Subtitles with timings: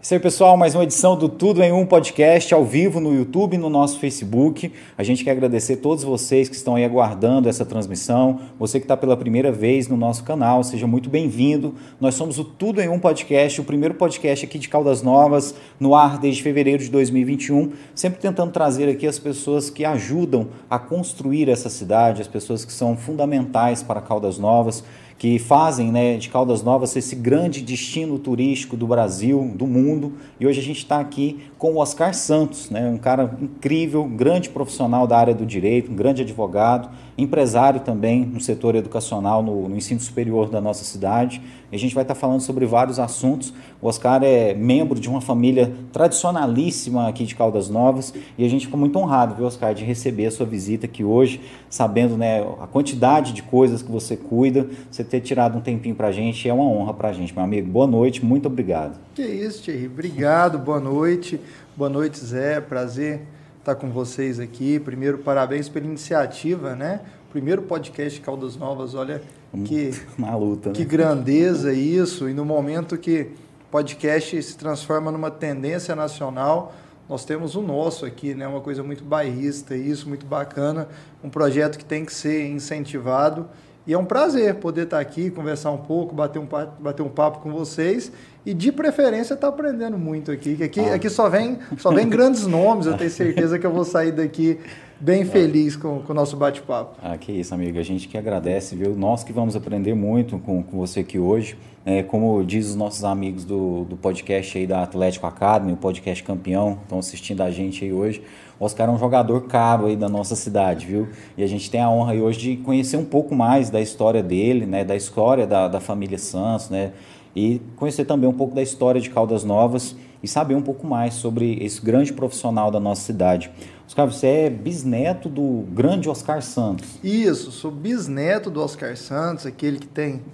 [0.00, 3.54] Isso aí, pessoal, mais uma edição do Tudo em Um Podcast ao vivo no YouTube
[3.54, 4.72] e no nosso Facebook.
[4.96, 8.38] A gente quer agradecer a todos vocês que estão aí aguardando essa transmissão.
[8.60, 11.74] Você que está pela primeira vez no nosso canal, seja muito bem-vindo.
[12.00, 15.96] Nós somos o Tudo em Um Podcast, o primeiro podcast aqui de Caldas Novas, no
[15.96, 21.48] ar desde fevereiro de 2021, sempre tentando trazer aqui as pessoas que ajudam a construir
[21.48, 24.84] essa cidade, as pessoas que são fundamentais para Caldas Novas
[25.18, 30.12] que fazem né, de Caldas Novas esse grande destino turístico do Brasil, do mundo.
[30.38, 34.48] E hoje a gente está aqui com o Oscar Santos, né, um cara incrível, grande
[34.48, 39.76] profissional da área do direito, um grande advogado, empresário também no setor educacional, no, no
[39.76, 41.42] ensino superior da nossa cidade.
[41.70, 43.52] E a gente vai estar tá falando sobre vários assuntos.
[43.82, 48.66] O Oscar é membro de uma família tradicionalíssima aqui de Caldas Novas e a gente
[48.66, 52.68] ficou muito honrado, viu, Oscar, de receber a sua visita aqui hoje, sabendo né, a
[52.68, 54.68] quantidade de coisas que você cuida.
[54.90, 57.42] Você ter tirado um tempinho para a gente é uma honra para a gente, meu
[57.42, 57.68] amigo.
[57.68, 58.98] Boa noite, muito obrigado.
[59.14, 59.86] Que isso, Thierry.
[59.86, 61.40] Obrigado, boa noite.
[61.78, 62.60] Boa noite, Zé.
[62.60, 63.20] Prazer
[63.60, 64.80] estar com vocês aqui.
[64.80, 67.02] Primeiro, parabéns pela iniciativa, né?
[67.30, 69.22] Primeiro podcast Caldas Novas, olha
[69.64, 70.74] que, Na luta, né?
[70.74, 72.28] que grandeza isso.
[72.28, 73.30] E no momento que
[73.70, 76.74] podcast se transforma numa tendência nacional,
[77.08, 78.48] nós temos o nosso aqui, né?
[78.48, 80.88] Uma coisa muito bairrista, isso, muito bacana.
[81.22, 83.48] Um projeto que tem que ser incentivado
[83.88, 86.46] e é um prazer poder estar aqui, conversar um pouco, bater um,
[86.78, 88.12] bater um papo com vocês
[88.48, 90.56] e de preferência estar aprendendo muito aqui.
[90.56, 90.94] Que aqui, ah.
[90.94, 94.58] aqui só vem só vem grandes nomes, eu tenho certeza que eu vou sair daqui
[94.98, 96.96] bem feliz com, com o nosso bate-papo.
[97.02, 97.78] Ah, que isso, amigo.
[97.78, 98.96] A gente que agradece, viu?
[98.96, 101.58] Nós que vamos aprender muito com, com você aqui hoje.
[101.84, 106.22] É, como diz os nossos amigos do, do podcast aí da Atlético Academy, o podcast
[106.24, 108.22] campeão, estão assistindo a gente aí hoje.
[108.58, 111.08] O Oscar é um jogador caro aí da nossa cidade, viu?
[111.36, 114.22] E a gente tem a honra aí hoje de conhecer um pouco mais da história
[114.22, 114.84] dele, né?
[114.84, 116.92] Da história da, da família Santos, né?
[117.38, 121.14] E conhecer também um pouco da história de Caldas Novas e saber um pouco mais
[121.14, 123.48] sobre esse grande profissional da nossa cidade.
[123.86, 126.98] Oscar, você é bisneto do grande Oscar Santos.
[127.00, 130.24] Isso, sou bisneto do Oscar Santos, aquele que tem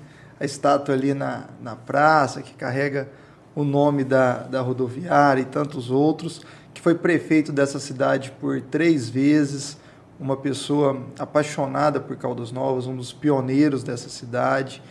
[0.41, 3.10] a estátua ali na, na praça, que carrega
[3.54, 6.41] o nome da, da rodoviária e tantos outros,
[6.72, 9.76] que foi prefeito dessa cidade por três vezes,
[10.19, 14.82] uma pessoa apaixonada por Caldas Novas, um dos pioneiros dessa cidade.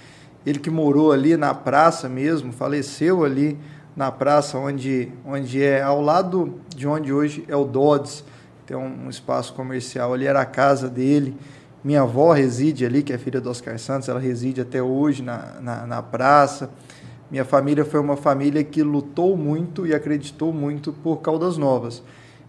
[0.45, 3.57] Ele que morou ali na praça mesmo, faleceu ali
[3.95, 8.23] na praça onde, onde é ao lado de onde hoje é o Dodds,
[8.65, 11.35] tem um, um espaço comercial ali, era a casa dele.
[11.83, 15.59] Minha avó reside ali, que é filha do Oscar Santos, ela reside até hoje na,
[15.61, 16.69] na, na praça.
[17.29, 22.01] Minha família foi uma família que lutou muito e acreditou muito por Caldas Novas.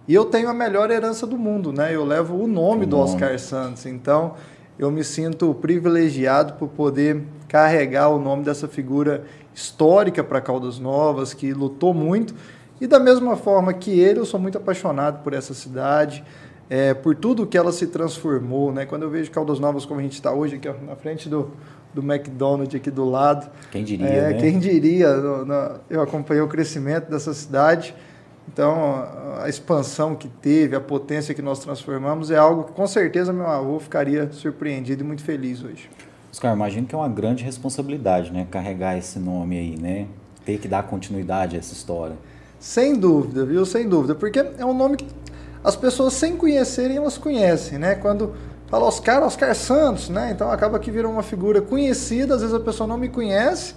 [0.06, 1.94] E eu tenho a melhor herança do mundo, né?
[1.94, 3.10] Eu levo o nome o do nome.
[3.10, 3.86] Oscar Santos.
[3.86, 4.34] Então,
[4.78, 7.22] eu me sinto privilegiado por poder
[7.54, 12.34] carregar o nome dessa figura histórica para Caldas Novas, que lutou muito
[12.80, 16.24] e da mesma forma que ele, eu sou muito apaixonado por essa cidade,
[16.68, 18.72] é, por tudo que ela se transformou.
[18.72, 18.84] Né?
[18.86, 21.52] Quando eu vejo Caldas Novas como a gente está hoje, aqui na frente do,
[21.94, 23.48] do McDonald's aqui do lado.
[23.70, 24.40] Quem diria, é, né?
[24.40, 27.94] Quem diria, no, no, eu acompanhei o crescimento dessa cidade.
[28.52, 29.06] Então,
[29.40, 33.46] a expansão que teve, a potência que nós transformamos é algo que com certeza meu
[33.46, 35.88] avô ficaria surpreendido e muito feliz hoje.
[36.34, 38.44] Oscar, imagino que é uma grande responsabilidade, né?
[38.50, 40.08] Carregar esse nome aí, né?
[40.44, 42.16] Ter que dar continuidade a essa história.
[42.58, 43.64] Sem dúvida, viu?
[43.64, 44.16] Sem dúvida.
[44.16, 45.06] Porque é um nome que
[45.62, 47.94] as pessoas, sem conhecerem, elas conhecem, né?
[47.94, 48.34] Quando
[48.66, 50.32] fala Oscar, Oscar Santos, né?
[50.32, 53.76] Então acaba que vira uma figura conhecida, às vezes a pessoa não me conhece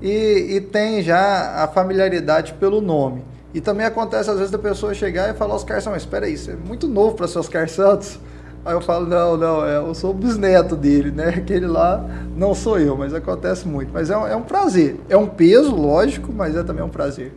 [0.00, 3.24] e, e tem já a familiaridade pelo nome.
[3.52, 6.38] E também acontece, às vezes, da pessoa chegar e falar Oscar Santos, mas espera aí,
[6.38, 8.20] você é muito novo para ser Oscar Santos.
[8.68, 11.30] Aí eu falo, não, não, é, eu sou o bisneto dele, né?
[11.40, 12.04] Aquele lá
[12.36, 13.90] não sou eu, mas acontece muito.
[13.90, 15.00] Mas é um, é um prazer.
[15.08, 17.32] É um peso, lógico, mas é também um prazer.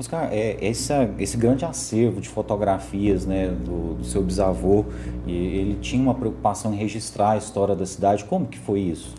[0.00, 4.84] Oscar, é, esse, esse grande acervo de fotografias né, do, do, seu bisavô,
[5.28, 8.24] ele tinha uma preocupação em registrar a história da cidade.
[8.24, 9.14] Como que foi isso?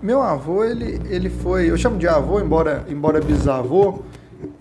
[0.00, 4.02] Meu avô, ele, ele foi, eu chamo de avô, embora, embora bisavô,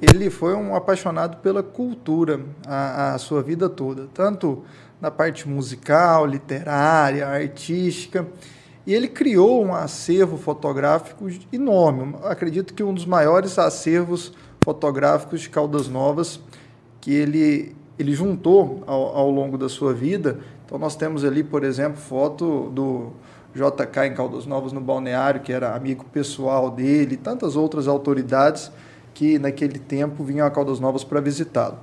[0.02, 4.64] ele foi um apaixonado pela cultura a, a sua vida toda, tanto
[5.06, 8.26] na parte musical, literária, artística.
[8.88, 12.16] E ele criou um acervo fotográfico enorme.
[12.24, 16.40] Acredito que um dos maiores acervos fotográficos de Caldas Novas
[17.00, 20.40] que ele, ele juntou ao, ao longo da sua vida.
[20.66, 23.12] Então nós temos ali, por exemplo, foto do
[23.54, 28.72] JK em Caldas Novas no balneário, que era amigo pessoal dele, e tantas outras autoridades
[29.14, 31.78] que naquele tempo vinham a Caldas Novas para visitá-lo.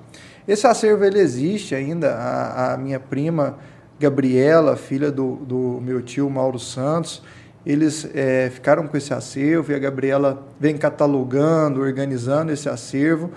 [0.46, 2.14] Esse acervo ele existe ainda.
[2.14, 3.58] A, a, minha prima
[3.98, 7.22] Gabriela, filha do, do meu tio Mauro Santos,
[7.64, 13.30] eles é, ficaram com esse acervo e a Gabriela vem catalogando, organizando esse acervo.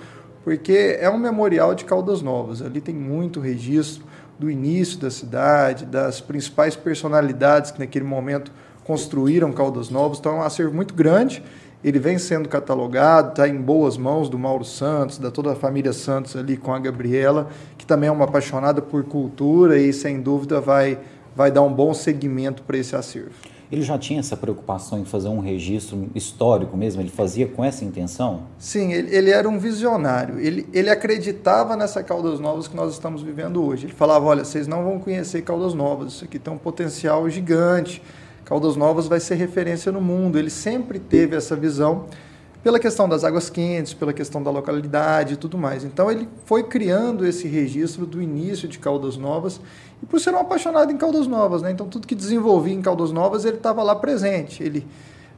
[0.44, 2.62] porque é um memorial de Caldas Novas.
[2.62, 4.06] Ali tem muito registro
[4.38, 8.52] do início da cidade, das principais personalidades que naquele momento
[8.84, 10.20] construíram Caldas Novas.
[10.20, 11.44] Então é um acervo muito grande.
[11.86, 15.94] Ele vem sendo catalogado, está em boas mãos do Mauro Santos, da toda a família
[15.94, 17.48] Santos ali com a Gabriela,
[17.78, 20.98] que também é uma apaixonada por cultura e sem dúvida vai,
[21.36, 23.36] vai dar um bom segmento para esse acervo.
[23.72, 27.04] Ele já tinha essa preocupação em fazer um registro histórico mesmo?
[27.04, 28.48] Ele fazia com essa intenção?
[28.58, 30.40] Sim, ele, ele era um visionário.
[30.40, 33.86] Ele, ele acreditava nessa Caldas Novas que nós estamos vivendo hoje.
[33.86, 38.02] Ele falava: olha, vocês não vão conhecer Caldas Novas, isso aqui tem um potencial gigante.
[38.46, 40.38] Caldas Novas vai ser referência no mundo.
[40.38, 42.06] Ele sempre teve essa visão
[42.64, 45.84] pela questão das águas quentes, pela questão da localidade e tudo mais.
[45.84, 49.60] Então ele foi criando esse registro do início de Caldas Novas
[50.02, 51.72] e por ser um apaixonado em Caldas Novas, né?
[51.72, 54.64] Então tudo que desenvolvia em Caldas Novas ele estava lá presente.
[54.64, 54.86] Ele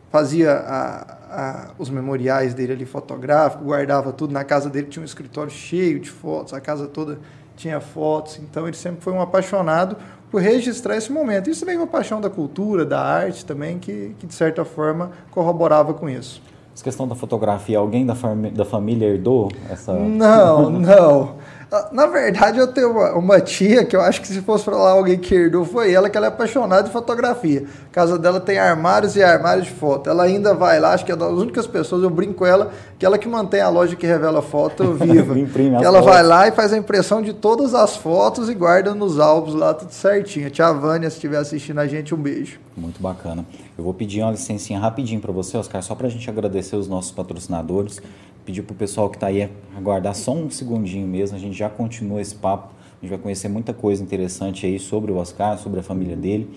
[0.09, 5.05] fazia a, a, os memoriais dele ali fotográficos, guardava tudo na casa dele tinha um
[5.05, 7.19] escritório cheio de fotos, a casa toda
[7.57, 8.39] tinha fotos.
[8.39, 9.97] Então ele sempre foi um apaixonado
[10.31, 11.49] por registrar esse momento.
[11.49, 15.11] Isso também é uma paixão da cultura, da arte também, que, que de certa forma
[15.31, 16.41] corroborava com isso.
[16.73, 18.15] Essa questão da fotografia, alguém da,
[18.53, 19.93] da família herdou essa?
[19.93, 21.35] Não, não.
[21.69, 24.91] Ah, na verdade, eu tenho uma, uma, tia que eu acho que se fosse falar
[24.91, 27.65] alguém que herdou foi ela, que ela é apaixonada de fotografia.
[27.91, 30.09] A casa dela tem armários e armários de foto.
[30.09, 33.05] Ela ainda vai lá, acho que é das únicas pessoas, eu brinco com ela, que
[33.05, 35.35] ela que mantém a loja que revela foto viva.
[35.83, 39.53] ela vai lá e faz a impressão de todas as fotos e guarda nos álbuns
[39.53, 40.49] lá tudo certinho.
[40.49, 42.59] Tia Vânia, se estiver assistindo a gente, um beijo.
[42.77, 43.43] Muito bacana.
[43.77, 46.87] Eu vou pedir uma licencinha rapidinho para você, Oscar, só para a gente agradecer os
[46.87, 47.99] nossos patrocinadores
[48.47, 51.69] pedir para o pessoal que está aí aguardar só um segundinho mesmo, a gente já
[51.69, 55.81] continua esse papo, a gente vai conhecer muita coisa interessante aí sobre o Oscar, sobre
[55.81, 56.49] a família dele.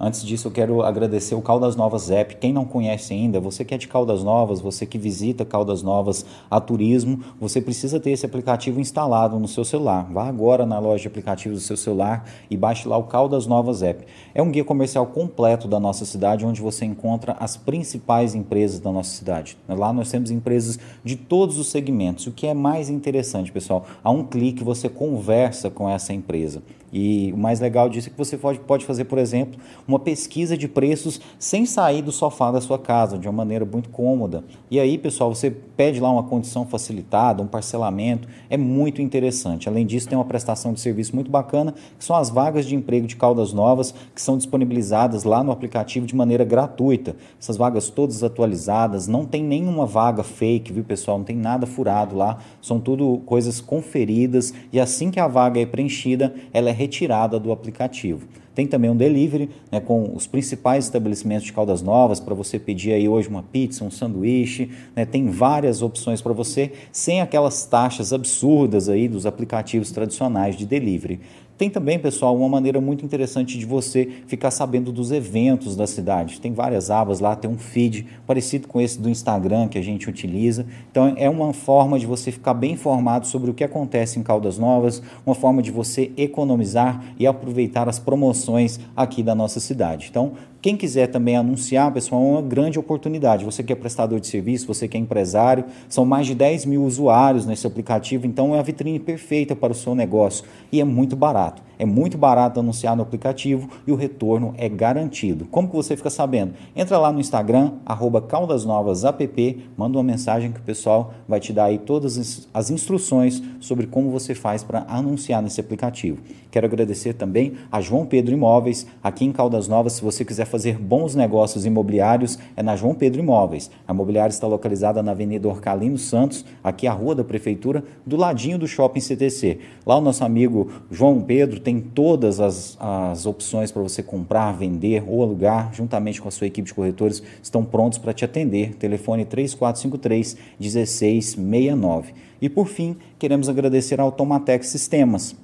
[0.00, 2.36] Antes disso, eu quero agradecer o Caldas Novas App.
[2.36, 6.24] Quem não conhece ainda, você que é de Caldas Novas, você que visita Caldas Novas
[6.48, 10.08] a turismo, você precisa ter esse aplicativo instalado no seu celular.
[10.12, 13.82] Vá agora na loja de aplicativos do seu celular e baixe lá o Caldas Novas
[13.82, 14.06] App.
[14.32, 18.92] É um guia comercial completo da nossa cidade, onde você encontra as principais empresas da
[18.92, 19.58] nossa cidade.
[19.68, 22.28] Lá nós temos empresas de todos os segmentos.
[22.28, 26.62] O que é mais interessante, pessoal, a um clique você conversa com essa empresa.
[26.92, 30.56] E o mais legal disso é que você pode, pode fazer, por exemplo, uma pesquisa
[30.56, 34.44] de preços sem sair do sofá da sua casa, de uma maneira muito cômoda.
[34.70, 39.68] E aí, pessoal, você pede lá uma condição facilitada, um parcelamento, é muito interessante.
[39.68, 43.06] Além disso, tem uma prestação de serviço muito bacana, que são as vagas de emprego
[43.06, 47.16] de Caldas Novas, que são disponibilizadas lá no aplicativo de maneira gratuita.
[47.40, 51.18] Essas vagas todas atualizadas, não tem nenhuma vaga fake, viu, pessoal?
[51.18, 55.66] Não tem nada furado lá, são tudo coisas conferidas e assim que a vaga é
[55.66, 58.26] preenchida, ela é retirada do aplicativo.
[58.54, 62.92] Tem também um delivery né, com os principais estabelecimentos de Caldas Novas para você pedir
[62.92, 64.70] aí hoje uma pizza, um sanduíche.
[64.96, 70.66] Né, tem várias opções para você, sem aquelas taxas absurdas aí dos aplicativos tradicionais de
[70.66, 71.20] delivery.
[71.58, 76.40] Tem também, pessoal, uma maneira muito interessante de você ficar sabendo dos eventos da cidade.
[76.40, 80.08] Tem várias abas lá, tem um feed parecido com esse do Instagram que a gente
[80.08, 80.64] utiliza.
[80.88, 84.56] Então, é uma forma de você ficar bem informado sobre o que acontece em Caldas
[84.56, 90.06] Novas, uma forma de você economizar e aproveitar as promoções aqui da nossa cidade.
[90.08, 93.44] Então, quem quiser também anunciar, pessoal, é uma grande oportunidade.
[93.44, 96.82] Você que é prestador de serviço, você que é empresário, são mais de 10 mil
[96.82, 101.14] usuários nesse aplicativo, então é a vitrine perfeita para o seu negócio e é muito
[101.14, 101.67] barato.
[101.78, 105.46] É muito barato anunciar no aplicativo e o retorno é garantido.
[105.46, 106.54] Como que você fica sabendo?
[106.74, 111.66] Entra lá no Instagram, arroba caldasnovasapp, manda uma mensagem que o pessoal vai te dar
[111.66, 116.18] aí todas as instruções sobre como você faz para anunciar nesse aplicativo.
[116.50, 119.92] Quero agradecer também a João Pedro Imóveis, aqui em Caldas Novas.
[119.92, 123.70] Se você quiser fazer bons negócios imobiliários, é na João Pedro Imóveis.
[123.86, 128.58] A imobiliária está localizada na Avenida Orcalino Santos, aqui a rua da Prefeitura, do ladinho
[128.58, 129.58] do Shopping CTC.
[129.84, 135.04] Lá o nosso amigo João Pedro tem todas as, as opções para você comprar, vender
[135.06, 138.74] ou alugar, juntamente com a sua equipe de corretores, estão prontos para te atender.
[138.76, 142.14] Telefone 3453 1669.
[142.40, 145.36] E por fim, queremos agradecer a Automatex Sistemas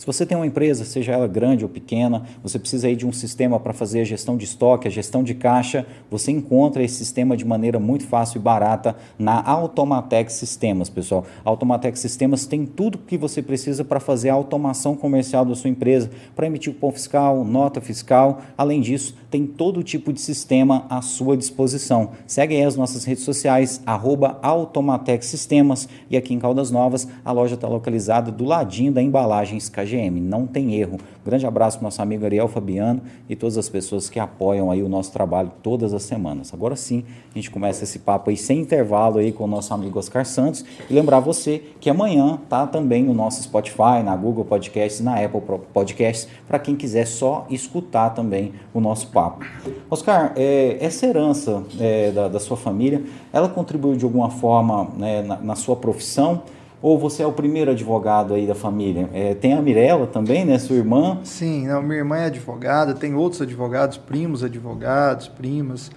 [0.00, 3.12] se você tem uma empresa, seja ela grande ou pequena, você precisa aí de um
[3.12, 7.36] sistema para fazer a gestão de estoque, a gestão de caixa, você encontra esse sistema
[7.36, 11.26] de maneira muito fácil e barata na Automatex Sistemas, pessoal.
[11.44, 15.68] A Automatex Sistemas tem tudo que você precisa para fazer a automação comercial da sua
[15.68, 18.40] empresa, para emitir cupom fiscal, nota fiscal.
[18.56, 22.12] Além disso, tem todo tipo de sistema à sua disposição.
[22.26, 27.32] Segue aí as nossas redes sociais, arroba Automatex Sistemas, e aqui em Caldas Novas, a
[27.32, 30.98] loja está localizada do ladinho da embalagens Cage AGM, não tem erro.
[31.24, 34.88] Grande abraço para nosso amigo Ariel Fabiano e todas as pessoas que apoiam aí o
[34.88, 36.54] nosso trabalho todas as semanas.
[36.54, 39.98] Agora sim, a gente começa esse papo aí sem intervalo aí com o nosso amigo
[39.98, 45.00] Oscar Santos e lembrar você que amanhã tá também no nosso Spotify, na Google Podcasts,
[45.00, 45.40] na Apple
[45.72, 49.44] Podcasts, para quem quiser só escutar também o nosso papo.
[49.90, 55.22] Oscar, é, essa herança é, da, da, sua família, ela contribuiu de alguma forma né,
[55.22, 56.42] na, na sua profissão?
[56.82, 59.10] Ou você é o primeiro advogado aí da família?
[59.12, 60.58] É, tem a Mirella também, né?
[60.58, 61.20] Sua irmã?
[61.24, 65.90] Sim, não, minha irmã é advogada, tem outros advogados, primos advogados, primas,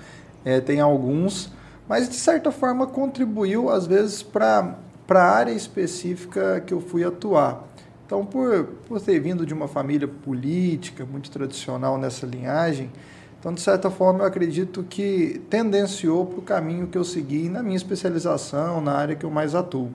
[0.43, 1.51] é, tem alguns,
[1.87, 4.75] mas de certa forma contribuiu, às vezes, para
[5.09, 7.63] a área específica que eu fui atuar.
[8.05, 12.91] Então, por, por ter vindo de uma família política muito tradicional nessa linhagem,
[13.39, 17.61] então, de certa forma, eu acredito que tendenciou para o caminho que eu segui na
[17.61, 19.89] minha especialização, na área que eu mais atuo.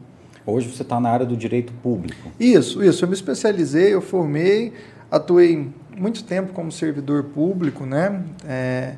[0.50, 2.33] Hoje você está na área do direito público.
[2.40, 3.05] Isso, isso.
[3.05, 4.73] Eu me especializei, eu formei,
[5.11, 8.25] atuei muito tempo como servidor público, né?
[8.47, 8.95] É,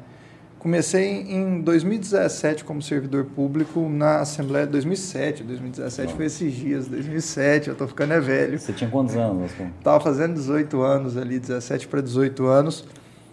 [0.61, 5.42] comecei em 2017 como servidor público na Assembleia de 2007.
[5.42, 6.16] 2017 Não.
[6.16, 8.57] foi esses dias, 2007, eu estou ficando é velho.
[8.57, 9.50] Você tinha quantos anos?
[9.76, 12.85] Estava fazendo 18 anos ali, 17 para 18 anos.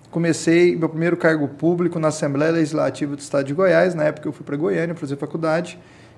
[0.09, 3.93] Comecei meu primeiro cargo público na Assembleia Legislativa do Estado de Goiás.
[3.93, 5.77] Na época eu fui para Goiânia fazer faculdade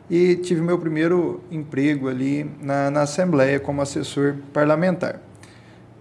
[0.10, 5.22] e tive meu primeiro emprego ali na, na Assembleia como assessor parlamentar.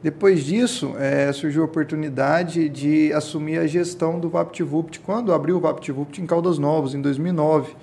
[0.02, 5.60] Depois disso, é, surgiu a oportunidade de assumir a gestão do VaptVupt quando abriu o
[5.60, 7.74] VaptVupt em Caldas Novas, em 2009.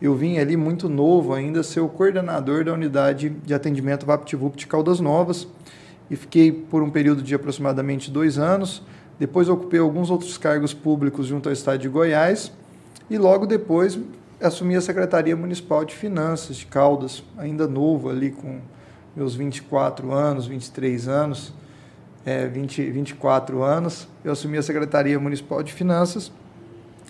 [0.00, 4.98] Eu vim ali muito novo ainda ser o coordenador da unidade de atendimento VaptVupt Caldas
[5.00, 5.46] Novas
[6.10, 8.82] e fiquei por um período de aproximadamente dois anos.
[9.18, 12.50] Depois ocupei alguns outros cargos públicos junto ao Estado de Goiás
[13.10, 13.98] e logo depois
[14.40, 18.60] assumi a Secretaria Municipal de Finanças de Caldas, ainda novo ali com
[19.14, 21.52] meus 24 anos, 23 anos,
[22.24, 26.32] é, 20, 24 anos, eu assumi a Secretaria Municipal de Finanças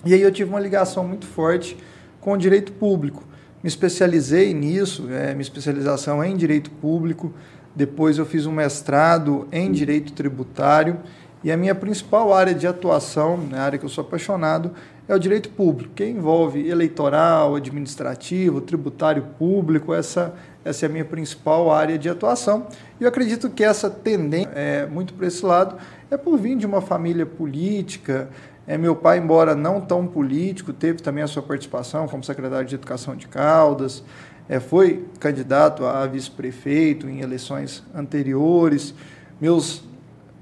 [0.05, 1.77] e aí eu tive uma ligação muito forte
[2.19, 3.23] com o direito público.
[3.63, 7.33] Me especializei nisso, é, minha especialização é em direito público,
[7.75, 10.97] depois eu fiz um mestrado em direito tributário.
[11.43, 14.71] E a minha principal área de atuação, né, a área que eu sou apaixonado,
[15.13, 21.05] é o direito público, que envolve eleitoral, administrativo, tributário público, essa, essa é a minha
[21.05, 22.67] principal área de atuação.
[22.99, 25.75] E eu acredito que essa tendência, é, muito para esse lado,
[26.09, 28.29] é por vir de uma família política.
[28.65, 32.75] É, meu pai, embora não tão político, teve também a sua participação como secretário de
[32.75, 34.03] Educação de Caldas,
[34.47, 38.93] é, foi candidato a vice-prefeito em eleições anteriores.
[39.39, 39.83] Meus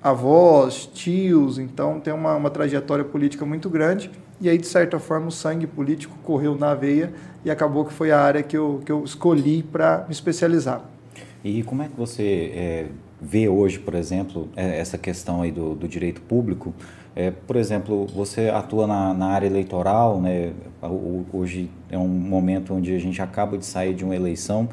[0.02, 4.10] avós, tios, então tem uma, uma trajetória política muito grande.
[4.41, 7.12] E aí, de certa forma, o sangue político correu na veia
[7.43, 10.81] e acabou que foi a área que eu, que eu escolhi para me especializar.
[11.43, 12.86] E como é que você é,
[13.22, 16.74] vê hoje, por exemplo, é, essa questão aí do, do direito público?
[17.15, 20.53] É, por exemplo, você atua na, na, área eleitoral, né?
[21.34, 24.69] hoje é um momento onde a gente acaba de sair de uma eleição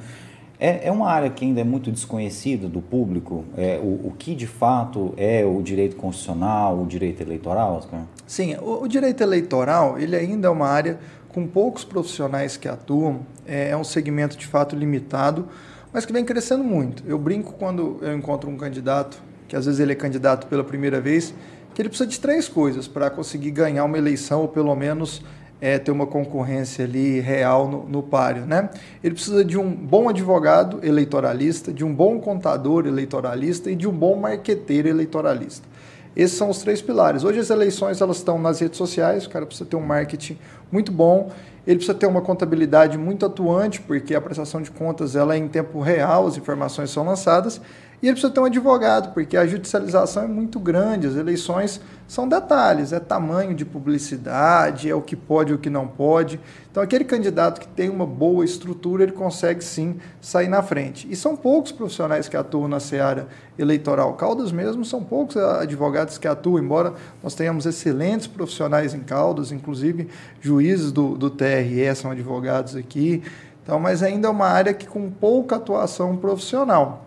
[0.59, 4.35] é, é uma área que ainda é muito desconhecida do público, é, o, o que
[4.35, 8.03] de fato é o direito constitucional, o direito eleitoral, Oscar?
[8.27, 10.99] Sim, o, o direito eleitoral ele ainda é uma área
[11.29, 15.47] com poucos profissionais que atuam, é, é um segmento de fato limitado,
[15.93, 17.03] mas que vem crescendo muito.
[17.07, 21.01] Eu brinco quando eu encontro um candidato, que às vezes ele é candidato pela primeira
[21.01, 21.35] vez,
[21.75, 25.23] que ele precisa de três coisas para conseguir ganhar uma eleição ou pelo menos
[25.61, 28.47] é, ter uma concorrência ali real no, no páreo.
[28.47, 28.69] Né?
[29.03, 33.93] Ele precisa de um bom advogado eleitoralista, de um bom contador eleitoralista e de um
[33.93, 35.67] bom marqueteiro eleitoralista.
[36.15, 37.25] Esses são os três pilares.
[37.25, 40.39] Hoje as eleições elas estão nas redes sociais, o cara precisa ter um marketing
[40.73, 41.31] muito bom,
[41.67, 45.47] ele precisa ter uma contabilidade muito atuante, porque a prestação de contas ela é em
[45.47, 47.61] tempo real, as informações são lançadas,
[48.03, 52.29] e ele precisa ter um advogado, porque a judicialização é muito grande, as eleições são
[52.29, 56.39] detalhes, é tamanho de publicidade, é o que pode e o que não pode.
[56.71, 61.09] Então, aquele candidato que tem uma boa estrutura, ele consegue sim sair na frente.
[61.11, 64.13] E são poucos profissionais que atuam na seara eleitoral.
[64.15, 70.09] Caldas mesmo são poucos advogados que atuam, embora nós tenhamos excelentes profissionais em Caldas, inclusive
[70.41, 73.23] juízes do, do TRE são advogados aqui.
[73.63, 77.06] Então, mas ainda é uma área que com pouca atuação profissional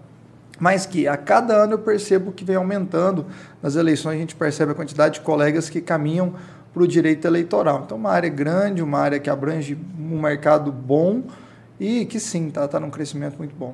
[0.59, 3.25] mas que a cada ano eu percebo que vem aumentando.
[3.61, 6.33] Nas eleições a gente percebe a quantidade de colegas que caminham
[6.73, 7.83] para o direito eleitoral.
[7.85, 11.23] Então, uma área grande, uma área que abrange um mercado bom
[11.79, 13.73] e que sim, está tá num crescimento muito bom.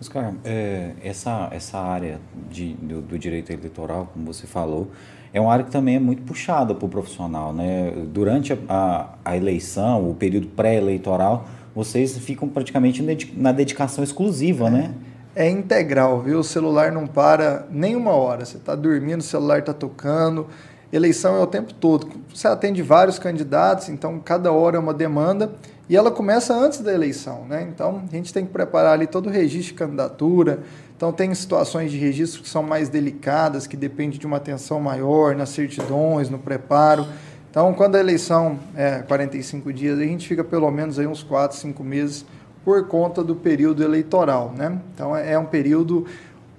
[0.00, 4.90] Oscar, é, essa, essa área de, do, do, direito eleitoral, como você falou,
[5.32, 7.52] é uma área que também é muito puxada para o profissional.
[7.52, 7.92] Né?
[8.12, 13.02] Durante a, a, a eleição, o período pré-eleitoral, vocês ficam praticamente
[13.34, 14.70] na dedicação exclusiva, é.
[14.70, 14.94] né?
[15.36, 16.38] É integral, viu?
[16.40, 18.46] O celular não para nem uma hora.
[18.46, 20.46] Você está dormindo, o celular está tocando.
[20.90, 22.08] Eleição é o tempo todo.
[22.34, 25.52] Você atende vários candidatos, então cada hora é uma demanda
[25.90, 27.68] e ela começa antes da eleição, né?
[27.70, 30.60] Então a gente tem que preparar ali todo o registro de candidatura.
[30.96, 35.36] Então tem situações de registro que são mais delicadas, que depende de uma atenção maior
[35.36, 37.06] nas certidões, no preparo.
[37.50, 41.58] Então quando a eleição é 45 dias, a gente fica pelo menos aí uns 4,
[41.58, 42.24] 5 meses
[42.66, 44.80] por conta do período eleitoral, né?
[44.92, 46.04] Então é, é um período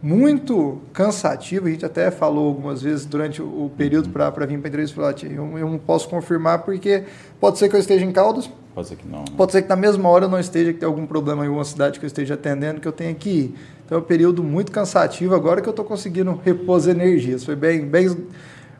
[0.01, 4.69] muito cansativo, a gente até falou algumas vezes durante o período para vir para a
[4.69, 7.03] entrevista, falar, eu, eu não posso confirmar porque
[7.41, 9.19] pode ser que eu esteja em Caldas, pode ser que não.
[9.19, 9.25] Né?
[9.35, 11.65] Pode ser que na mesma hora eu não esteja, que tem algum problema em alguma
[11.65, 13.55] cidade que eu esteja atendendo, que eu tenha que ir.
[13.85, 17.43] Então é um período muito cansativo, agora que eu estou conseguindo repor as energias.
[17.43, 18.15] Foi bem, bem,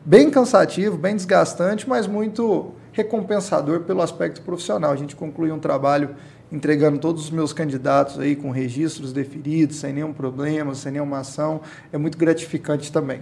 [0.02, 4.92] bem cansativo, bem desgastante, mas muito recompensador pelo aspecto profissional.
[4.92, 6.16] A gente conclui um trabalho
[6.50, 11.60] entregando todos os meus candidatos aí com registros deferidos, sem nenhum problema, sem nenhuma ação,
[11.92, 13.20] é muito gratificante também.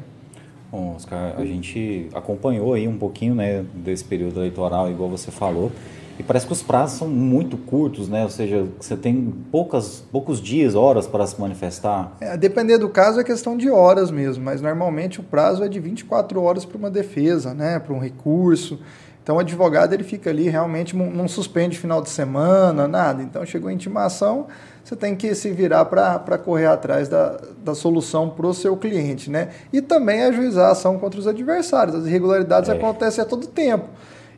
[0.71, 5.71] Bom, Oscar, a gente acompanhou aí um pouquinho né, desse período eleitoral, igual você falou,
[6.19, 8.25] e parece que os prazos são muito curtos, né?
[8.25, 12.17] Ou seja, você tem poucas, poucos dias, horas para se manifestar.
[12.21, 15.79] É, depender do caso é questão de horas mesmo, mas normalmente o prazo é de
[15.79, 17.79] 24 horas para uma defesa, né?
[17.79, 18.79] Para um recurso.
[19.27, 23.25] Então o advogado ele fica ali realmente não suspende final de semana, nada.
[23.25, 24.47] Então chegou a intimação,
[24.85, 29.29] você tem que se virar para correr atrás da, da solução para o seu cliente,
[29.29, 29.49] né?
[29.73, 31.97] E também ajuizar a ação contra os adversários.
[31.97, 32.75] As irregularidades é.
[32.75, 33.89] acontecem a todo tempo.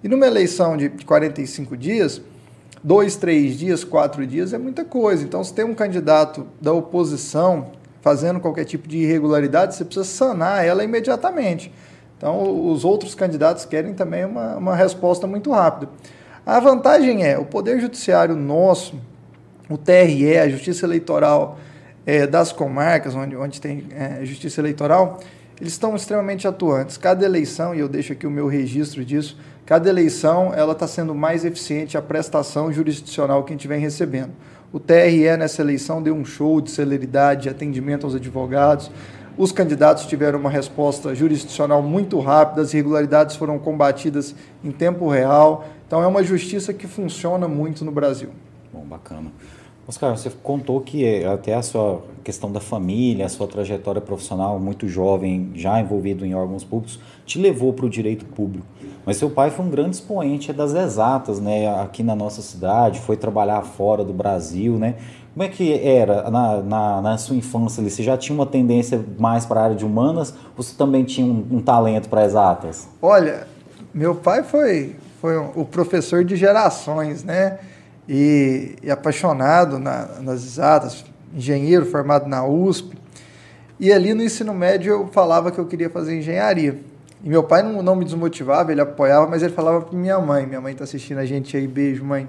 [0.02, 2.23] E numa eleição de 45 dias,
[2.83, 5.23] dois, três dias, quatro dias é muita coisa.
[5.23, 10.64] Então, se tem um candidato da oposição fazendo qualquer tipo de irregularidade, você precisa sanar
[10.64, 11.71] ela imediatamente.
[12.19, 15.91] Então, os outros candidatos querem também uma, uma resposta muito rápida.
[16.45, 19.01] A vantagem é, o Poder Judiciário nosso,
[19.71, 21.59] o TRE, a Justiça Eleitoral
[22.05, 25.21] é, das comarcas, onde, onde tem é, Justiça Eleitoral,
[25.61, 26.97] eles estão extremamente atuantes.
[26.97, 31.15] Cada eleição, e eu deixo aqui o meu registro disso, cada eleição ela está sendo
[31.15, 34.31] mais eficiente a prestação jurisdicional que a gente vem recebendo.
[34.73, 38.91] O TRE nessa eleição deu um show de celeridade, de atendimento aos advogados,
[39.39, 45.65] os candidatos tiveram uma resposta jurisdicional muito rápida, as irregularidades foram combatidas em tempo real.
[45.87, 48.31] Então, é uma justiça que funciona muito no Brasil.
[48.73, 49.31] Bom, bacana.
[49.89, 54.59] Oscar, você contou que é, até a sua questão da família, a sua trajetória profissional
[54.61, 58.67] muito jovem, já envolvido em órgãos públicos, te levou para o direito público.
[59.07, 63.17] Mas seu pai foi um grande expoente das exatas, né, aqui na nossa cidade, foi
[63.17, 64.97] trabalhar fora do Brasil, né?
[65.39, 67.81] Como é que era na, na, na sua infância?
[67.81, 67.93] Ali?
[67.93, 71.25] Você já tinha uma tendência mais para a área de humanas ou você também tinha
[71.25, 72.89] um, um talento para exatas?
[73.01, 73.47] Olha,
[73.95, 77.61] meu pai foi, foi o professor de gerações, né?
[78.09, 82.99] E, e apaixonado na, nas exatas, engenheiro formado na USP.
[83.79, 86.81] E ali no ensino médio eu falava que eu queria fazer engenharia.
[87.23, 90.45] E meu pai não, não me desmotivava, ele apoiava, mas ele falava para minha mãe.
[90.47, 92.29] Minha mãe está assistindo a gente aí, beijo, mãe.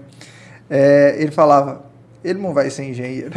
[0.69, 1.88] É, ele falava:
[2.23, 3.31] ele não vai ser engenheiro.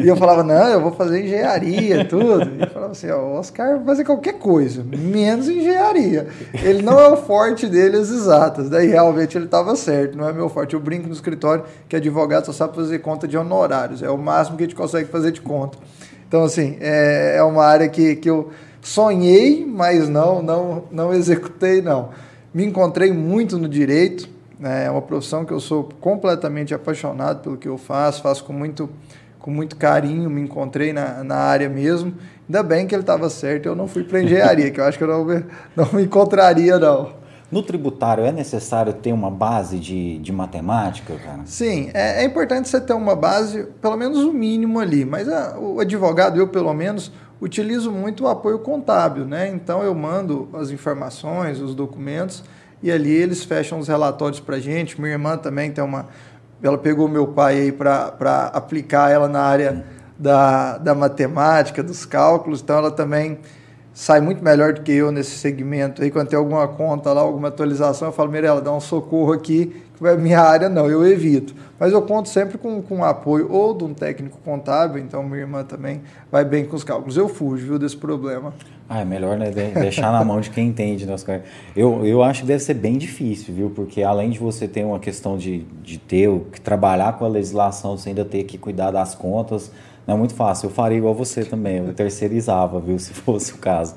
[0.00, 2.42] e eu falava, não, eu vou fazer engenharia, tudo.
[2.42, 6.28] E ele falava assim, ó, o Oscar vai fazer qualquer coisa, menos engenharia.
[6.62, 8.68] Ele não é o forte dele as exatas.
[8.68, 10.74] Daí realmente ele estava certo, não é meu forte.
[10.74, 14.56] Eu brinco no escritório que advogado só sabe fazer conta de honorários, é o máximo
[14.56, 15.78] que a gente consegue fazer de conta.
[16.26, 21.82] Então, assim, é, é uma área que, que eu sonhei, mas não, não, não executei,
[21.82, 22.10] não.
[22.52, 24.28] Me encontrei muito no direito,
[24.64, 28.88] é uma profissão que eu sou completamente apaixonado pelo que eu faço, faço com muito,
[29.38, 32.14] com muito carinho, me encontrei na, na área mesmo.
[32.48, 35.04] Ainda bem que ele estava certo, eu não fui para engenharia, que eu acho que
[35.04, 35.44] eu não,
[35.76, 37.22] não me encontraria, não.
[37.50, 41.40] No tributário é necessário ter uma base de, de matemática, cara?
[41.44, 45.04] Sim, é, é importante você ter uma base, pelo menos o mínimo ali.
[45.04, 49.50] Mas a, o advogado, eu pelo menos, utilizo muito o apoio contábil, né?
[49.50, 52.42] Então eu mando as informações, os documentos
[52.82, 55.00] e ali eles fecham os relatórios para a gente.
[55.00, 56.06] Minha irmã também tem uma.
[56.62, 59.84] Ela pegou meu pai aí para aplicar ela na área
[60.18, 63.38] da, da matemática, dos cálculos, então ela também
[63.92, 66.02] sai muito melhor do que eu nesse segmento.
[66.02, 69.82] Aí quando tem alguma conta lá, alguma atualização, eu falo, Mirella, dá um socorro aqui,
[70.18, 71.54] minha área não, eu evito.
[71.78, 75.40] Mas eu conto sempre com, com o apoio ou de um técnico contábil, então minha
[75.40, 77.16] irmã também vai bem com os cálculos.
[77.16, 78.52] Eu fujo, viu, desse problema.
[78.88, 81.14] Ah, é melhor né, deixar na mão de quem entende, né?
[81.74, 83.70] Eu, eu acho que deve ser bem difícil, viu?
[83.70, 87.96] Porque além de você ter uma questão de, de ter que trabalhar com a legislação,
[87.96, 89.72] você ainda ter que cuidar das contas,
[90.06, 90.66] não é muito fácil.
[90.66, 93.94] Eu faria igual você também, eu terceirizava, viu, se fosse o caso.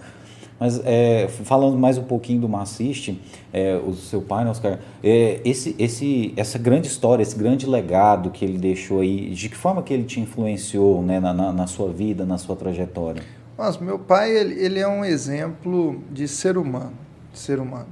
[0.60, 5.41] Mas é, falando mais um pouquinho do Massiste, é, o seu pai, né, Oscar, é,
[5.44, 9.84] esse, esse, essa grande história, esse grande legado que ele deixou aí, de que forma
[9.84, 13.22] que ele te influenciou né, na, na, na sua vida, na sua trajetória?
[13.58, 16.94] Nossa, meu pai ele, ele é um exemplo de ser humano,
[17.34, 17.88] de ser humano.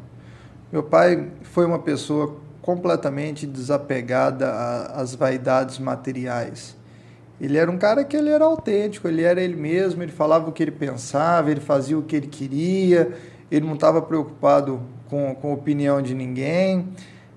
[0.72, 4.52] Meu pai foi uma pessoa completamente desapegada
[4.94, 6.76] às vaidades materiais.
[7.42, 10.52] Ele era um cara que ele era autêntico, ele era ele mesmo, ele falava o
[10.52, 13.12] que ele pensava, ele fazia o que ele queria,
[13.52, 16.88] ele não estava preocupado com, com a opinião de ninguém.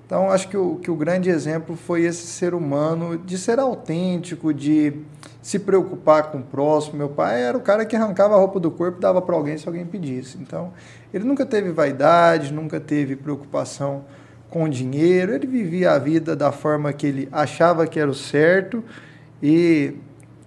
[0.07, 4.55] Então, acho que o, que o grande exemplo foi esse ser humano de ser autêntico,
[4.55, 4.93] de
[5.43, 6.97] se preocupar com o próximo.
[6.97, 9.59] Meu pai era o cara que arrancava a roupa do corpo e dava para alguém
[9.59, 10.39] se alguém pedisse.
[10.41, 10.73] Então,
[11.13, 14.05] ele nunca teve vaidade, nunca teve preocupação
[14.49, 18.85] com dinheiro, ele vivia a vida da forma que ele achava que era o certo
[19.43, 19.95] e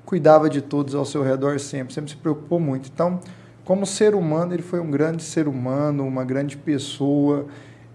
[0.05, 2.89] cuidava de todos ao seu redor sempre, sempre se preocupou muito.
[2.91, 3.19] Então,
[3.63, 7.45] como ser humano, ele foi um grande ser humano, uma grande pessoa,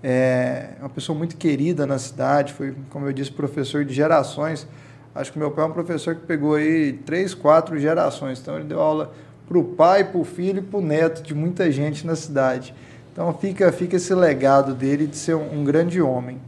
[0.03, 4.67] é, uma pessoa muito querida na cidade, foi, como eu disse, professor de gerações.
[5.15, 8.67] Acho que meu pai é um professor que pegou aí três, quatro gerações, então ele
[8.67, 9.13] deu aula
[9.49, 12.75] para o pai, para o filho e para o neto de muita gente na cidade.
[13.13, 16.41] Então fica, fica esse legado dele de ser um, um grande homem.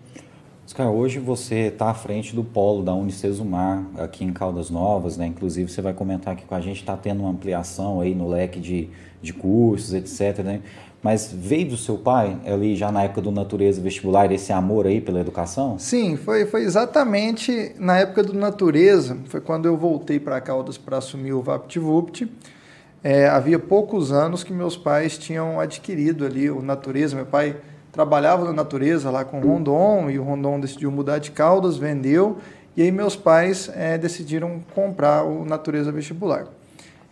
[0.67, 5.25] Oscar, hoje você está à frente do polo da Unicesumar aqui em Caldas Novas, né?
[5.25, 8.59] Inclusive você vai comentar aqui com a gente, está tendo uma ampliação aí no leque
[8.59, 8.91] de,
[9.23, 10.45] de cursos, etc.
[10.45, 10.61] Né?
[11.01, 15.01] Mas veio do seu pai, ali já na época do Natureza Vestibular, esse amor aí
[15.01, 15.79] pela educação?
[15.79, 20.99] Sim, foi, foi exatamente na época do Natureza, foi quando eu voltei para Caldas para
[20.99, 22.29] assumir o VaptVupt.
[23.05, 27.15] É, havia poucos anos que meus pais tinham adquirido ali o Natureza.
[27.15, 27.55] Meu pai
[27.97, 32.37] trabalhava na natureza lá com o Rondon e o Rondon decidiu mudar de Caldas, vendeu
[32.77, 36.47] e aí meus pais é, decidiram comprar o Natureza Vestibular.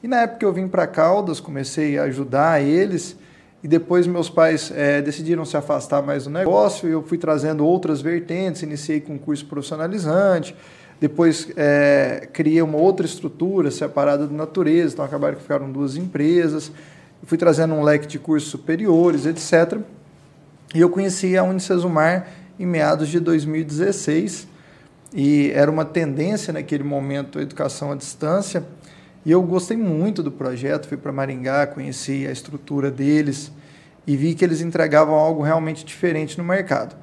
[0.03, 3.17] E na época que eu vim para Caldas, comecei a ajudar eles
[3.63, 7.67] e depois meus pais é, decidiram se afastar mais do negócio e eu fui trazendo
[7.67, 10.55] outras vertentes, iniciei com curso profissionalizante,
[11.01, 16.71] depois é, criei uma outra estrutura separada do Natureza, então acabaram que ficaram duas empresas,
[17.23, 19.79] fui trazendo um leque de cursos superiores, etc.,
[20.75, 22.27] e eu conheci a Unicesumar
[22.59, 24.49] em meados de 2016
[25.15, 28.65] e era uma tendência naquele momento a educação à distância.
[29.25, 33.53] E eu gostei muito do projeto, fui para Maringá, conheci a estrutura deles
[34.05, 36.97] e vi que eles entregavam algo realmente diferente no mercado.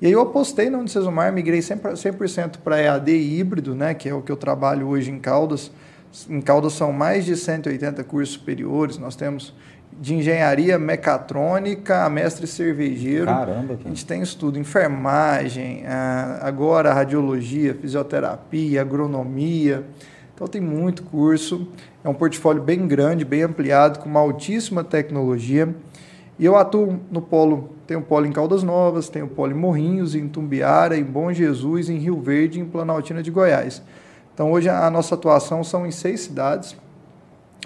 [0.00, 4.22] E aí eu apostei na Unicesumar, migrei 100% para EAD híbrido, né, que é o
[4.22, 5.72] que eu trabalho hoje em Caldas.
[6.30, 9.52] Em Caldas são mais de 180 cursos superiores, nós temos
[10.00, 13.26] de engenharia mecatrônica a mestre cervejeiro.
[13.26, 13.78] Caramba!
[13.84, 15.84] A gente tem estudo enfermagem,
[16.40, 19.84] agora radiologia, fisioterapia, agronomia.
[20.34, 21.68] Então tem muito curso.
[22.04, 25.74] É um portfólio bem grande, bem ampliado, com uma altíssima tecnologia.
[26.38, 29.54] E eu atuo no polo, tem o polo em Caldas Novas, tem o polo em
[29.54, 33.82] Morrinhos, em Tumbiara, em Bom Jesus, em Rio Verde, em Planaltina de Goiás.
[34.34, 36.76] Então hoje a nossa atuação são em seis cidades.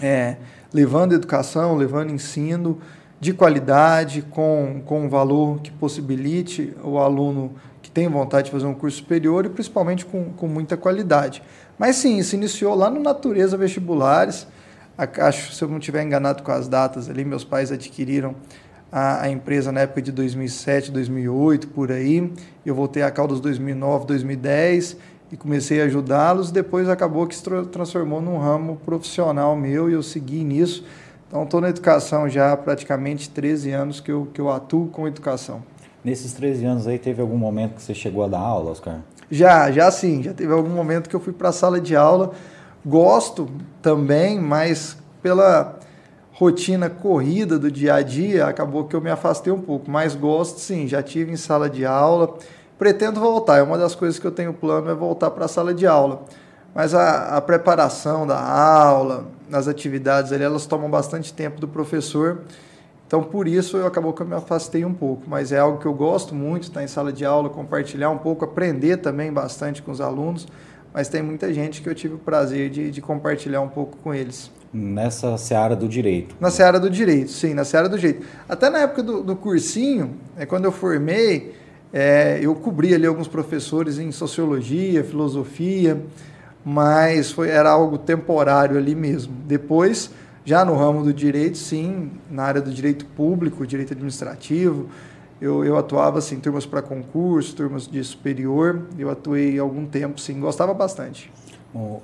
[0.01, 0.37] É,
[0.72, 2.78] levando educação, levando ensino
[3.20, 7.52] de qualidade, com, com um valor que possibilite o aluno
[7.83, 11.42] que tem vontade de fazer um curso superior e principalmente com, com muita qualidade.
[11.78, 14.46] Mas sim, isso iniciou lá no Natureza Vestibulares.
[14.96, 18.35] Acho, se eu não estiver enganado com as datas ali, meus pais adquiriram
[18.92, 22.33] a, a, empresa na época de 2007, 2008, por aí.
[22.64, 24.96] Eu voltei a Caldas 2009, 2010
[25.33, 26.51] e comecei a ajudá-los.
[26.51, 30.85] Depois acabou que se transformou num ramo profissional meu e eu segui nisso.
[31.29, 35.07] Então, estou na educação já há praticamente 13 anos que eu, que eu atuo com
[35.07, 35.62] educação.
[36.03, 38.99] Nesses 13 anos aí, teve algum momento que você chegou a dar aula, Oscar?
[39.31, 40.23] Já, já sim.
[40.23, 42.33] Já teve algum momento que eu fui para a sala de aula.
[42.85, 43.49] Gosto
[43.81, 45.79] também, mas pela
[46.33, 49.88] rotina corrida do dia a dia, acabou que eu me afastei um pouco.
[49.88, 52.35] Mas gosto sim, já tive em sala de aula
[52.81, 55.75] Pretendo voltar, é uma das coisas que eu tenho plano é voltar para a sala
[55.75, 56.25] de aula.
[56.75, 62.40] Mas a, a preparação da aula, as atividades ali, elas tomam bastante tempo do professor.
[63.07, 65.25] Então, por isso, eu acabou que eu me afastei um pouco.
[65.27, 68.47] Mas é algo que eu gosto muito, estar em sala de aula, compartilhar um pouco,
[68.47, 70.49] aprender também bastante com os alunos.
[70.95, 74.14] Mas tem muita gente que eu tive o prazer de, de compartilhar um pouco com
[74.14, 74.51] eles.
[74.73, 76.35] Nessa seara do direito.
[76.40, 78.27] Na seara do direito, sim, na seara do direito.
[78.49, 81.60] Até na época do, do cursinho, é, quando eu formei,
[81.92, 86.00] é, eu cobri ali alguns professores em sociologia, filosofia,
[86.64, 89.33] mas foi, era algo temporário ali mesmo.
[89.46, 90.11] Depois,
[90.44, 94.88] já no ramo do direito, sim, na área do direito público, direito administrativo,
[95.40, 100.38] eu, eu atuava assim, turmas para concurso, turmas de superior, eu atuei algum tempo, sim,
[100.38, 101.33] gostava bastante.
[101.72, 102.03] Bom,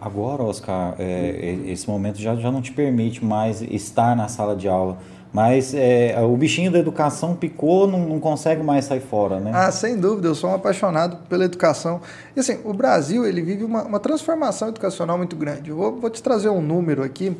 [0.00, 4.68] agora, Oscar, é, esse momento já, já não te permite mais estar na sala de
[4.68, 4.98] aula
[5.32, 9.52] Mas é, o bichinho da educação picou, não, não, consegue mais sair fora, né?
[9.54, 12.00] Ah, sem dúvida, eu sou um apaixonado pela educação.
[12.34, 15.70] E assim, o Brasil, ele vive uma, uma transformação educacional muito grande.
[15.70, 17.36] Eu vou, vou te trazer um número aqui,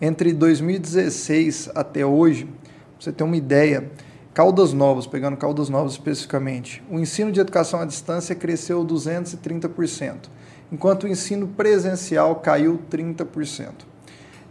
[0.00, 2.52] entre 2016 até hoje, pra
[2.98, 3.88] você ter uma ideia,
[4.34, 10.14] Caldas Novas, pegando Caldas Novas especificamente, o ensino de educação à distância cresceu 230%,
[10.72, 13.70] enquanto o ensino presencial caiu 30%.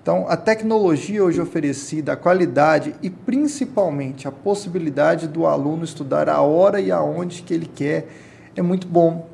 [0.07, 6.39] Então, a tecnologia hoje oferecida, a qualidade e principalmente a possibilidade do aluno estudar a
[6.39, 8.07] hora e aonde que ele quer
[8.55, 9.27] é muito bom.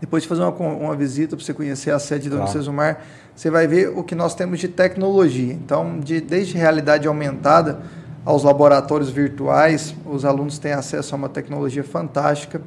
[0.00, 2.44] Depois de fazer uma, uma visita para você conhecer a sede do claro.
[2.44, 3.02] Unicesumar,
[3.34, 5.52] você vai ver o que nós temos de tecnologia.
[5.52, 7.80] Então, de, desde realidade aumentada
[8.24, 12.62] aos laboratórios virtuais, os alunos têm acesso a uma tecnologia fantástica.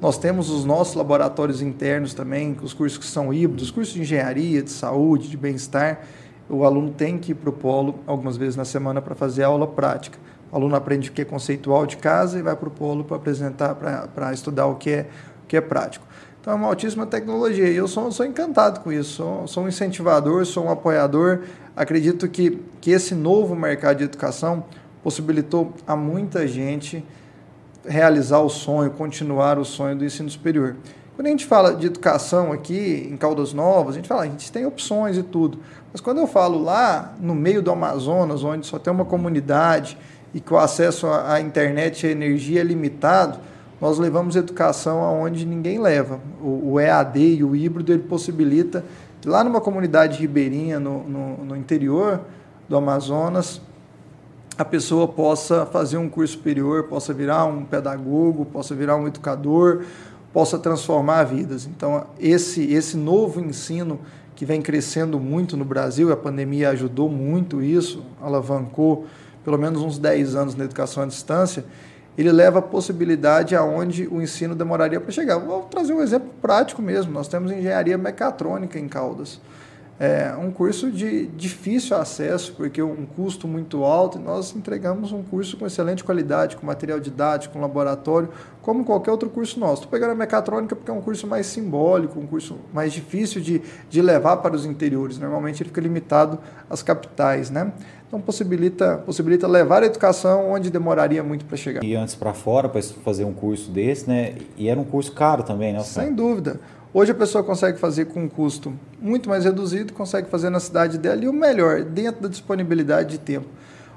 [0.00, 4.62] Nós temos os nossos laboratórios internos também, os cursos que são híbridos, cursos de engenharia,
[4.62, 6.02] de saúde, de bem-estar
[6.48, 9.66] o aluno tem que ir para o polo algumas vezes na semana para fazer aula
[9.66, 10.18] prática.
[10.52, 13.16] O aluno aprende o que é conceitual de casa e vai para o polo para
[13.16, 15.06] apresentar, para estudar o que, é,
[15.42, 16.06] o que é prático.
[16.40, 19.68] Então é uma altíssima tecnologia e eu sou, sou encantado com isso, sou, sou um
[19.68, 21.40] incentivador, sou um apoiador.
[21.74, 24.62] Acredito que, que esse novo mercado de educação
[25.02, 27.02] possibilitou a muita gente
[27.84, 30.76] realizar o sonho, continuar o sonho do ensino superior.
[31.16, 34.50] Quando a gente fala de educação aqui em Caldas Novas, a gente fala, a gente
[34.50, 35.60] tem opções e tudo.
[35.92, 39.96] Mas quando eu falo lá no meio do Amazonas, onde só tem uma comunidade
[40.34, 43.38] e que o acesso à internet e à energia é limitado,
[43.80, 46.18] nós levamos educação aonde ninguém leva.
[46.42, 48.84] O, o EAD e o híbrido ele possibilita
[49.20, 52.22] que lá numa comunidade ribeirinha, no, no, no interior
[52.68, 53.60] do Amazonas,
[54.56, 59.84] a pessoa possa fazer um curso superior, possa virar um pedagogo, possa virar um educador,
[60.34, 61.64] possa transformar vidas.
[61.64, 64.00] Então, esse, esse novo ensino
[64.34, 69.06] que vem crescendo muito no Brasil, a pandemia ajudou muito isso, alavancou
[69.44, 71.64] pelo menos uns 10 anos na educação à distância,
[72.18, 75.38] ele leva a possibilidade aonde o ensino demoraria para chegar.
[75.38, 77.12] Vou trazer um exemplo prático mesmo.
[77.12, 79.40] Nós temos engenharia mecatrônica em Caldas
[80.04, 85.22] é um curso de difícil acesso, porque um custo muito alto, e nós entregamos um
[85.22, 88.28] curso com excelente qualidade, com material didático, com laboratório,
[88.60, 89.82] como qualquer outro curso nosso.
[89.82, 93.62] Estou pegando a mecatrônica porque é um curso mais simbólico, um curso mais difícil de,
[93.88, 95.18] de levar para os interiores.
[95.18, 96.38] Normalmente ele fica limitado
[96.68, 97.72] às capitais, né?
[98.06, 101.82] Então possibilita, possibilita levar a educação onde demoraria muito para chegar.
[101.82, 104.34] E antes para fora, para fazer um curso desse, né?
[104.56, 105.80] E era um curso caro também, né?
[105.80, 106.60] Sem dúvida.
[106.96, 110.96] Hoje a pessoa consegue fazer com um custo muito mais reduzido, consegue fazer na cidade
[110.96, 113.48] dela e o melhor, dentro da disponibilidade de tempo.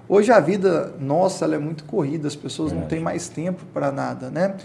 [0.09, 4.31] Hoje a vida nossa é muito corrida, as pessoas não têm mais tempo para nada,
[4.31, 4.55] né?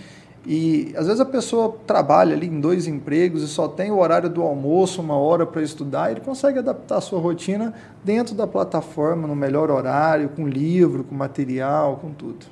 [0.47, 4.31] E às vezes a pessoa trabalha ali em dois empregos e só tem o horário
[4.31, 8.47] do almoço, uma hora para estudar, e ele consegue adaptar a sua rotina dentro da
[8.47, 12.47] plataforma, no melhor horário, com livro, com material, com tudo.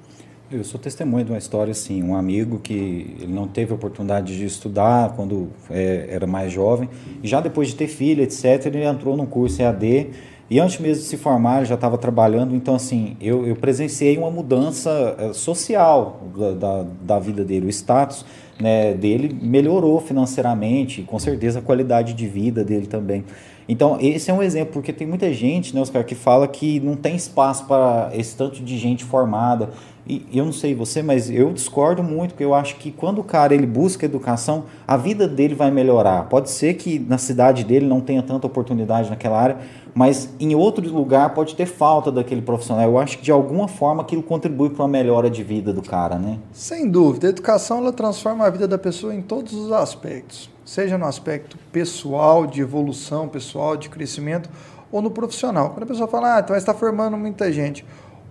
[0.53, 4.45] Eu sou testemunha de uma história assim, um amigo que ele não teve oportunidade de
[4.45, 6.89] estudar quando é, era mais jovem,
[7.23, 10.09] e já depois de ter filho, etc, ele entrou num curso EAD,
[10.51, 14.19] e antes mesmo de se formar, ele já estava trabalhando, então assim, eu, eu presenciei
[14.19, 18.27] uma mudança é, social da, da, da vida dele, o status
[18.61, 23.25] né, dele melhorou financeiramente, com certeza a qualidade de vida dele também.
[23.71, 26.97] Então, esse é um exemplo, porque tem muita gente, né, Oscar, que fala que não
[26.97, 29.71] tem espaço para esse tanto de gente formada.
[30.09, 33.23] E eu não sei você, mas eu discordo muito, porque eu acho que quando o
[33.23, 36.25] cara ele busca educação, a vida dele vai melhorar.
[36.25, 39.59] Pode ser que na cidade dele não tenha tanta oportunidade naquela área,
[39.95, 42.85] mas em outro lugar pode ter falta daquele profissional.
[42.85, 46.19] Eu acho que de alguma forma aquilo contribui para uma melhora de vida do cara,
[46.19, 46.39] né?
[46.53, 47.27] Sem dúvida.
[47.27, 51.59] A educação ela transforma a vida da pessoa em todos os aspectos seja no aspecto
[51.73, 54.49] pessoal, de evolução pessoal, de crescimento,
[54.93, 55.71] ou no profissional.
[55.71, 57.85] Quando a pessoa fala, ah, então está formando muita gente.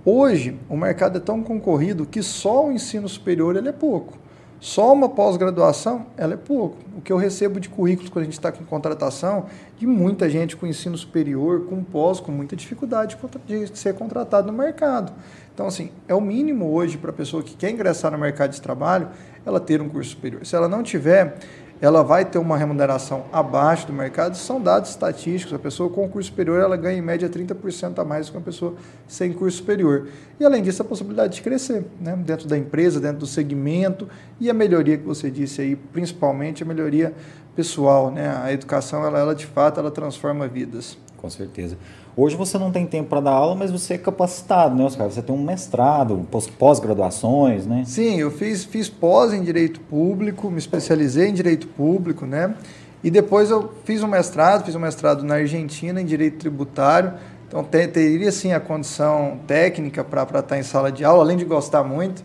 [0.05, 4.17] Hoje, o mercado é tão concorrido que só o ensino superior ele é pouco.
[4.59, 6.77] Só uma pós-graduação, ela é pouco.
[6.97, 9.45] O que eu recebo de currículos quando a gente está com contratação,
[9.77, 14.57] de muita gente com ensino superior, com pós, com muita dificuldade de ser contratado no
[14.57, 15.13] mercado.
[15.53, 18.61] Então, assim, é o mínimo hoje para a pessoa que quer ingressar no mercado de
[18.61, 19.07] trabalho,
[19.45, 20.45] ela ter um curso superior.
[20.45, 21.37] Se ela não tiver,
[21.81, 25.53] ela vai ter uma remuneração abaixo do mercado, são dados estatísticos.
[25.53, 28.43] A pessoa com curso superior ela ganha em média 30% a mais do que uma
[28.43, 28.75] pessoa
[29.07, 30.07] sem curso superior.
[30.39, 32.17] E além disso, a possibilidade de crescer né?
[32.17, 36.65] dentro da empresa, dentro do segmento e a melhoria que você disse aí, principalmente a
[36.65, 37.13] melhoria
[37.55, 38.11] pessoal.
[38.11, 38.29] Né?
[38.43, 40.97] A educação, ela, ela de fato, ela transforma vidas.
[41.15, 41.77] Com certeza.
[42.21, 45.09] Hoje você não tem tempo para dar aula, mas você é capacitado, né, Oscar?
[45.09, 46.27] Você tem um mestrado,
[46.57, 47.83] pós-graduações, né?
[47.85, 52.55] Sim, eu fiz, fiz pós em Direito Público, me especializei em Direito Público, né?
[53.01, 57.13] E depois eu fiz um mestrado, fiz um mestrado na Argentina em Direito Tributário,
[57.47, 61.45] Então te, teria sim a condição técnica para estar em sala de aula, além de
[61.45, 62.21] gostar muito.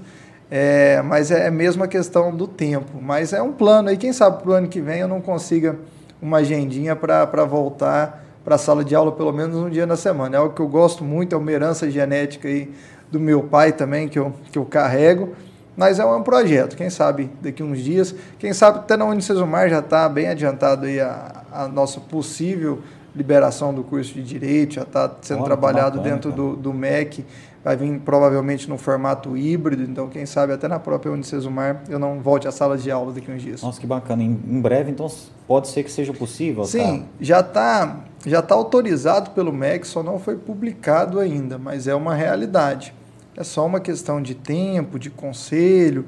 [0.51, 3.01] É, mas é mesmo a questão do tempo.
[3.01, 5.79] Mas é um plano aí, quem sabe para o ano que vem eu não consiga
[6.21, 10.37] uma agendinha para voltar para a sala de aula pelo menos um dia na semana.
[10.37, 12.71] É algo que eu gosto muito, é uma herança genética aí
[13.11, 15.35] do meu pai também que eu, que eu carrego.
[15.77, 19.81] Mas é um projeto, quem sabe daqui uns dias, quem sabe até na Unicesumar já
[19.81, 22.81] está bem adiantado aí a, a nossa possível
[23.15, 27.25] liberação do curso de Direito, já está sendo Olha, trabalhado bacana, dentro do, do MEC,
[27.65, 32.21] vai vir provavelmente no formato híbrido, então quem sabe até na própria Unicesumar eu não
[32.21, 33.63] volte às salas de aula daqui uns dias.
[33.63, 34.23] Nossa, que bacana.
[34.23, 35.11] Em, em breve, então,
[35.49, 36.65] pode ser que seja possível?
[36.65, 37.07] Sim, tá?
[37.21, 42.15] já está já tá autorizado pelo MEC, só não foi publicado ainda, mas é uma
[42.15, 42.95] realidade.
[43.37, 46.07] É só uma questão de tempo, de conselho.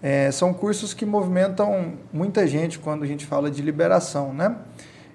[0.00, 4.56] É, são cursos que movimentam muita gente quando a gente fala de liberação, né?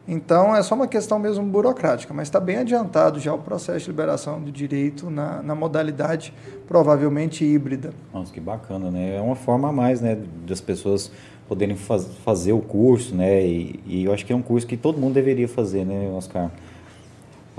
[0.08, 3.92] Então é só uma questão mesmo burocrática, mas está bem adiantado já o processo de
[3.92, 6.34] liberação do direito na, na modalidade
[6.68, 7.92] provavelmente híbrida.
[8.14, 9.16] Nossa, que bacana, né?
[9.16, 11.10] É uma forma a mais, né, das pessoas
[11.48, 13.46] poderem faz, fazer o curso, né?
[13.46, 16.52] E, e, eu acho que é um curso que todo mundo deveria fazer, né, Oscar?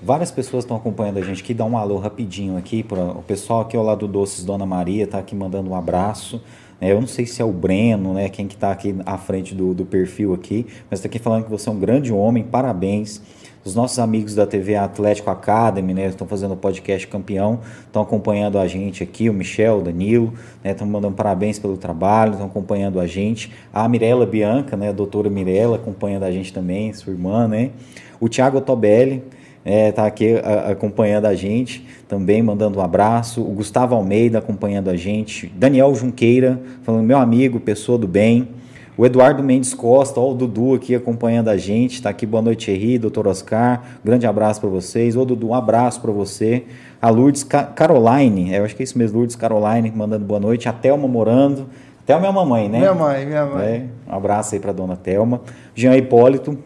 [0.02, 3.60] Várias pessoas estão acompanhando a gente aqui, dá um alô rapidinho aqui para o pessoal
[3.60, 6.42] aqui ao lado do Doces Dona Maria, tá aqui mandando um abraço.
[6.84, 9.54] É, eu não sei se é o Breno, né, quem que está aqui à frente
[9.54, 13.22] do, do perfil aqui, mas está aqui falando que você é um grande homem, parabéns.
[13.64, 18.58] Os nossos amigos da TV Atlético Academy, né, estão fazendo o podcast campeão, estão acompanhando
[18.58, 23.00] a gente aqui, o Michel, o Danilo, né, estão mandando parabéns pelo trabalho, estão acompanhando
[23.00, 23.50] a gente.
[23.72, 27.70] A Mirella Bianca, né, a doutora Mirella, acompanhando a gente também, sua irmã, né.
[28.20, 29.24] O Thiago Tobelli,
[29.64, 33.40] é, tá aqui a, acompanhando a gente, também mandando um abraço.
[33.40, 35.46] O Gustavo Almeida acompanhando a gente.
[35.56, 38.48] Daniel Junqueira, falando, meu amigo, pessoa do bem.
[38.96, 42.70] O Eduardo Mendes Costa, ó, o Dudu aqui acompanhando a gente, tá aqui, boa noite,
[42.70, 45.16] Henri, doutor Oscar, grande abraço para vocês.
[45.16, 46.62] Ô, Dudu, um abraço para você.
[47.02, 50.68] A Lourdes Caroline, é, eu acho que é isso mesmo, Lourdes Caroline, mandando boa noite.
[50.68, 51.66] A Thelma Morando,
[52.06, 52.78] Thelma é minha mamãe, né?
[52.78, 53.66] Minha mãe, minha mãe.
[53.66, 55.40] É, um abraço aí para dona Thelma.
[55.74, 56.56] Jean Hipólito,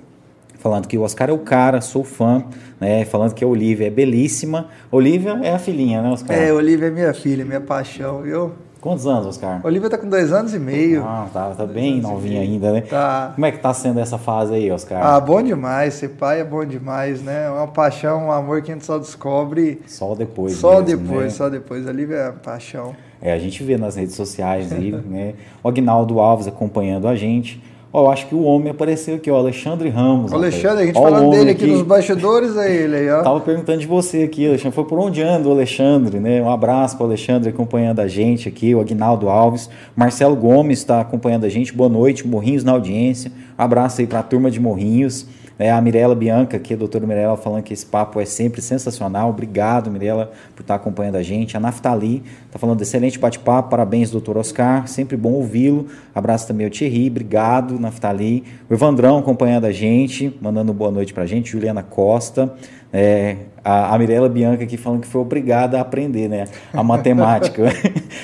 [0.69, 2.45] falando que o Oscar é o cara, sou fã,
[2.79, 3.05] né?
[3.07, 4.69] Falando que a Olivia é belíssima.
[4.91, 6.37] Olivia é a filhinha, né, Oscar?
[6.37, 8.53] É, Olivia é minha filha, minha paixão, viu?
[8.81, 9.61] Quantos anos, Oscar?
[9.65, 11.03] Olivia tá com dois anos e meio.
[11.05, 12.83] Ah, tá, tá bem novinha ainda, né?
[12.83, 13.33] Tá.
[13.35, 15.05] Como é que tá sendo essa fase aí, Oscar?
[15.05, 15.95] Ah, bom demais.
[15.95, 17.47] Ser pai é bom demais, né?
[17.47, 19.83] É uma paixão, um amor que a gente só descobre.
[19.87, 20.53] Só depois.
[20.53, 21.31] Só mesmo, depois, né?
[21.31, 21.89] só depois.
[21.89, 22.95] A Olivia é paixão.
[23.21, 25.35] É, a gente vê nas redes sociais aí, né?
[25.61, 27.61] O Agnaldo Alves acompanhando a gente.
[27.91, 30.31] Ó, eu acho que o homem apareceu aqui, ó, Alexandre Ramos.
[30.31, 33.23] O Alexandre, a gente falando dele aqui, aqui nos bastidores, é ele aí, ó.
[33.23, 34.75] Tava perguntando de você aqui, Alexandre.
[34.75, 36.43] Foi por onde anda o Alexandre, né?
[36.43, 39.71] Um abraço para o Alexandre acompanhando a gente aqui, o Agnaldo Alves.
[39.97, 41.73] Marcelo Gomes está acompanhando a gente.
[41.73, 43.33] Boa noite, Morrinhos na audiência.
[43.57, 45.27] Abraço aí para a turma de Morrinhos.
[45.59, 49.31] É, a Mirella Bianca aqui, a doutora Mirella, falando que esse papo é sempre sensacional.
[49.31, 51.57] Obrigado, Mirella, por estar acompanhando a gente.
[51.57, 53.69] A Naftali está falando excelente bate-papo.
[53.69, 54.87] Parabéns, doutor Oscar.
[54.87, 55.87] Sempre bom ouvi-lo.
[56.15, 57.09] Abraço também ao Thierry.
[57.09, 58.45] Obrigado, Naftali.
[58.71, 61.51] O Evandrão acompanhando a gente, mandando boa noite para a gente.
[61.51, 62.55] Juliana Costa.
[62.93, 66.45] É, a, a Mirella Bianca aqui falando que foi obrigada a aprender, né?
[66.73, 67.65] A matemática.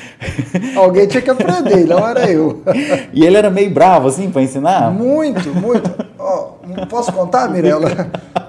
[0.76, 2.62] Alguém tinha que aprender, não era eu.
[3.12, 4.90] e ele era meio bravo, assim, para ensinar?
[4.90, 5.90] Muito, muito.
[6.18, 6.53] Oh,
[6.88, 7.90] posso contar, Mirella?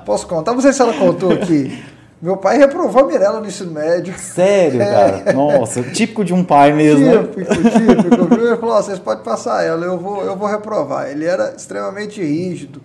[0.05, 0.53] Posso contar?
[0.53, 1.83] Não sei se ela contou aqui.
[2.21, 4.13] Meu pai reprovou a Mirella no ensino médio.
[4.17, 5.23] Sério, cara?
[5.25, 5.33] É.
[5.33, 7.45] Nossa, típico de um pai mesmo, típico, né?
[7.69, 8.33] Típico.
[8.33, 11.09] Ele falou, vocês podem passar ela, eu vou, eu vou reprovar.
[11.09, 12.81] Ele era extremamente rígido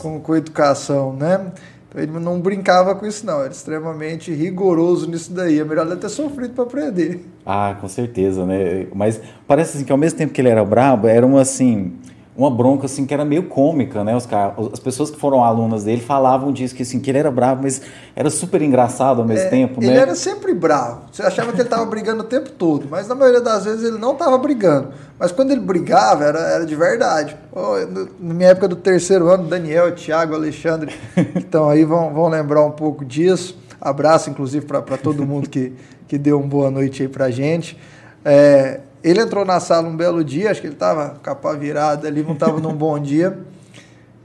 [0.00, 1.52] com, com educação, né?
[1.88, 3.40] Então ele não brincava com isso, não.
[3.40, 5.58] Era extremamente rigoroso nisso daí.
[5.58, 7.26] É melhor ele ter sofrido para aprender.
[7.44, 8.86] Ah, com certeza, né?
[8.94, 11.94] Mas parece assim que ao mesmo tempo que ele era brabo, era um assim
[12.38, 14.14] uma bronca assim que era meio cômica, né?
[14.16, 17.32] Os cara, as pessoas que foram alunas dele falavam disso que assim que ele era
[17.32, 17.82] bravo, mas
[18.14, 19.92] era super engraçado ao mesmo é, tempo, ele né?
[19.94, 21.00] Ele era sempre bravo.
[21.10, 23.98] Você achava que ele estava brigando o tempo todo, mas na maioria das vezes ele
[23.98, 24.90] não estava brigando.
[25.18, 27.36] Mas quando ele brigava era, era de verdade.
[27.50, 27.74] Oh,
[28.20, 30.94] na minha época do terceiro ano, Daniel, Thiago, Alexandre,
[31.34, 33.58] então aí vão, vão lembrar um pouco disso.
[33.80, 35.72] Abraço, inclusive, para todo mundo que,
[36.06, 37.76] que deu uma boa noite aí pra gente.
[38.24, 42.22] É, ele entrou na sala um belo dia, acho que ele estava capa virada ali,
[42.22, 43.38] não estava num bom dia.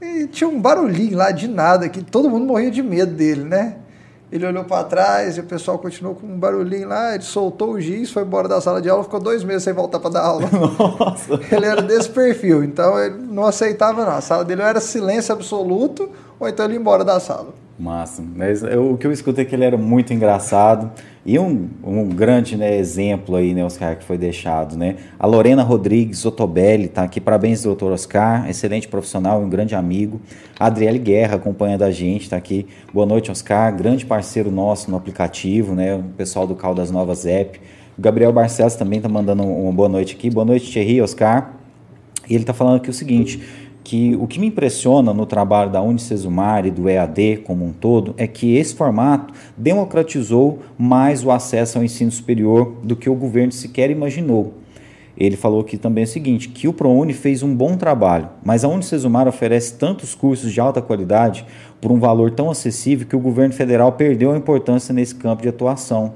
[0.00, 3.76] E tinha um barulhinho lá de nada, que todo mundo morria de medo dele, né?
[4.30, 7.14] Ele olhou para trás e o pessoal continuou com um barulhinho lá.
[7.14, 10.00] Ele soltou o giz, foi embora da sala de aula, ficou dois meses sem voltar
[10.00, 10.48] para dar aula.
[10.98, 11.40] Nossa.
[11.52, 14.10] Ele era desse perfil, então ele não aceitava, não.
[14.10, 17.54] A sala dele era silêncio absoluto, ou então ele ia embora da sala.
[17.78, 18.22] Massa.
[18.34, 20.90] Mas eu, o que eu escuto é que ele era muito engraçado
[21.26, 24.96] e um, um grande né, exemplo aí, né, Oscar, que foi deixado, né?
[25.18, 27.18] A Lorena Rodrigues Otobelli tá aqui.
[27.18, 28.48] Parabéns, doutor Oscar.
[28.50, 30.20] Excelente profissional um grande amigo.
[30.60, 32.66] A Adriele Guerra acompanhando a gente, tá aqui.
[32.92, 33.74] Boa noite, Oscar.
[33.74, 35.94] Grande parceiro nosso no aplicativo, né?
[35.94, 37.58] O pessoal do Caldas Novas App.
[37.96, 40.28] O Gabriel Barcelos também tá mandando uma boa noite aqui.
[40.28, 41.54] Boa noite, Thierry, Oscar.
[42.28, 43.42] E ele tá falando aqui o seguinte
[43.84, 48.14] que o que me impressiona no trabalho da Unicesumar e do EAD como um todo
[48.16, 53.52] é que esse formato democratizou mais o acesso ao ensino superior do que o governo
[53.52, 54.54] sequer imaginou.
[55.16, 58.68] Ele falou aqui também o seguinte, que o ProUni fez um bom trabalho, mas a
[58.68, 61.46] Unicesumar oferece tantos cursos de alta qualidade
[61.80, 65.48] por um valor tão acessível que o governo federal perdeu a importância nesse campo de
[65.48, 66.14] atuação.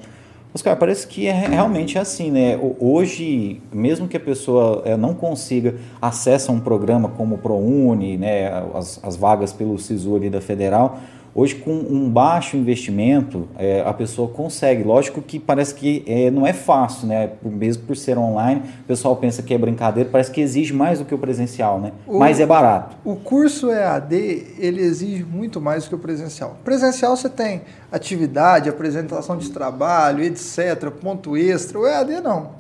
[0.55, 2.59] Oscar, parece que é realmente assim, né?
[2.81, 8.17] Hoje, mesmo que a pessoa é, não consiga acesso a um programa como o ProUni,
[8.17, 10.99] né, as, as vagas pelo SISU ali da Federal,
[11.39, 14.83] Hoje, com um baixo investimento, é, a pessoa consegue.
[14.83, 17.31] Lógico que parece que é, não é fácil, né?
[17.45, 21.05] Mesmo por ser online, o pessoal pensa que é brincadeira, parece que exige mais do
[21.05, 21.93] que o presencial, né?
[22.09, 22.97] O, Mas é barato.
[23.05, 24.17] O curso EAD,
[24.59, 26.57] ele exige muito mais do que o presencial.
[26.65, 27.63] Presencial você tem
[27.93, 31.79] atividade, apresentação de trabalho, etc., ponto extra.
[31.79, 32.51] O EAD não.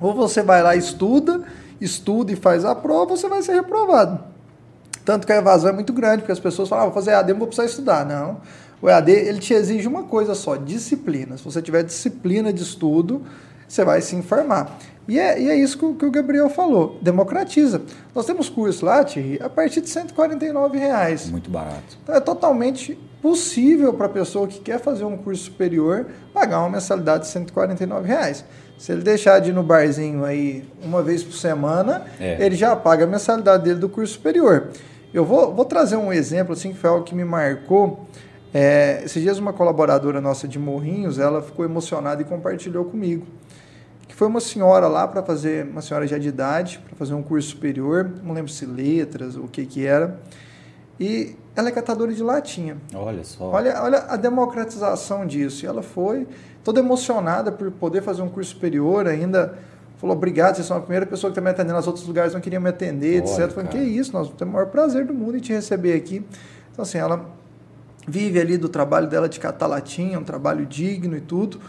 [0.00, 1.42] Ou você vai lá e estuda,
[1.80, 4.18] estuda e faz a prova, ou você vai ser reprovado.
[5.10, 7.32] Tanto que a evasão é muito grande, porque as pessoas falam, ah, vou fazer EAD,
[7.32, 8.06] não vou precisar estudar.
[8.06, 8.40] Não.
[8.80, 11.36] O EAD, ele te exige uma coisa só, disciplina.
[11.36, 13.20] Se você tiver disciplina de estudo,
[13.66, 14.78] você vai se informar.
[15.08, 17.82] E é, e é isso que, que, o Gabriel falou, democratiza.
[18.14, 21.28] Nós temos curso lá, Thierry, a partir de 149 reais.
[21.28, 21.98] Muito barato.
[22.04, 26.70] Então é totalmente possível para a pessoa que quer fazer um curso superior pagar uma
[26.70, 28.44] mensalidade de 149 reais.
[28.78, 32.36] Se ele deixar de ir no barzinho aí uma vez por semana, é.
[32.38, 34.68] ele já paga a mensalidade dele do curso superior.
[35.12, 38.06] Eu vou, vou trazer um exemplo assim que foi algo que me marcou.
[38.54, 43.26] É, esses dias uma colaboradora nossa de Morrinhos, ela ficou emocionada e compartilhou comigo.
[44.06, 47.22] Que foi uma senhora lá para fazer, uma senhora já de idade, para fazer um
[47.22, 50.20] curso superior, não lembro se letras ou o que que era.
[50.98, 52.76] E ela é catadora de latinha.
[52.94, 53.50] Olha só.
[53.50, 55.64] Olha, olha a democratização disso.
[55.64, 56.26] E ela foi
[56.62, 59.58] toda emocionada por poder fazer um curso superior, ainda
[60.00, 62.40] falou, obrigado, vocês são a primeira pessoa que está me atendendo, nos outros lugares não
[62.40, 63.50] queriam me atender, Olha, etc.
[63.50, 66.24] Falei, que isso, nós temos o maior prazer do mundo em te receber aqui.
[66.72, 67.26] Então, assim, ela
[68.08, 71.60] vive ali do trabalho dela de catar latinha, um trabalho digno e tudo,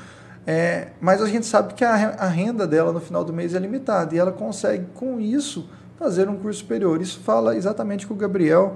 [0.48, 3.60] é, mas a gente sabe que a, a renda dela no final do mês é
[3.60, 7.02] limitada e ela consegue, com isso, fazer um curso superior.
[7.02, 8.76] Isso fala exatamente o que o Gabriel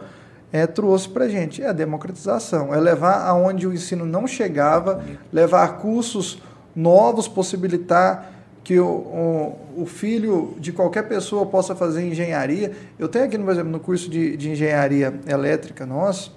[0.51, 1.64] é, trouxe para a gente.
[1.64, 5.03] É a democratização, é levar aonde o ensino não chegava,
[5.34, 6.41] levar cursos
[6.76, 8.34] novos, possibilitar
[8.66, 12.72] que o, o, o, filho de qualquer pessoa possa fazer engenharia.
[12.97, 16.36] Eu tenho aqui, por exemplo, no curso de, de engenharia elétrica nosso,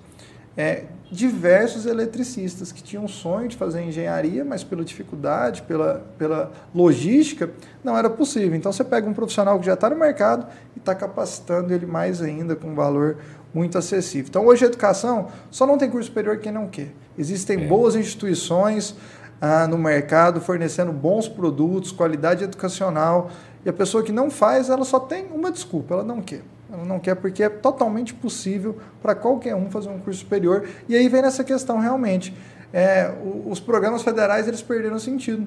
[0.54, 7.48] é, diversos eletricistas que tinham sonho de fazer engenharia, mas pela dificuldade, pela, pela logística,
[7.82, 8.54] não era possível.
[8.54, 12.20] Então você pega um profissional que já está no mercado e está capacitando ele mais
[12.20, 13.16] ainda com um valor
[13.54, 14.26] muito acessível.
[14.28, 16.92] Então hoje a educação só não tem curso superior quem não quer.
[17.16, 17.66] Existem é.
[17.66, 18.94] boas instituições,
[19.40, 23.30] ah, no mercado, fornecendo bons produtos, qualidade educacional.
[23.64, 26.42] E a pessoa que não faz, ela só tem uma desculpa, ela não quer.
[26.72, 30.68] Ela não quer porque é totalmente possível para qualquer um fazer um curso superior.
[30.88, 32.34] E aí vem nessa questão realmente.
[32.72, 33.10] É,
[33.46, 35.46] os programas federais eles perderam sentido.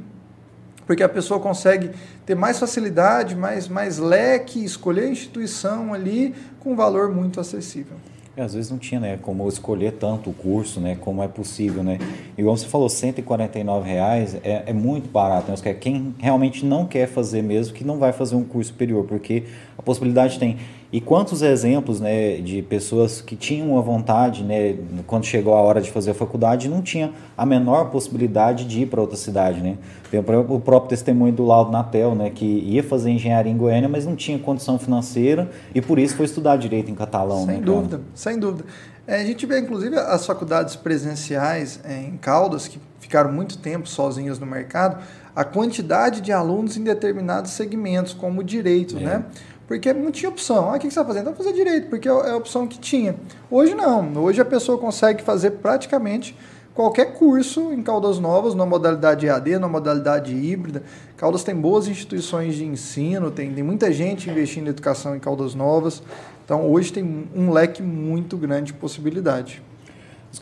[0.87, 1.91] Porque a pessoa consegue
[2.25, 7.97] ter mais facilidade, mais, mais leque, escolher a instituição ali com valor muito acessível.
[8.36, 11.84] É, às vezes não tinha né, como escolher tanto o curso, né, como é possível.
[11.84, 11.99] Né?
[12.38, 15.51] Igual você falou, 149 reais é, é muito barato.
[15.51, 15.73] Né?
[15.73, 19.43] Quem realmente não quer fazer mesmo, que não vai fazer um curso superior, porque
[19.77, 20.57] a possibilidade tem.
[20.91, 24.75] E quantos exemplos né, de pessoas que tinham a vontade, né,
[25.07, 28.87] quando chegou a hora de fazer a faculdade, não tinha a menor possibilidade de ir
[28.87, 29.61] para outra cidade.
[29.61, 29.77] Né?
[30.09, 34.05] Tem o próprio testemunho do Laudo Natel, né, que ia fazer engenharia em Goiânia, mas
[34.05, 37.45] não tinha condição financeira e por isso foi estudar direito em catalão.
[37.45, 38.09] Sem né, dúvida, cara?
[38.13, 38.65] sem dúvida.
[39.07, 43.87] É, a gente vê, inclusive, as faculdades presenciais é, em Caldas, que ficaram muito tempo
[43.87, 45.01] sozinhas no mercado,
[45.35, 49.01] a quantidade de alunos em determinados segmentos, como o direito, é.
[49.01, 49.25] né?
[49.72, 50.69] Porque não tinha opção.
[50.69, 51.30] Ah, o que você está fazendo?
[51.30, 53.15] Está fazer direito, porque é, é a opção que tinha.
[53.49, 54.13] Hoje não.
[54.17, 56.36] Hoje a pessoa consegue fazer praticamente
[56.74, 60.84] qualquer curso em Caldas Novas, na modalidade EAD, na modalidade híbrida.
[61.15, 65.55] Caldas tem boas instituições de ensino, tem, tem muita gente investindo em educação em Caldas
[65.55, 66.03] Novas.
[66.43, 69.63] Então hoje tem um leque muito grande de possibilidade.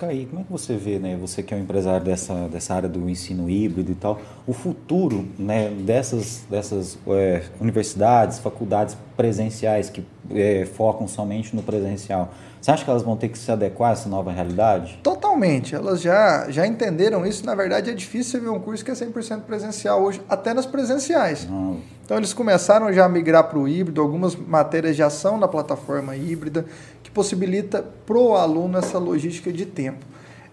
[0.02, 2.88] Aí como é que você vê, né, você que é um empresário dessa, dessa área
[2.88, 10.06] do ensino híbrido e tal, o futuro né, dessas, dessas é, universidades, faculdades presenciais que
[10.32, 12.32] é, focam somente no presencial,
[12.62, 15.00] você acha que elas vão ter que se adequar a essa nova realidade?
[15.02, 18.92] Totalmente, elas já, já entenderam isso, na verdade é difícil você ver um curso que
[18.92, 21.48] é 100% presencial hoje, até nas presenciais.
[21.50, 21.80] Não.
[22.04, 26.16] Então eles começaram já a migrar para o híbrido, algumas matérias já são na plataforma
[26.16, 26.66] híbrida,
[27.10, 30.06] que possibilita para o aluno essa logística de tempo.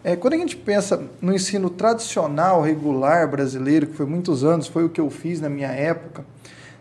[0.03, 4.85] É, quando a gente pensa no ensino tradicional, regular brasileiro, que foi muitos anos, foi
[4.85, 6.25] o que eu fiz na minha época,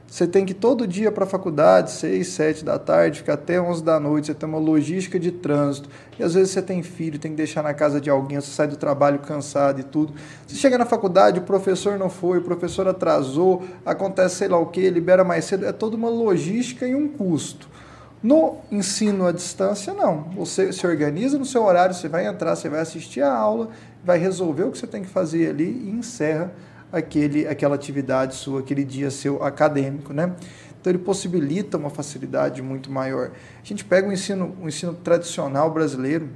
[0.07, 3.59] você tem que ir todo dia para a faculdade, 6, 7 da tarde, ficar até
[3.59, 7.19] 11 da noite, você tem uma logística de trânsito, e às vezes você tem filho,
[7.19, 10.13] tem que deixar na casa de alguém, você sai do trabalho cansado e tudo.
[10.47, 14.67] Você chega na faculdade, o professor não foi, o professor atrasou, acontece sei lá o
[14.67, 17.74] que, libera mais cedo, é toda uma logística e um custo.
[18.23, 20.29] No ensino à distância, não.
[20.35, 23.69] Você se organiza no seu horário, você vai entrar, você vai assistir a aula,
[24.03, 26.51] vai resolver o que você tem que fazer ali e encerra
[26.91, 30.33] aquele, aquela atividade sua, aquele dia seu acadêmico, né?
[30.79, 33.31] Então ele possibilita uma facilidade muito maior.
[33.61, 36.29] A gente pega o ensino, o ensino tradicional brasileiro,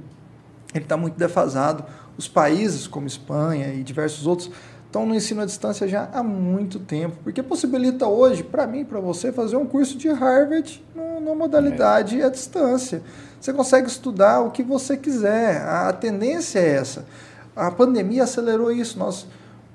[0.74, 1.84] ele está muito defasado.
[2.18, 4.50] Os países como Espanha e diversos outros
[4.90, 8.98] estão no ensino à distância já há muito tempo, porque possibilita hoje, para mim, para
[8.98, 12.24] você, fazer um curso de Harvard numa modalidade é.
[12.24, 13.00] à distância.
[13.40, 17.06] Você consegue estudar o que você quiser, a tendência é essa.
[17.54, 18.98] A pandemia acelerou isso.
[18.98, 19.28] Nós,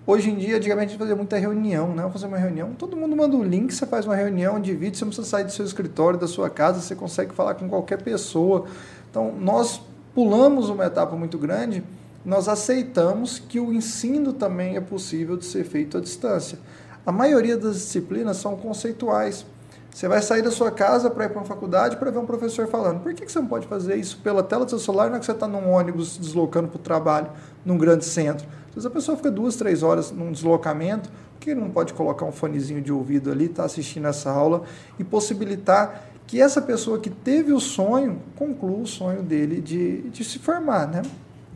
[0.06, 2.08] hoje em dia, antigamente a gente fazia muita reunião, né?
[2.12, 5.12] Fazer uma reunião, todo mundo manda um link, você faz uma reunião, divide, você não
[5.12, 8.66] precisa sair do seu escritório, da sua casa, você consegue falar com qualquer pessoa.
[9.10, 9.82] Então, nós
[10.14, 11.82] pulamos uma etapa muito grande
[12.26, 16.58] nós aceitamos que o ensino também é possível de ser feito à distância.
[17.06, 19.46] A maioria das disciplinas são conceituais.
[19.94, 22.68] Você vai sair da sua casa para ir para uma faculdade para ver um professor
[22.68, 23.02] falando.
[23.02, 25.26] Por que você não pode fazer isso pela tela do seu celular não é que
[25.26, 27.30] você está num ônibus deslocando para o trabalho,
[27.64, 28.46] num grande centro?
[28.70, 32.26] Às vezes a pessoa fica duas, três horas num deslocamento, por que não pode colocar
[32.26, 34.64] um fonezinho de ouvido ali, estar tá assistindo essa aula
[35.00, 40.24] e possibilitar que essa pessoa que teve o sonho conclua o sonho dele de, de
[40.24, 41.04] se formar, né?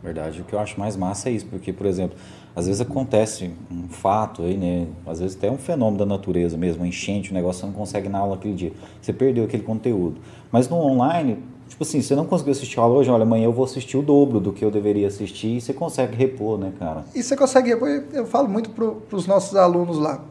[0.01, 0.41] Verdade.
[0.41, 2.17] O que eu acho mais massa é isso, porque, por exemplo,
[2.55, 4.87] às vezes acontece um fato aí, né?
[5.05, 8.19] Às vezes até um fenômeno da natureza mesmo, enchente, o negócio você não consegue na
[8.19, 8.71] aula aquele dia.
[9.01, 10.19] Você perdeu aquele conteúdo.
[10.51, 13.53] Mas no online, tipo assim, você não conseguiu assistir a aula hoje, olha, amanhã eu
[13.53, 17.03] vou assistir o dobro do que eu deveria assistir e você consegue repor, né, cara?
[17.13, 20.23] E você consegue repor, eu falo muito para os nossos alunos lá.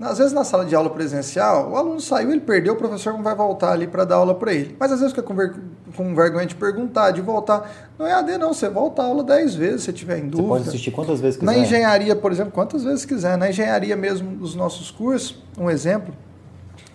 [0.00, 3.22] Às vezes na sala de aula presencial, o aluno saiu, ele perdeu, o professor não
[3.22, 4.76] vai voltar ali para dar aula para ele.
[4.78, 5.54] Mas às vezes fica com, ver,
[5.96, 7.68] com vergonha de perguntar, de voltar.
[7.98, 10.42] Não é AD não, você volta a aula 10 vezes se tiver em dúvida.
[10.42, 11.52] Você pode assistir quantas vezes quiser.
[11.52, 13.36] Na engenharia, por exemplo, quantas vezes quiser.
[13.36, 16.14] Na engenharia mesmo dos nossos cursos, um exemplo,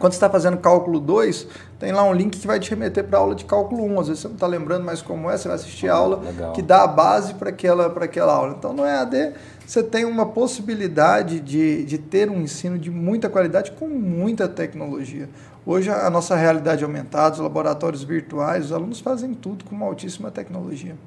[0.04, 1.48] quando você está fazendo cálculo 2,
[1.80, 4.00] tem lá um link que vai te remeter para a aula de cálculo 1.
[4.02, 6.52] Às vezes você não está lembrando mais como é, você vai assistir a aula Legal.
[6.52, 8.54] que dá a base para aquela, aquela aula.
[8.60, 9.32] Então, no EAD,
[9.66, 15.30] você tem uma possibilidade de, de ter um ensino de muita qualidade com muita tecnologia.
[15.66, 20.30] Hoje, a nossa realidade aumentada, os laboratórios virtuais, os alunos fazem tudo com uma altíssima
[20.30, 20.98] tecnologia.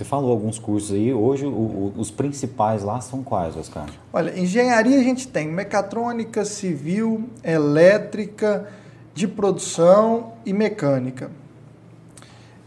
[0.00, 3.84] Você falou alguns cursos aí, hoje o, o, os principais lá são quais, Oscar?
[4.10, 8.66] Olha, engenharia a gente tem mecatrônica, civil, elétrica,
[9.12, 11.30] de produção e mecânica.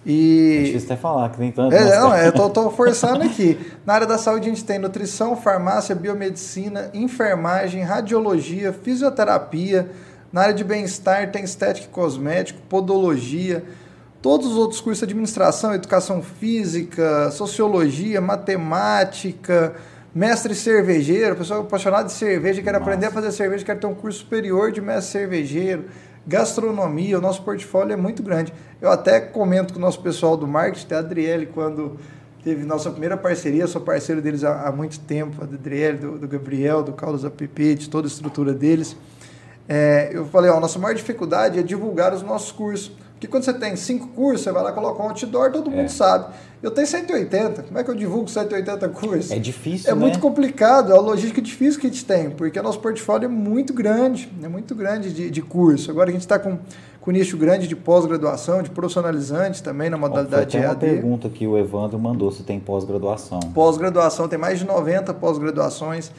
[0.05, 0.57] E...
[0.59, 1.73] É difícil até falar, que tem tanto.
[1.73, 3.59] É, não, é, eu tô, forçando aqui.
[3.83, 9.89] Na área da saúde a gente tem nutrição, farmácia, biomedicina, enfermagem, radiologia, fisioterapia.
[10.31, 13.63] Na área de bem-estar tem estética e cosmético, podologia,
[14.23, 19.75] todos os outros cursos, administração, educação física, sociologia, matemática,
[20.15, 24.19] mestre cervejeiro, pessoa apaixonada de cerveja, quer aprender a fazer cerveja, quer ter um curso
[24.19, 25.85] superior de mestre cervejeiro
[26.25, 28.53] gastronomia, o nosso portfólio é muito grande.
[28.81, 31.97] Eu até comento com o nosso pessoal do marketing, a Adriele, quando
[32.43, 36.27] teve nossa primeira parceria, sou parceiro deles há, há muito tempo, a Adriele, do, do,
[36.27, 38.95] Gabriel, do Carlos App, de toda a estrutura deles.
[39.67, 42.91] É, eu falei, ó, a nossa maior dificuldade é divulgar os nossos cursos.
[43.23, 45.87] Porque quando você tem cinco cursos, você vai lá colocar um outdoor, todo mundo é.
[45.87, 46.33] sabe.
[46.61, 49.31] Eu tenho 180, como é que eu divulgo 180 cursos?
[49.31, 49.99] É difícil, É né?
[50.01, 53.29] muito complicado, é uma logística difícil que a gente tem, porque o nosso portfólio é
[53.29, 55.89] muito grande, é muito grande de, de curso.
[55.89, 56.59] Agora a gente está com,
[56.99, 60.67] com nicho grande de pós-graduação, de profissionalizantes também na modalidade EAD.
[60.67, 63.39] uma pergunta que o Evandro mandou se tem pós-graduação.
[63.53, 66.11] Pós-graduação, tem mais de 90 pós-graduações.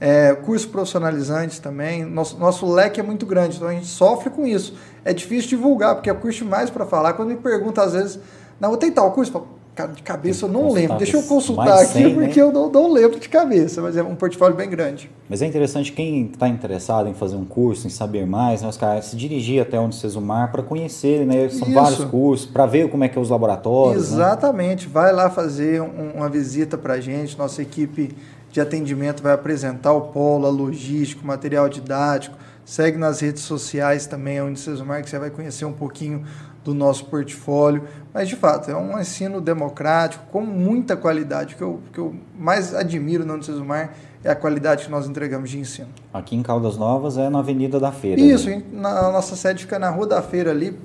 [0.00, 2.04] É, curso profissionalizantes também.
[2.04, 4.74] Nosso, nosso leque é muito grande, então a gente sofre com isso.
[5.04, 7.12] É difícil divulgar, porque é o curso mais para falar.
[7.14, 8.18] Quando me pergunta, às vezes,
[8.60, 9.32] não, tem tal curso?
[9.78, 10.96] cara, de cabeça eu não lembro.
[10.96, 12.48] Deixa eu consultar aqui, 100, porque né?
[12.48, 15.08] eu não, não, lembro de cabeça, mas é um portfólio bem grande.
[15.28, 18.76] Mas é interessante quem está interessado em fazer um curso, em saber mais, né, os
[18.76, 21.48] caras se dirigir até onde Unicesumar para conhecer, né?
[21.48, 21.72] São Isso.
[21.74, 24.10] vários cursos, para ver como é que é os laboratórios.
[24.10, 24.16] Né?
[24.16, 24.86] Exatamente.
[24.86, 24.92] Né?
[24.92, 28.14] Vai lá fazer um, uma visita para a gente, nossa equipe
[28.50, 32.36] de atendimento vai apresentar o polo, a logística, o material didático.
[32.68, 36.26] Segue nas redes sociais também, a Unicesumar, que você vai conhecer um pouquinho
[36.62, 37.84] do nosso portfólio.
[38.12, 41.54] Mas, de fato, é um ensino democrático, com muita qualidade.
[41.54, 45.48] O que eu, que eu mais admiro no Unicesumar é a qualidade que nós entregamos
[45.48, 45.88] de ensino.
[46.12, 48.20] Aqui em Caldas Novas é na Avenida da Feira.
[48.20, 48.62] Isso, né?
[48.70, 50.78] na, a nossa sede fica na Rua da Feira ali,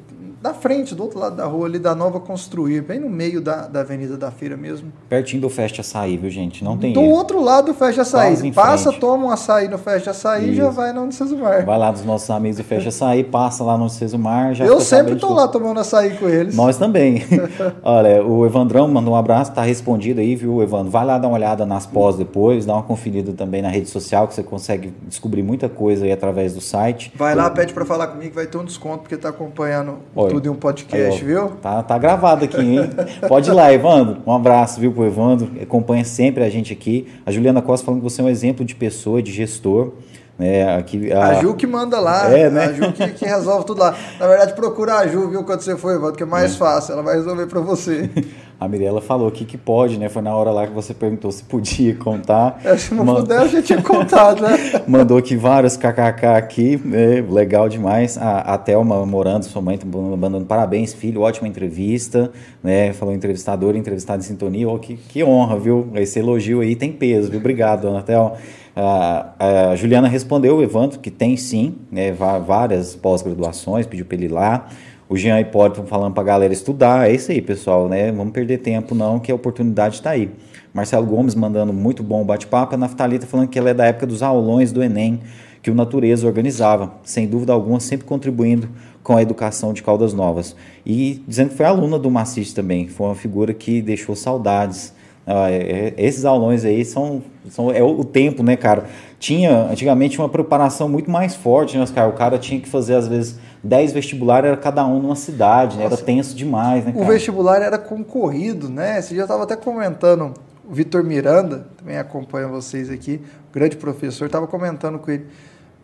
[0.44, 3.66] na frente, do outro lado da rua ali da Nova Construir, bem no meio da,
[3.66, 4.92] da Avenida da Feira mesmo.
[5.08, 6.66] Pertinho do Festa Açaí, viu, gente?
[6.66, 7.12] Não tem Do erro.
[7.12, 8.52] outro lado do Festa Açaí.
[8.52, 9.00] Passa, frente.
[9.00, 11.66] toma um açaí no Festa Açaí e já vai no Unicesumar.
[11.66, 14.54] Vai lá dos nossos amigos do Festa Açaí, passa lá no Unicesumar.
[14.54, 16.54] Já Eu sempre estou lá tomando açaí com eles.
[16.54, 17.24] Nós também.
[17.82, 20.92] Olha, o Evandrão mandou um abraço, tá respondido aí, viu, Evandro?
[20.92, 24.28] Vai lá dar uma olhada nas pós depois, dá uma conferida também na rede social,
[24.28, 27.14] que você consegue descobrir muita coisa aí através do site.
[27.16, 30.33] Vai lá, pede para falar comigo, vai ter um desconto, porque tá acompanhando Oi.
[30.34, 31.50] Tudo em um podcast viu?
[31.62, 32.90] Tá, tá gravado aqui, hein?
[33.28, 34.18] Pode ir lá, Evandro.
[34.26, 35.50] Um abraço, viu, pro Evandro.
[35.62, 37.08] Acompanha sempre a gente aqui.
[37.26, 39.94] A Juliana Costa falando que você é um exemplo de pessoa, de gestor.
[40.38, 41.28] Né, aqui, a...
[41.28, 42.66] a Ju que manda lá, é, né?
[42.66, 43.96] a Ju que, que, resolve tudo lá.
[44.20, 46.58] Na verdade, procura a Ju, viu, quando você for, Evandro, que é mais é.
[46.58, 48.10] fácil, ela vai resolver para você.
[48.60, 50.10] A Mirella falou aqui que pode, né?
[50.10, 52.60] Foi na hora lá que você perguntou se podia contar.
[52.78, 54.58] Se não puder, a gente tinha contado, né?
[54.88, 57.24] Mandou aqui vários kkk aqui, né?
[57.30, 58.18] legal demais.
[58.18, 62.32] A, a Thelma Morando, sua mãe, tá mandando parabéns, filho, ótima entrevista,
[62.64, 62.94] né?
[62.94, 64.70] Falou entrevistador, entrevistado em sintonia.
[64.70, 65.90] Oh, que, que honra, viu?
[65.96, 67.40] Esse elogio aí tem peso, viu?
[67.40, 68.34] Obrigado, dona Thelma.
[68.76, 72.12] A, a Juliana respondeu, o Evandro, que tem sim, né?
[72.12, 74.68] Várias pós-graduações, pediu para ele ir lá.
[75.10, 77.10] O Jean Hipólito falando a galera estudar.
[77.10, 78.12] É isso aí, pessoal, né?
[78.12, 80.32] Vamos perder tempo não, que a oportunidade está aí.
[80.74, 82.74] Marcelo Gomes mandando muito bom bate-papo.
[82.74, 85.20] A Naftalita falando que ela é da época dos aulões do Enem,
[85.62, 86.94] que o Natureza organizava.
[87.04, 88.70] Sem dúvida alguma, sempre contribuindo
[89.04, 90.56] com a educação de Caldas Novas.
[90.86, 92.88] E dizendo que foi aluna do Macis também.
[92.88, 94.94] Foi uma figura que deixou saudades.
[95.28, 98.86] Ah, é, esses aulões aí são, são é o tempo, né, cara?
[99.20, 102.10] Tinha antigamente uma preparação muito mais forte, né, cara?
[102.10, 105.86] O cara tinha que fazer às vezes 10 vestibulares era cada um numa cidade, né?
[105.86, 107.04] Era tenso demais, né, cara?
[107.04, 109.00] O vestibular era concorrido, né?
[109.00, 110.34] Esse dia eu estava até comentando,
[110.70, 113.22] o Vitor Miranda, também acompanha vocês aqui,
[113.54, 115.28] grande professor, estava comentando com ele.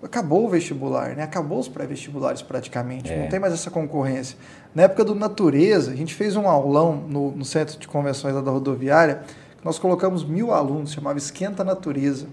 [0.03, 1.23] Acabou o vestibular, né?
[1.23, 3.21] Acabou os pré-vestibulares praticamente, é.
[3.21, 4.37] não tem mais essa concorrência.
[4.75, 8.51] Na época do Natureza, a gente fez um aulão no, no Centro de Convenções da
[8.51, 9.21] Rodoviária,
[9.63, 12.27] nós colocamos mil alunos, chamava Esquenta Natureza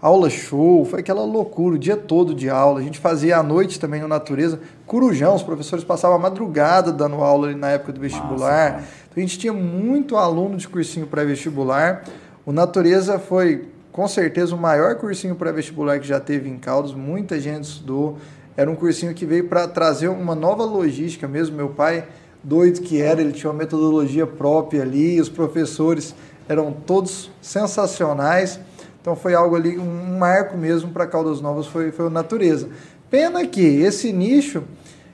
[0.00, 2.80] aula show, foi aquela loucura, o dia todo de aula.
[2.80, 7.16] A gente fazia à noite também no Natureza, Corujão, os professores passavam a madrugada dando
[7.16, 8.72] aula ali na época do vestibular.
[8.72, 12.04] Nossa, então a gente tinha muito aluno de cursinho pré-vestibular.
[12.46, 17.38] O Natureza foi com certeza o maior cursinho pré-vestibular que já teve em Caldas, muita
[17.38, 18.16] gente estudou.
[18.56, 21.56] Era um cursinho que veio para trazer uma nova logística mesmo.
[21.56, 22.04] Meu pai,
[22.42, 26.14] doido que era, ele tinha uma metodologia própria ali, os professores
[26.48, 28.60] eram todos sensacionais.
[29.00, 32.68] Então foi algo ali, um marco mesmo para Caldas Novas, foi, foi a natureza.
[33.10, 34.62] Pena que esse nicho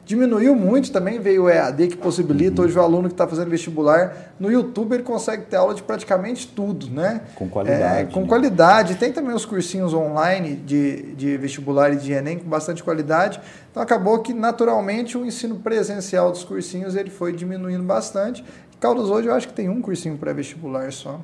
[0.06, 4.34] diminuiu muito também, veio o EAD que possibilita, hoje o aluno que está fazendo vestibular,
[4.38, 7.22] no YouTube ele consegue ter aula de praticamente tudo, né?
[7.34, 8.00] Com qualidade.
[8.00, 8.26] É, com né?
[8.28, 8.94] qualidade.
[8.94, 13.40] Tem também os cursinhos online de, de vestibular e de Enem com bastante qualidade.
[13.68, 18.44] Então acabou que naturalmente o ensino presencial dos cursinhos ele foi diminuindo bastante.
[18.78, 21.20] Caldas hoje eu acho que tem um cursinho pré-vestibular só.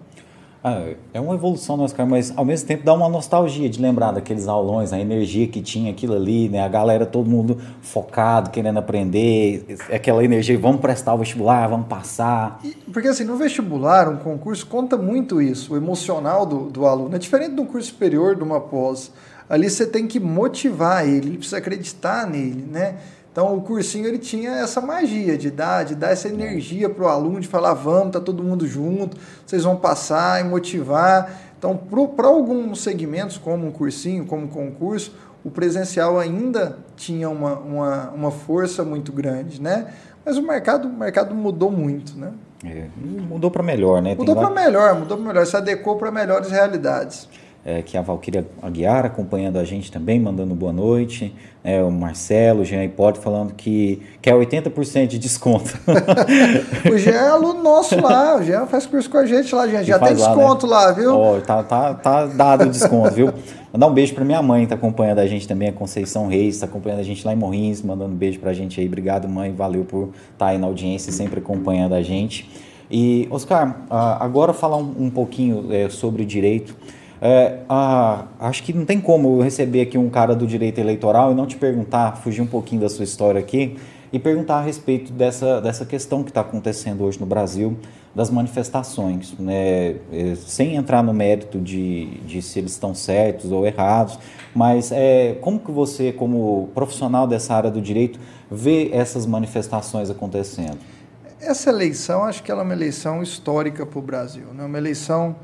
[0.64, 4.12] Ah, é uma evolução nosso cara, mas ao mesmo tempo dá uma nostalgia de lembrar
[4.12, 6.62] daqueles aulões, a energia que tinha aquilo ali, né?
[6.62, 12.60] A galera, todo mundo focado, querendo aprender, aquela energia, vamos prestar o vestibular, vamos passar.
[12.92, 17.16] Porque assim, no vestibular, um concurso conta muito isso, o emocional do, do aluno.
[17.16, 19.10] É diferente de um curso superior, de uma pós.
[19.50, 22.98] Ali você tem que motivar ele, ele precisa acreditar nele, né?
[23.32, 27.08] Então o cursinho ele tinha essa magia de dar, de dar essa energia para o
[27.08, 29.16] aluno, de falar, vamos, tá todo mundo junto,
[29.46, 31.40] vocês vão passar e motivar.
[31.58, 37.54] Então, para alguns segmentos, como um cursinho, como um concurso, o presencial ainda tinha uma,
[37.54, 39.86] uma, uma força muito grande, né?
[40.24, 42.32] Mas o mercado, o mercado mudou muito, né?
[42.64, 44.14] É, mudou para melhor, né?
[44.14, 47.28] Mudou para melhor, mudou para melhor, se adequou para melhores realidades
[47.64, 51.32] é, que é a Valquíria Aguiar acompanhando a gente também, mandando boa noite.
[51.62, 55.78] É, o Marcelo, o Jean Hipólito falando que quer 80% de desconto.
[56.92, 59.84] o Jean é aluno nosso lá, o Jean faz curso com a gente lá, Jean.
[59.84, 60.86] Já tem desconto lá, né?
[60.86, 61.16] lá viu?
[61.16, 63.32] Oh, tá, tá, tá dado o desconto, viu?
[63.72, 66.66] Mandar um beijo para minha mãe, tá acompanhando a gente também, a Conceição Reis, tá
[66.66, 68.86] acompanhando a gente lá em Morrins, mandando um beijo pra gente aí.
[68.86, 72.50] Obrigado, mãe, valeu por estar tá aí na audiência, sempre acompanhando a gente.
[72.90, 76.76] E, Oscar, agora falar um, um pouquinho é, sobre direito.
[77.24, 77.60] É,
[78.40, 81.46] acho que não tem como eu receber aqui um cara do direito eleitoral e não
[81.46, 83.76] te perguntar, fugir um pouquinho da sua história aqui,
[84.12, 87.78] e perguntar a respeito dessa, dessa questão que está acontecendo hoje no Brasil,
[88.12, 89.94] das manifestações, né?
[90.12, 94.18] É, sem entrar no mérito de, de se eles estão certos ou errados,
[94.52, 98.18] mas é, como que você, como profissional dessa área do direito,
[98.50, 100.78] vê essas manifestações acontecendo?
[101.40, 104.64] Essa eleição, acho que ela é uma eleição histórica para o Brasil, né?
[104.64, 105.36] uma eleição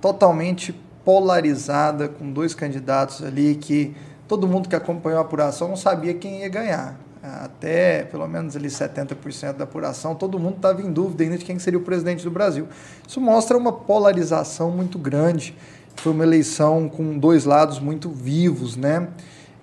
[0.00, 0.74] totalmente
[1.06, 3.96] polarizada, com dois candidatos ali que
[4.28, 8.68] todo mundo que acompanhou a apuração não sabia quem ia ganhar até pelo menos ali
[8.68, 12.30] 70% da apuração, todo mundo estava em dúvida ainda de quem seria o presidente do
[12.30, 12.68] Brasil.
[13.06, 15.56] Isso mostra uma polarização muito grande.
[15.96, 19.08] Foi uma eleição com dois lados muito vivos, né?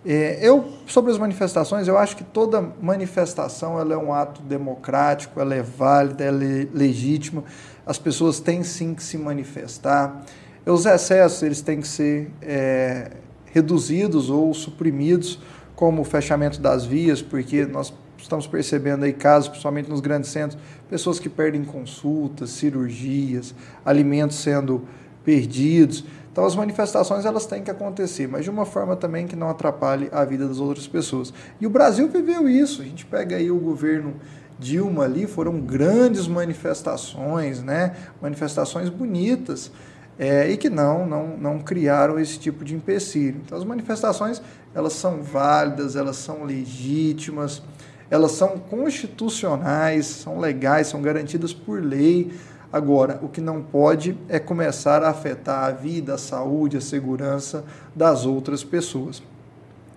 [0.05, 5.39] É, eu, sobre as manifestações, eu acho que toda manifestação ela é um ato democrático,
[5.39, 7.43] ela é válida, ela é legítima.
[7.85, 10.25] As pessoas têm sim que se manifestar.
[10.65, 13.11] Os excessos eles têm que ser é,
[13.45, 15.39] reduzidos ou suprimidos
[15.75, 20.57] como o fechamento das vias, porque nós estamos percebendo aí casos, principalmente nos grandes centros,
[20.89, 23.53] pessoas que perdem consultas, cirurgias,
[23.83, 24.83] alimentos sendo
[25.25, 26.05] perdidos.
[26.31, 30.07] Então as manifestações elas têm que acontecer, mas de uma forma também que não atrapalhe
[30.13, 31.33] a vida das outras pessoas.
[31.59, 32.81] E o Brasil viveu isso.
[32.81, 34.15] A gente pega aí o governo
[34.57, 37.95] Dilma ali, foram grandes manifestações, né?
[38.21, 39.69] Manifestações bonitas
[40.17, 43.41] é, e que não, não, não criaram esse tipo de empecilho.
[43.45, 44.41] Então, as manifestações
[44.73, 47.61] elas são válidas, elas são legítimas,
[48.09, 52.31] elas são constitucionais, são legais, são garantidas por lei.
[52.71, 57.63] Agora, o que não pode é começar a afetar a vida, a saúde, a segurança
[57.95, 59.21] das outras pessoas.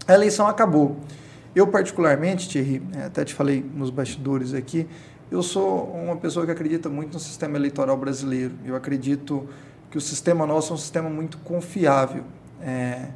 [0.06, 0.96] A eleição acabou.
[1.54, 4.86] Eu, particularmente, Thierry, é, até te falei nos bastidores aqui,
[5.30, 8.54] eu sou uma pessoa que acredita muito no sistema eleitoral brasileiro.
[8.64, 9.48] Eu acredito
[9.90, 12.24] que o sistema nosso é um sistema muito confiável.
[12.60, 13.06] É,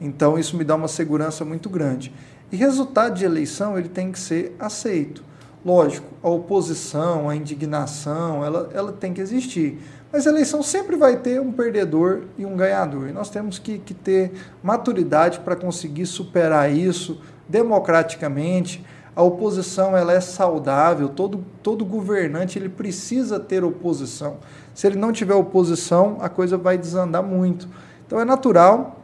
[0.00, 2.12] então isso me dá uma segurança muito grande.
[2.50, 5.22] E resultado de eleição ele tem que ser aceito.
[5.64, 9.80] Lógico, a oposição, a indignação, ela, ela tem que existir.
[10.12, 13.08] Mas a eleição sempre vai ter um perdedor e um ganhador.
[13.08, 18.84] E nós temos que, que ter maturidade para conseguir superar isso democraticamente.
[19.16, 24.38] A oposição ela é saudável, todo, todo governante ele precisa ter oposição.
[24.74, 27.68] Se ele não tiver oposição, a coisa vai desandar muito.
[28.06, 29.00] Então é natural.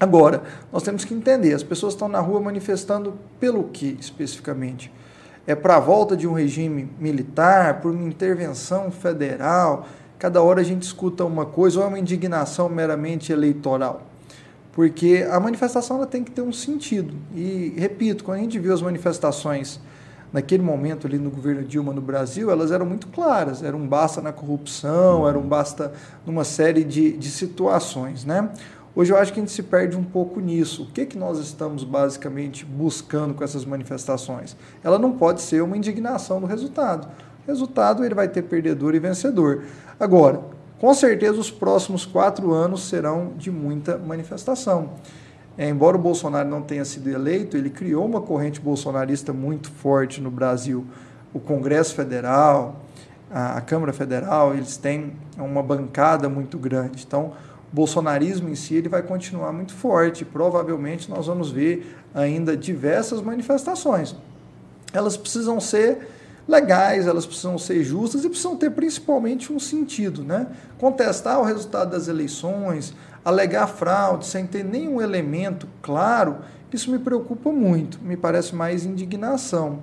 [0.00, 0.42] Agora,
[0.72, 4.90] nós temos que entender, as pessoas estão na rua manifestando pelo que especificamente?
[5.46, 9.86] É para a volta de um regime militar, por uma intervenção federal?
[10.18, 14.02] Cada hora a gente escuta uma coisa, ou é uma indignação meramente eleitoral?
[14.74, 17.14] Porque a manifestação ela tem que ter um sentido.
[17.32, 19.80] E, repito, quando a gente viu as manifestações
[20.32, 24.20] naquele momento ali no governo Dilma no Brasil, elas eram muito claras, era um basta
[24.20, 25.92] na corrupção, era um basta
[26.26, 28.50] numa série de, de situações, né?
[28.96, 30.82] Hoje eu acho que a gente se perde um pouco nisso.
[30.82, 34.56] O que, que nós estamos basicamente buscando com essas manifestações?
[34.82, 37.08] Ela não pode ser uma indignação do resultado.
[37.44, 39.64] O resultado ele vai ter perdedor e vencedor.
[39.98, 40.40] Agora,
[40.84, 44.90] com certeza os próximos quatro anos serão de muita manifestação.
[45.56, 50.20] É, embora o Bolsonaro não tenha sido eleito, ele criou uma corrente bolsonarista muito forte
[50.20, 50.84] no Brasil.
[51.32, 52.82] O Congresso Federal,
[53.30, 57.02] a, a Câmara Federal, eles têm uma bancada muito grande.
[57.06, 57.32] Então,
[57.72, 60.22] o bolsonarismo em si ele vai continuar muito forte.
[60.22, 64.14] Provavelmente nós vamos ver ainda diversas manifestações.
[64.92, 66.13] Elas precisam ser
[66.46, 70.46] legais, elas precisam ser justas e precisam ter principalmente um sentido, né?
[70.78, 76.38] Contestar o resultado das eleições, alegar fraude sem ter nenhum elemento claro,
[76.72, 79.78] isso me preocupa muito, me parece mais indignação.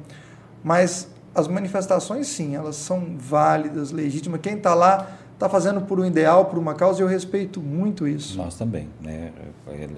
[0.64, 4.42] Mas as manifestações, sim, elas são válidas, legítimas.
[4.42, 8.08] Quem está lá está fazendo por um ideal, por uma causa, e eu respeito muito
[8.08, 8.38] isso.
[8.38, 9.32] Nós também, né?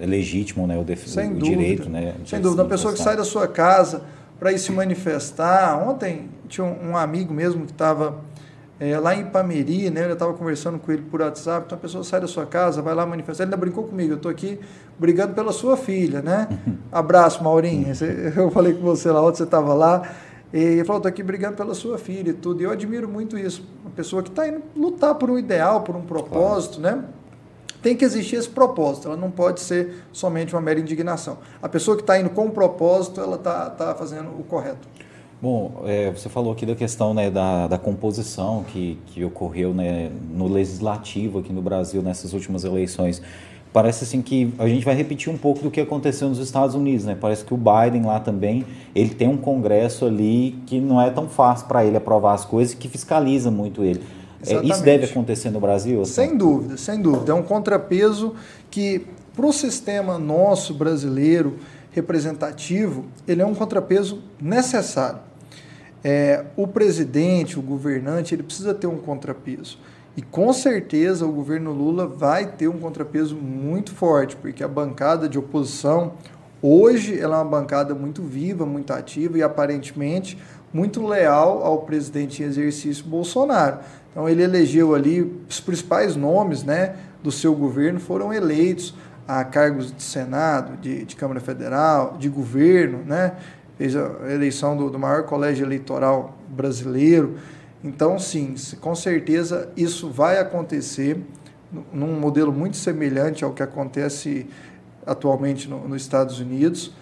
[0.00, 0.78] É legítimo, né?
[0.78, 1.04] O, def...
[1.06, 2.14] O direito, né?
[2.24, 2.62] Sem dúvida.
[2.62, 4.02] Uma pessoa que sai da sua casa
[4.44, 5.82] para ir se manifestar.
[5.88, 8.18] Ontem tinha um amigo mesmo que estava
[8.78, 10.04] é, lá em Ipameri, né?
[10.04, 12.94] Eu estava conversando com ele por WhatsApp, então a pessoa sai da sua casa, vai
[12.94, 14.60] lá manifestar, ele ainda brincou comigo, eu estou aqui
[14.98, 16.46] brigando pela sua filha, né?
[16.92, 17.86] Abraço, Maurinho,
[18.36, 20.02] eu falei com você lá, onde você estava lá,
[20.52, 23.38] e ele falou, estou aqui brigando pela sua filha e tudo, e eu admiro muito
[23.38, 26.98] isso, uma pessoa que está indo lutar por um ideal, por um propósito, claro.
[26.98, 27.04] né?
[27.84, 31.36] Tem que existir esse propósito, ela não pode ser somente uma mera indignação.
[31.62, 34.88] A pessoa que está indo com um propósito, ela está tá fazendo o correto.
[35.42, 40.10] Bom, é, você falou aqui da questão né, da, da composição que, que ocorreu né,
[40.32, 43.20] no legislativo aqui no Brasil nessas últimas eleições.
[43.70, 47.04] parece assim que a gente vai repetir um pouco do que aconteceu nos Estados Unidos,
[47.04, 47.14] né?
[47.20, 48.64] Parece que o Biden lá também,
[48.94, 52.72] ele tem um congresso ali que não é tão fácil para ele aprovar as coisas
[52.72, 54.00] e que fiscaliza muito ele.
[54.46, 56.02] É, isso deve acontecer no Brasil?
[56.02, 56.12] Assim?
[56.12, 57.32] Sem dúvida, sem dúvida.
[57.32, 58.34] É um contrapeso
[58.70, 61.56] que, para o sistema nosso brasileiro
[61.92, 65.20] representativo, ele é um contrapeso necessário.
[66.02, 69.78] É, o presidente, o governante, ele precisa ter um contrapeso.
[70.16, 75.28] E com certeza o governo Lula vai ter um contrapeso muito forte, porque a bancada
[75.28, 76.12] de oposição
[76.62, 80.38] hoje ela é uma bancada muito viva, muito ativa e aparentemente
[80.74, 83.78] muito leal ao presidente em exercício Bolsonaro.
[84.10, 88.94] Então ele elegeu ali os principais nomes, né, do seu governo foram eleitos
[89.26, 93.32] a cargos de Senado, de, de Câmara Federal, de governo, né?
[93.78, 97.38] Fez a eleição do, do maior colégio eleitoral brasileiro.
[97.82, 101.18] Então, sim, com certeza isso vai acontecer
[101.92, 104.46] num modelo muito semelhante ao que acontece
[105.06, 106.92] atualmente no, nos Estados Unidos.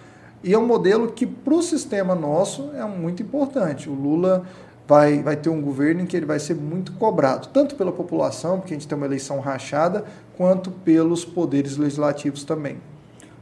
[0.43, 3.89] E é um modelo que, para o sistema nosso, é muito importante.
[3.89, 4.43] O Lula
[4.85, 8.59] vai, vai ter um governo em que ele vai ser muito cobrado, tanto pela população,
[8.59, 10.03] porque a gente tem uma eleição rachada,
[10.35, 12.77] quanto pelos poderes legislativos também.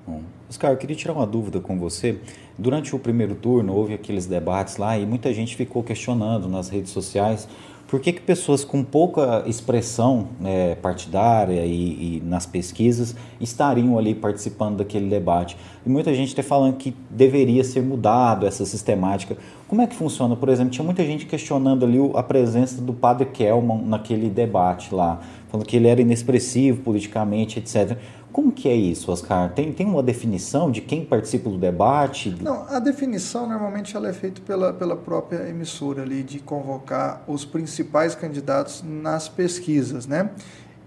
[0.05, 2.19] Bom, Oscar, eu queria tirar uma dúvida com você.
[2.57, 6.91] Durante o primeiro turno, houve aqueles debates lá e muita gente ficou questionando nas redes
[6.91, 7.47] sociais
[7.91, 14.15] por que, que pessoas com pouca expressão né, partidária e, e, nas pesquisas estariam ali
[14.15, 15.57] participando daquele debate?
[15.85, 19.35] E muita gente está falando que deveria ser mudado essa sistemática.
[19.67, 20.37] Como é que funciona?
[20.37, 25.19] Por exemplo, tinha muita gente questionando ali a presença do padre Kelman naquele debate lá,
[25.49, 27.97] falando que ele era inexpressivo politicamente, etc.
[28.31, 29.51] Como que é isso, Oscar?
[29.53, 32.35] Tem, tem uma definição de quem participa do debate?
[32.41, 37.43] Não, a definição normalmente ela é feita pela, pela própria emissora ali, de convocar os
[37.43, 40.29] principais candidatos nas pesquisas, né?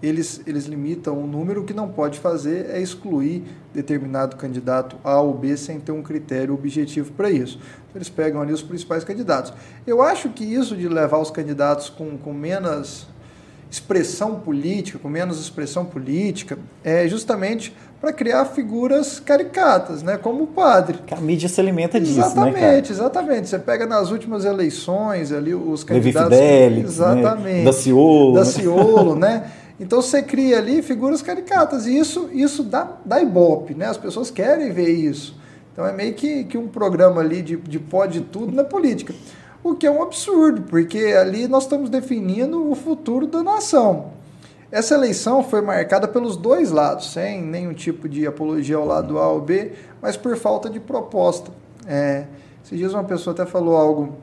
[0.01, 3.43] Eles, eles limitam o número, o que não pode fazer é excluir
[3.73, 7.59] determinado candidato A ou B sem ter um critério objetivo para isso.
[7.93, 9.53] Eles pegam ali os principais candidatos.
[9.87, 13.07] Eu acho que isso de levar os candidatos com, com menos
[13.75, 20.17] expressão política, com menos expressão política, é justamente para criar figuras caricatas, né?
[20.17, 20.99] Como o padre.
[21.05, 25.53] Que a mídia se alimenta disso, exatamente, né, Exatamente, Você pega nas últimas eleições ali
[25.53, 26.29] os candidatos...
[26.29, 27.11] Levi Fidelix, né?
[27.11, 27.57] exatamente.
[27.57, 27.63] Né?
[27.65, 28.33] Daciolo.
[28.33, 29.51] Daciolo, né?
[29.77, 33.87] Então você cria ali figuras caricatas e isso, isso dá, dá ibope, né?
[33.87, 35.37] As pessoas querem ver isso.
[35.73, 39.13] Então é meio que, que um programa ali de, de pode tudo na política
[39.65, 44.11] o que é um absurdo, porque ali nós estamos definindo o futuro da nação.
[44.71, 49.27] Essa eleição foi marcada pelos dois lados, sem nenhum tipo de apologia ao lado A
[49.27, 51.51] ou B, mas por falta de proposta.
[51.87, 52.25] É,
[52.63, 54.15] esses dias uma pessoa até falou algo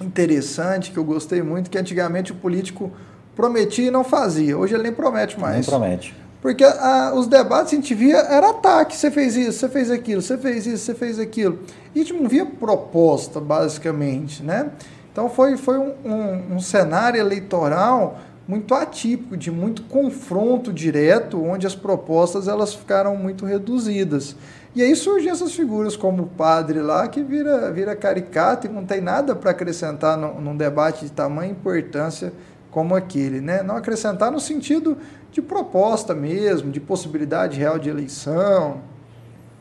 [0.00, 2.90] interessante que eu gostei muito, que antigamente o político
[3.36, 4.58] prometia e não fazia.
[4.58, 5.54] Hoje ele nem promete mais.
[5.54, 6.12] Nem promete.
[6.46, 10.22] Porque a, os debates a gente via era ataque, você fez isso, você fez aquilo,
[10.22, 11.58] você fez isso, você fez aquilo.
[11.92, 14.70] E a gente não via proposta, basicamente, né?
[15.10, 21.66] Então foi, foi um, um, um cenário eleitoral muito atípico, de muito confronto direto, onde
[21.66, 24.36] as propostas elas ficaram muito reduzidas.
[24.72, 28.86] E aí surgem essas figuras como o padre lá, que vira, vira caricato e não
[28.86, 32.32] tem nada para acrescentar no, num debate de tamanha importância
[32.70, 33.40] como aquele.
[33.40, 33.64] Né?
[33.64, 34.96] Não acrescentar no sentido
[35.36, 38.80] de proposta mesmo, de possibilidade real de eleição.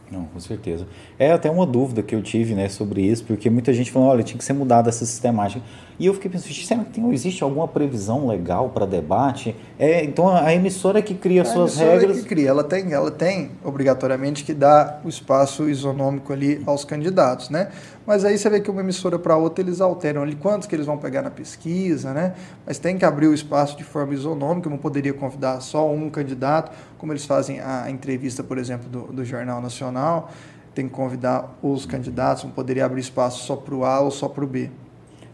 [0.10, 0.88] Não, com certeza.
[1.18, 4.24] É até uma dúvida que eu tive né, sobre isso, porque muita gente falou, olha,
[4.24, 5.64] tinha que ser mudada essa sistemática.
[5.98, 9.56] E eu fiquei pensando, será que tem, existe alguma previsão legal para debate?
[9.80, 12.20] É, então a emissora que cria a suas regras.
[12.20, 17.50] que cria, ela tem, ela tem obrigatoriamente que dar o espaço isonômico ali aos candidatos,
[17.50, 17.70] né?
[18.06, 20.86] Mas aí você vê que uma emissora para outra eles alteram ali quantos que eles
[20.86, 22.34] vão pegar na pesquisa, né?
[22.66, 26.74] Mas tem que abrir o espaço de forma isonômica, não poderia convidar só um candidato,
[26.98, 30.30] como eles fazem a entrevista, por exemplo, do, do Jornal Nacional,
[30.76, 34.28] tem que convidar os candidatos, não poderia abrir espaço só para o A ou só
[34.28, 34.70] para o B.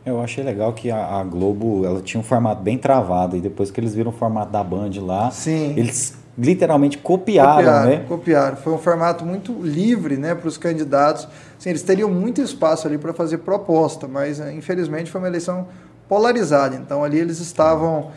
[0.05, 3.69] Eu achei legal que a, a, Globo ela tinha um formato bem travado e depois
[3.69, 5.73] que eles viram o formato da Band lá, Sim.
[5.77, 8.05] eles literalmente copiaram, copiaram, né?
[8.07, 8.57] Copiaram.
[8.57, 11.27] Foi um formato muito livre, né, para os candidatos.
[11.59, 15.67] Sim, eles teriam muito espaço ali para fazer proposta, mas eh, infelizmente foi uma eleição
[16.07, 16.75] polarizada.
[16.75, 18.09] Então ali eles estavam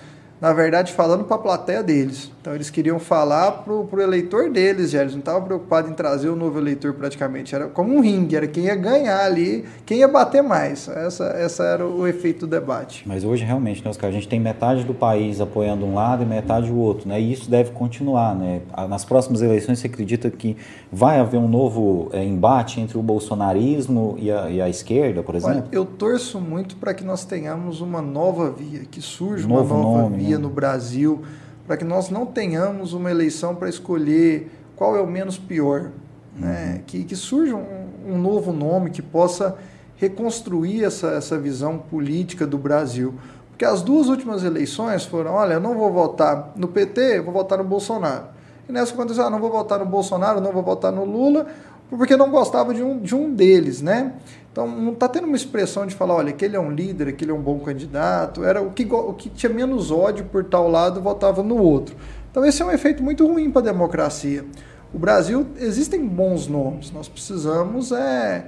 [0.44, 2.30] na verdade, falando para a plateia deles.
[2.38, 5.00] Então, eles queriam falar para o eleitor deles, já.
[5.00, 7.54] Eles não estavam preocupados em trazer o novo eleitor praticamente.
[7.54, 10.86] Era como um ringue, era quem ia ganhar ali, quem ia bater mais.
[10.86, 13.04] Essa, essa era o efeito do debate.
[13.06, 16.26] Mas hoje, realmente, né, Oscar, a gente tem metade do país apoiando um lado e
[16.26, 17.18] metade o outro, né?
[17.18, 18.60] E isso deve continuar, né?
[18.86, 20.58] Nas próximas eleições, você acredita que
[20.92, 25.36] vai haver um novo é, embate entre o bolsonarismo e a, e a esquerda, por
[25.36, 25.60] exemplo?
[25.60, 29.60] Olha, eu torço muito para que nós tenhamos uma nova via, que surja um uma
[29.60, 31.22] nova nome, via no Brasil
[31.66, 35.90] para que nós não tenhamos uma eleição para escolher qual é o menos pior,
[36.36, 36.74] né?
[36.76, 36.82] Uhum.
[36.86, 39.56] que, que surja um, um, novo nome que possa
[39.96, 43.14] reconstruir essa, essa visão política do Brasil.
[43.50, 47.56] Porque as duas últimas eleições foram, olha, eu não vou votar no PT, vou votar
[47.56, 48.24] no Bolsonaro.
[48.68, 51.46] E nessa aconteceu, ah, não vou votar no Bolsonaro, não vou votar no Lula,
[51.88, 54.14] porque não gostava de um, de um deles, né?
[54.54, 57.34] Então não está tendo uma expressão de falar, olha, aquele é um líder, aquele é
[57.34, 61.42] um bom candidato, era o que, o que tinha menos ódio por tal lado votava
[61.42, 61.96] no outro.
[62.30, 64.44] Então esse é um efeito muito ruim para a democracia.
[64.92, 68.46] O Brasil existem bons nomes, nós precisamos é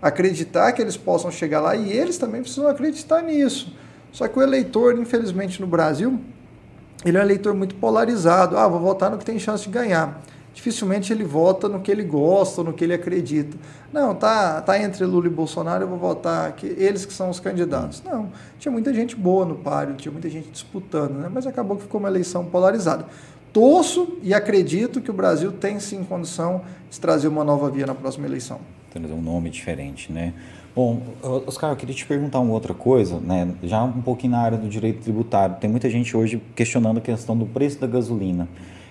[0.00, 3.76] acreditar que eles possam chegar lá e eles também precisam acreditar nisso.
[4.12, 6.20] Só que o eleitor, infelizmente no Brasil,
[7.04, 8.56] ele é um eleitor muito polarizado.
[8.56, 10.22] Ah, vou votar no que tem chance de ganhar
[10.58, 13.56] dificilmente ele vota no que ele gosta, no que ele acredita.
[13.92, 17.38] Não, tá, tá entre Lula e Bolsonaro, eu vou votar que eles que são os
[17.38, 18.02] candidatos.
[18.04, 18.28] Não,
[18.58, 21.30] tinha muita gente boa no páreo, tinha muita gente disputando, né?
[21.32, 23.06] mas acabou que ficou uma eleição polarizada.
[23.52, 27.94] Torço e acredito que o Brasil tem sim condição de trazer uma nova via na
[27.94, 28.58] próxima eleição.
[28.90, 30.34] Trazer um nome diferente, né?
[30.74, 31.02] Bom,
[31.46, 33.48] Oscar, eu queria te perguntar uma outra coisa, né?
[33.62, 35.56] Já um pouquinho na área do direito tributário.
[35.60, 38.48] Tem muita gente hoje questionando a questão do preço da gasolina.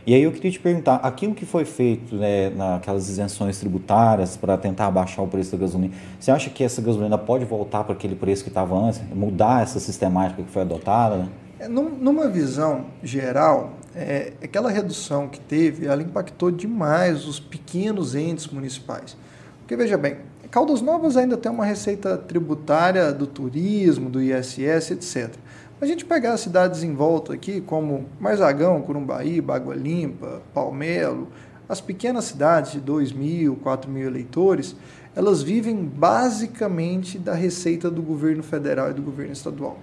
[0.08, 4.58] E aí eu queria te perguntar, aquilo que foi feito né, naquelas isenções tributárias para
[4.58, 8.16] tentar abaixar o preço da gasolina, você acha que essa gasolina pode voltar para aquele
[8.16, 11.28] preço que estava antes, mudar essa sistemática que foi adotada?
[11.60, 18.47] É, numa visão geral, é, aquela redução que teve, ela impactou demais os pequenos entes
[18.47, 19.18] municipais.
[19.60, 25.36] Porque veja bem, Caldas Novas ainda tem uma receita tributária do turismo, do ISS, etc.
[25.80, 31.28] A gente pegar as cidades em volta aqui, como Marzagão, Curumbaí, Bagua Limpa, Palmelo,
[31.69, 34.75] as pequenas cidades de 2 mil, 4 mil eleitores,
[35.15, 39.78] elas vivem basicamente da receita do governo federal e do governo estadual.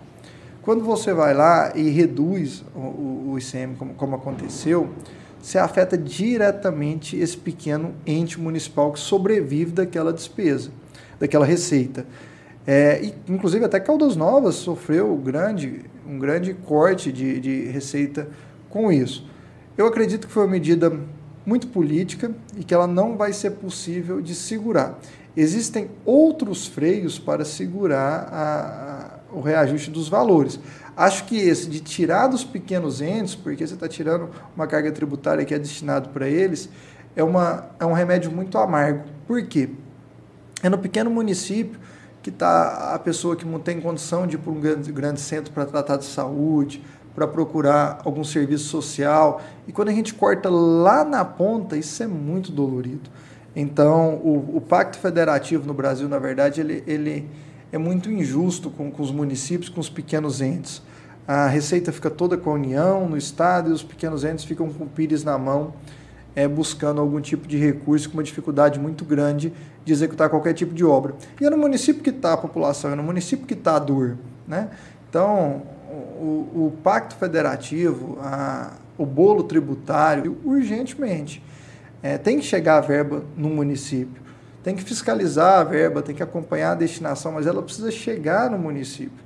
[0.63, 4.89] Quando você vai lá e reduz o, ICM, como, como aconteceu,
[5.41, 10.73] você afeta diretamente esse pequeno ente municipal que sobrevive daquela despesa,
[11.21, 12.05] daquela receita.
[12.67, 18.29] É, e, inclusive até Caldas Novas sofreu grande, um grande corte de, de receita
[18.71, 19.27] com isso.
[19.77, 20.93] Eu acredito que foi uma medida
[21.45, 24.99] muito política e que ela não vai ser possível de segurar.
[25.37, 30.61] Existem outros freios para segurar a, a, o reajuste dos valores.
[30.97, 35.45] Acho que esse de tirar dos pequenos entes, porque você está tirando uma carga tributária
[35.45, 36.69] que é destinado para eles,
[37.17, 39.05] é, uma, é um remédio muito amargo.
[39.27, 39.71] Por quê?
[40.63, 41.81] É no pequeno município
[42.25, 45.53] que está a pessoa que não tem condição de ir para um grande, grande centro
[45.53, 46.83] para tratar de saúde,
[47.15, 49.43] para procurar algum serviço social.
[49.69, 53.11] E quando a gente corta lá na ponta, isso é muito dolorido.
[53.55, 57.29] Então, o, o Pacto Federativo no Brasil, na verdade, ele, ele
[57.71, 60.81] é muito injusto com, com os municípios, com os pequenos entes.
[61.29, 64.85] A receita fica toda com a União, no Estado, e os pequenos entes ficam com
[64.85, 65.75] o pires na mão
[66.37, 69.53] é, buscando algum tipo de recurso com uma dificuldade muito grande
[69.85, 71.15] de executar qualquer tipo de obra.
[71.41, 74.17] E é no município que está a população, é no município que está a dor.
[74.47, 74.71] Né?
[75.09, 81.43] Então, o, o pacto federativo, a, o bolo tributário, urgentemente,
[82.03, 84.23] é, tem que chegar a verba no município.
[84.63, 88.59] Tem que fiscalizar a verba, tem que acompanhar a destinação, mas ela precisa chegar no
[88.59, 89.24] município.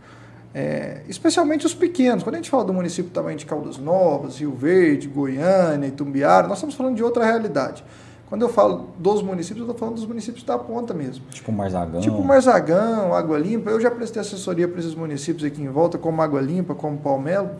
[0.59, 2.25] É, especialmente os pequenos.
[2.25, 6.59] Quando a gente fala do município também de Caldas Novas, Rio Verde, Goiânia, Itumbiara, nós
[6.59, 7.85] estamos falando de outra realidade.
[8.29, 11.25] Quando eu falo dos municípios, eu estou falando dos municípios da ponta mesmo.
[11.31, 12.01] Tipo Marzagão.
[12.01, 13.71] Tipo Marzagão, Água Limpa.
[13.71, 17.51] Eu já prestei assessoria para esses municípios aqui em volta, como Água Limpa, como Palmelo,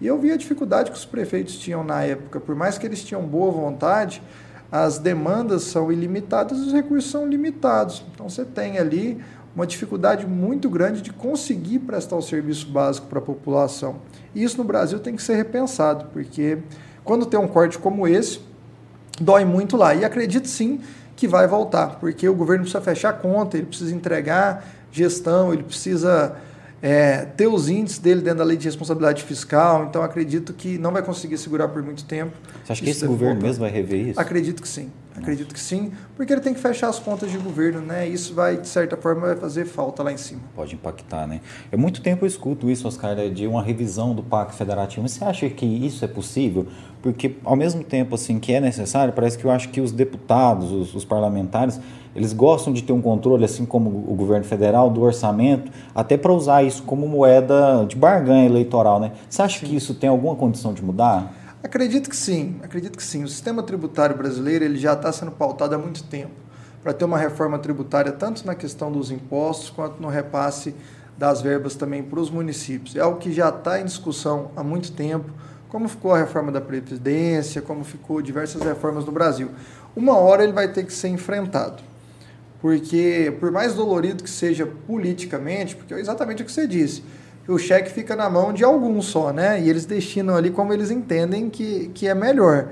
[0.00, 2.40] e eu vi a dificuldade que os prefeitos tinham na época.
[2.40, 4.20] Por mais que eles tinham boa vontade,
[4.70, 8.04] as demandas são ilimitadas e os recursos são limitados.
[8.12, 9.22] Então você tem ali
[9.58, 13.96] uma dificuldade muito grande de conseguir prestar o serviço básico para a população.
[14.32, 16.58] E isso no Brasil tem que ser repensado, porque
[17.02, 18.38] quando tem um corte como esse,
[19.20, 19.96] dói muito lá.
[19.96, 20.80] E acredito sim
[21.16, 26.36] que vai voltar, porque o governo precisa fechar conta, ele precisa entregar gestão, ele precisa
[26.80, 30.92] é, ter os índices dele dentro da lei de responsabilidade fiscal, então acredito que não
[30.92, 32.36] vai conseguir segurar por muito tempo.
[32.64, 33.46] Você acha que esse governo voltar.
[33.48, 34.20] mesmo vai rever isso?
[34.20, 34.88] Acredito que sim.
[35.18, 38.06] Acredito que sim, porque ele tem que fechar as contas de governo, né?
[38.06, 40.40] Isso vai, de certa forma, vai fazer falta lá em cima.
[40.54, 41.40] Pode impactar, né?
[41.70, 45.08] É muito tempo eu escuto isso, Oscar, né, de uma revisão do Pacto Federativo.
[45.08, 46.66] Você acha que isso é possível?
[47.02, 50.72] Porque, ao mesmo tempo assim que é necessário, parece que eu acho que os deputados,
[50.72, 51.80] os, os parlamentares,
[52.14, 56.32] eles gostam de ter um controle, assim como o governo federal, do orçamento, até para
[56.32, 59.12] usar isso como moeda de barganha eleitoral, né?
[59.28, 59.66] Você acha sim.
[59.66, 61.32] que isso tem alguma condição de mudar?
[61.62, 63.24] Acredito que sim, acredito que sim.
[63.24, 66.34] O sistema tributário brasileiro ele já está sendo pautado há muito tempo
[66.82, 70.74] para ter uma reforma tributária tanto na questão dos impostos quanto no repasse
[71.18, 72.94] das verbas também para os municípios.
[72.94, 75.30] É algo que já está em discussão há muito tempo.
[75.68, 79.50] como ficou a reforma da Previdência, como ficou diversas reformas no Brasil.
[79.94, 81.82] Uma hora ele vai ter que ser enfrentado.
[82.58, 87.04] Porque, por mais dolorido que seja politicamente, porque é exatamente o que você disse,
[87.48, 89.60] o cheque fica na mão de alguns só, né?
[89.60, 92.68] E eles destinam ali como eles entendem que, que é melhor.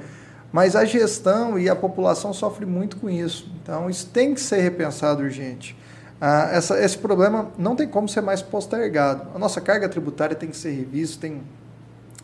[0.52, 3.50] Mas a gestão e a população sofrem muito com isso.
[3.62, 5.76] Então, isso tem que ser repensado urgente.
[6.20, 9.28] Ah, essa, esse problema não tem como ser mais postergado.
[9.34, 11.42] A nossa carga tributária tem que ser revista, tem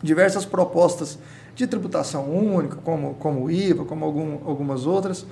[0.01, 1.17] diversas propostas
[1.55, 5.25] de tributação única, como, como o IVA, como algum, algumas outras,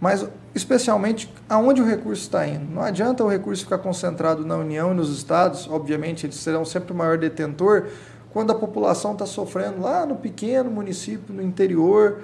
[0.00, 2.72] mas especialmente aonde o recurso está indo.
[2.72, 6.92] Não adianta o recurso ficar concentrado na União e nos estados, obviamente eles serão sempre
[6.92, 7.86] o maior detentor,
[8.32, 12.18] quando a população está sofrendo lá no pequeno município, no interior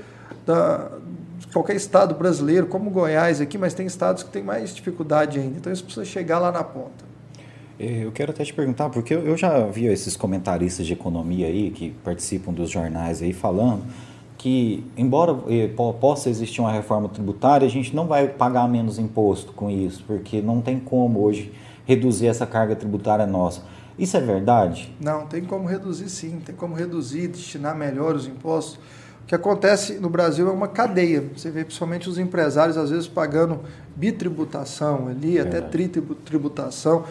[0.44, 0.90] da,
[1.38, 5.58] de qualquer estado brasileiro, como Goiás aqui, mas tem estados que têm mais dificuldade ainda.
[5.58, 7.10] Então isso precisa chegar lá na ponta.
[7.78, 11.70] É, eu quero até te perguntar, porque eu já vi esses comentaristas de economia aí,
[11.70, 13.84] que participam dos jornais aí, falando
[14.40, 15.68] que, embora eh,
[16.00, 20.40] possa existir uma reforma tributária, a gente não vai pagar menos imposto com isso, porque
[20.40, 21.52] não tem como hoje
[21.84, 23.60] reduzir essa carga tributária nossa.
[23.98, 24.96] Isso é verdade?
[24.98, 28.80] Não, tem como reduzir sim, tem como reduzir, destinar melhor os impostos.
[29.24, 31.22] O que acontece no Brasil é uma cadeia.
[31.36, 33.60] Você vê principalmente os empresários às vezes pagando
[33.94, 35.58] bitributação ali, verdade.
[35.58, 37.04] até tritributação.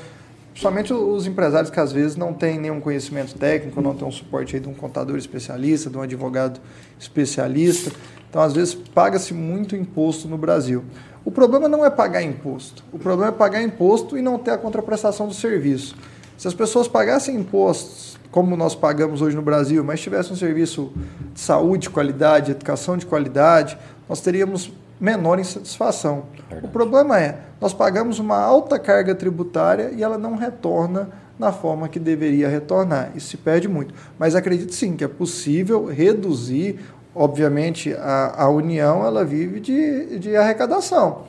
[0.60, 4.58] Principalmente os empresários que às vezes não têm nenhum conhecimento técnico, não têm um suporte
[4.58, 6.60] aí de um contador especialista, de um advogado
[7.00, 7.94] especialista.
[8.30, 10.84] Então, às vezes, paga-se muito imposto no Brasil.
[11.24, 12.84] O problema não é pagar imposto.
[12.92, 15.96] O problema é pagar imposto e não ter a contraprestação do serviço.
[16.38, 20.92] Se as pessoas pagassem impostos como nós pagamos hoje no Brasil, mas tivesse um serviço
[21.34, 23.78] de saúde de qualidade, educação de qualidade,
[24.10, 24.70] nós teríamos
[25.00, 26.24] menor insatisfação.
[26.50, 26.66] Verdade.
[26.68, 31.88] O problema é, nós pagamos uma alta carga tributária e ela não retorna na forma
[31.88, 33.12] que deveria retornar.
[33.16, 33.94] Isso se perde muito.
[34.18, 36.80] Mas acredito sim que é possível reduzir,
[37.16, 41.24] obviamente, a, a União ela vive de, de arrecadação.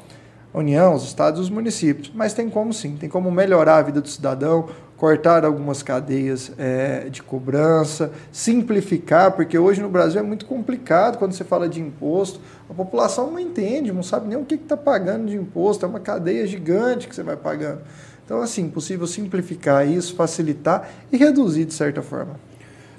[0.52, 2.10] A União, os estados e os municípios.
[2.12, 4.68] Mas tem como sim, tem como melhorar a vida do cidadão,
[5.00, 11.32] cortar algumas cadeias é, de cobrança, simplificar, porque hoje no Brasil é muito complicado quando
[11.32, 12.38] você fala de imposto.
[12.68, 16.00] A população não entende, não sabe nem o que está pagando de imposto, é uma
[16.00, 17.80] cadeia gigante que você vai pagando.
[18.26, 22.34] Então, assim, possível simplificar isso, facilitar e reduzir de certa forma.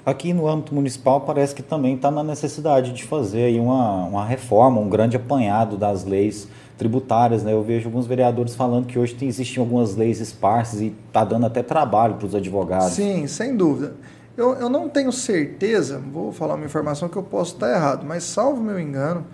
[0.04, 4.24] Aqui no âmbito municipal parece que também está na necessidade de fazer aí uma, uma
[4.24, 6.48] reforma, um grande apanhado das leis
[6.82, 7.44] tributárias.
[7.44, 7.52] Né?
[7.52, 11.46] Eu vejo alguns vereadores falando que hoje tem, existem algumas leis esparsas e está dando
[11.46, 12.92] até trabalho para os advogados.
[12.92, 13.94] Sim, sem dúvida.
[14.36, 18.24] Eu, eu não tenho certeza, vou falar uma informação que eu posso estar errado, mas
[18.24, 19.26] salvo meu engano,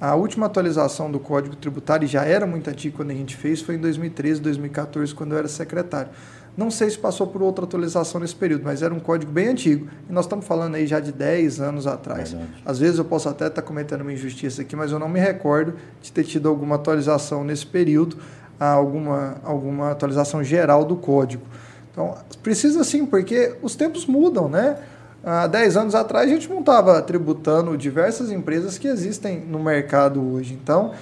[0.00, 3.60] a última atualização do Código Tributário, e já era muito antigo quando a gente fez,
[3.60, 6.10] foi em 2013, 2014, quando eu era secretário.
[6.58, 9.86] Não sei se passou por outra atualização nesse período, mas era um código bem antigo.
[10.10, 12.32] E nós estamos falando aí já de 10 anos atrás.
[12.32, 12.52] Verdade.
[12.66, 15.74] Às vezes eu posso até estar cometendo uma injustiça aqui, mas eu não me recordo
[16.02, 18.16] de ter tido alguma atualização nesse período,
[18.58, 21.44] alguma, alguma atualização geral do código.
[21.92, 24.78] Então, precisa sim, porque os tempos mudam, né?
[25.22, 30.20] Há 10 anos atrás a gente não estava tributando diversas empresas que existem no mercado
[30.34, 30.58] hoje.
[30.60, 30.92] Então,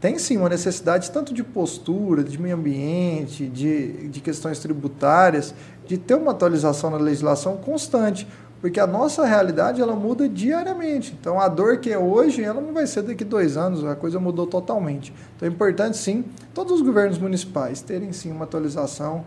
[0.00, 5.54] tem sim uma necessidade tanto de postura, de meio ambiente, de, de questões tributárias,
[5.86, 8.26] de ter uma atualização na legislação constante,
[8.60, 11.16] porque a nossa realidade ela muda diariamente.
[11.18, 14.20] Então a dor que é hoje, ela não vai ser daqui dois anos, a coisa
[14.20, 15.12] mudou totalmente.
[15.36, 19.24] Então é importante sim todos os governos municipais terem sim uma atualização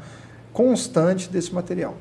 [0.54, 1.96] constante desse material.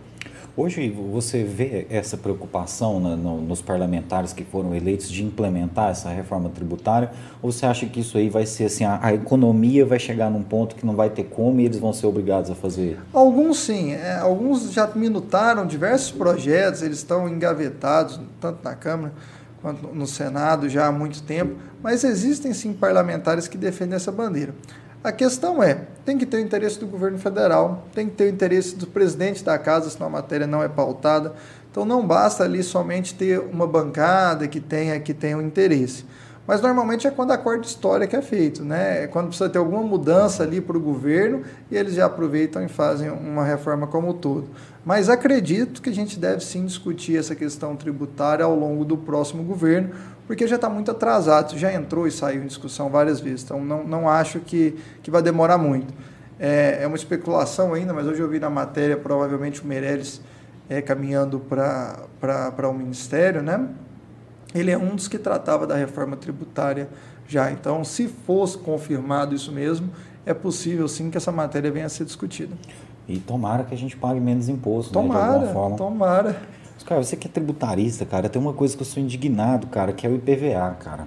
[0.61, 6.50] Hoje você vê essa preocupação no, nos parlamentares que foram eleitos de implementar essa reforma
[6.50, 7.12] tributária?
[7.40, 10.42] Ou você acha que isso aí vai ser assim, a, a economia vai chegar num
[10.42, 12.98] ponto que não vai ter como e eles vão ser obrigados a fazer?
[13.12, 19.12] Alguns sim, é, alguns já minutaram diversos projetos, eles estão engavetados, tanto na Câmara
[19.62, 24.52] quanto no Senado já há muito tempo, mas existem sim parlamentares que defendem essa bandeira.
[25.04, 28.28] A questão é, tem que ter o interesse do governo federal, tem que ter o
[28.30, 31.34] interesse do presidente da casa, senão a matéria não é pautada.
[31.70, 36.06] Então não basta ali somente ter uma bancada que tenha que tenha um interesse.
[36.46, 39.04] Mas normalmente é quando a história que é feito, né?
[39.04, 42.68] É quando precisa ter alguma mudança ali para o governo e eles já aproveitam e
[42.68, 44.48] fazem uma reforma como um todo.
[44.86, 49.42] Mas acredito que a gente deve sim discutir essa questão tributária ao longo do próximo
[49.42, 49.90] governo,
[50.28, 53.82] porque já está muito atrasado, já entrou e saiu em discussão várias vezes, então não,
[53.82, 55.92] não acho que, que vai demorar muito.
[56.38, 60.20] É, é uma especulação ainda, mas hoje eu vi na matéria, provavelmente o Meirelles
[60.68, 63.68] é, caminhando para o Ministério, né?
[64.55, 66.90] Ele é um dos que tratava da reforma tributária
[67.26, 67.50] já.
[67.50, 69.88] Então, se fosse confirmado isso mesmo,
[70.26, 72.55] é possível sim que essa matéria venha a ser discutida.
[73.09, 75.76] E tomara que a gente pague menos imposto, tomara, né, de alguma forma.
[75.78, 76.42] Tomara.
[76.84, 80.06] Cara, você que é tributarista, cara, tem uma coisa que eu sou indignado, cara, que
[80.06, 81.06] é o IPVA, cara.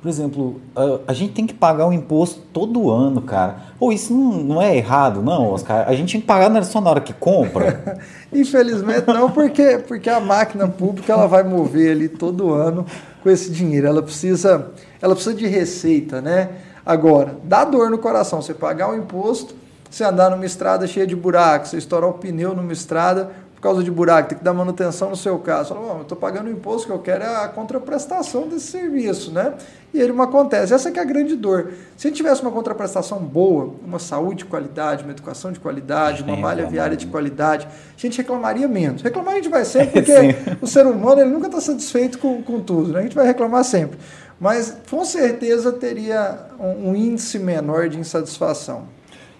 [0.00, 3.56] Por exemplo, a, a gente tem que pagar o imposto todo ano, cara.
[3.80, 5.88] Ou isso não, não é errado, não, Oscar?
[5.88, 8.00] A gente tem que pagar é só na hora que compra.
[8.32, 12.86] Infelizmente não, porque, porque a máquina pública ela vai mover ali todo ano
[13.22, 13.88] com esse dinheiro.
[13.88, 14.70] Ela precisa,
[15.02, 16.50] ela precisa de receita, né?
[16.86, 19.54] Agora, dá dor no coração você pagar o imposto,
[19.90, 23.82] você andar numa estrada cheia de buracos, você estourar o pneu numa estrada por causa
[23.82, 25.64] de buraco, tem que dar manutenção no seu carro.
[25.64, 29.32] Você fala, eu estou pagando o imposto que eu quero é a contraprestação desse serviço,
[29.32, 29.54] né?
[29.92, 30.72] E ele não acontece.
[30.72, 31.72] Essa que é a grande dor.
[31.96, 36.22] Se a gente tivesse uma contraprestação boa, uma saúde de qualidade, uma educação de qualidade,
[36.22, 39.02] uma malha viária de qualidade, a gente reclamaria menos.
[39.02, 42.60] Reclamar a gente vai sempre, porque o ser humano ele nunca está satisfeito com, com
[42.60, 43.00] tudo, né?
[43.00, 43.98] A gente vai reclamar sempre.
[44.38, 48.86] Mas com certeza teria um, um índice menor de insatisfação.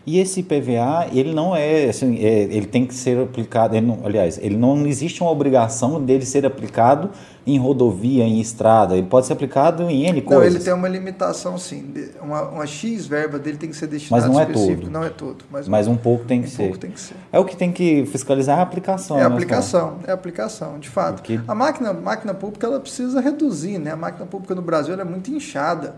[0.09, 4.01] E esse IPVA, ele não é, assim, é, ele tem que ser aplicado, ele não,
[4.07, 7.11] aliás, ele não existe uma obrigação dele ser aplicado
[7.47, 10.45] em rodovia, em estrada, ele pode ser aplicado em N coisas.
[10.47, 14.27] Não, ele tem uma limitação sim, uma, uma X verba dele tem que ser destinada
[14.27, 14.91] mas não é todo.
[14.91, 15.45] não é todo.
[15.51, 16.63] Mas, mas um, pouco tem que um ser.
[16.63, 17.15] Pouco tem que ser.
[17.31, 19.19] É o que tem que fiscalizar a aplicação.
[19.19, 21.17] É a né, aplicação, é a aplicação, de fato.
[21.17, 21.39] Porque...
[21.47, 23.91] A máquina, máquina pública ela precisa reduzir, né?
[23.91, 25.97] A máquina pública no Brasil é muito inchada.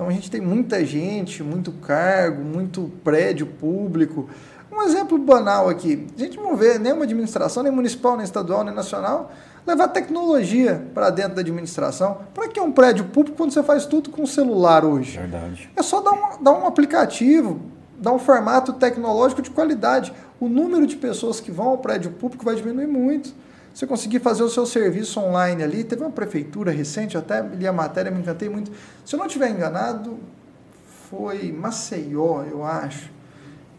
[0.00, 4.30] Então a gente tem muita gente, muito cargo, muito prédio público.
[4.72, 8.74] Um exemplo banal aqui: a gente não vê nenhuma administração, nem municipal, nem estadual, nem
[8.74, 9.30] nacional,
[9.66, 12.22] levar tecnologia para dentro da administração.
[12.32, 15.18] Para que um prédio público quando você faz tudo com celular hoje?
[15.18, 15.70] Verdade.
[15.76, 17.60] É só dar um, dar um aplicativo,
[17.98, 20.14] dar um formato tecnológico de qualidade.
[20.40, 23.34] O número de pessoas que vão ao prédio público vai diminuir muito
[23.72, 25.84] você conseguir fazer o seu serviço online ali.
[25.84, 28.70] Teve uma prefeitura recente, até li a matéria, me encantei muito.
[29.04, 30.18] Se eu não estiver enganado,
[31.10, 33.10] foi Maceió, eu acho,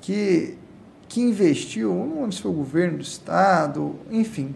[0.01, 0.57] que,
[1.07, 4.53] que investiu, não lembro se foi o governo do estado, enfim,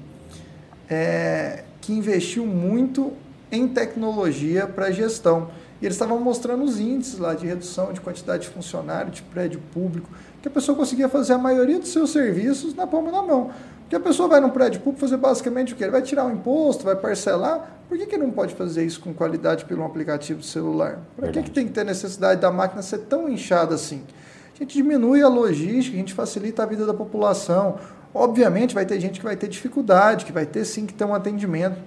[0.89, 3.13] é, que investiu muito
[3.51, 5.49] em tecnologia para gestão.
[5.81, 9.61] E eles estavam mostrando os índices lá de redução de quantidade de funcionário, de prédio
[9.73, 10.09] público,
[10.41, 13.51] que a pessoa conseguia fazer a maioria dos seus serviços na palma da mão.
[13.85, 15.83] Porque a pessoa vai num prédio público fazer basicamente o quê?
[15.83, 17.69] Ele vai tirar o imposto, vai parcelar.
[17.87, 20.99] Por que, que não pode fazer isso com qualidade pelo aplicativo celular?
[21.15, 24.01] Para que, que tem que ter necessidade da máquina ser tão inchada assim?
[24.55, 27.77] A gente diminui a logística, a gente facilita a vida da população.
[28.11, 31.13] Obviamente vai ter gente que vai ter dificuldade, que vai ter sim que ter um
[31.13, 31.77] atendimento.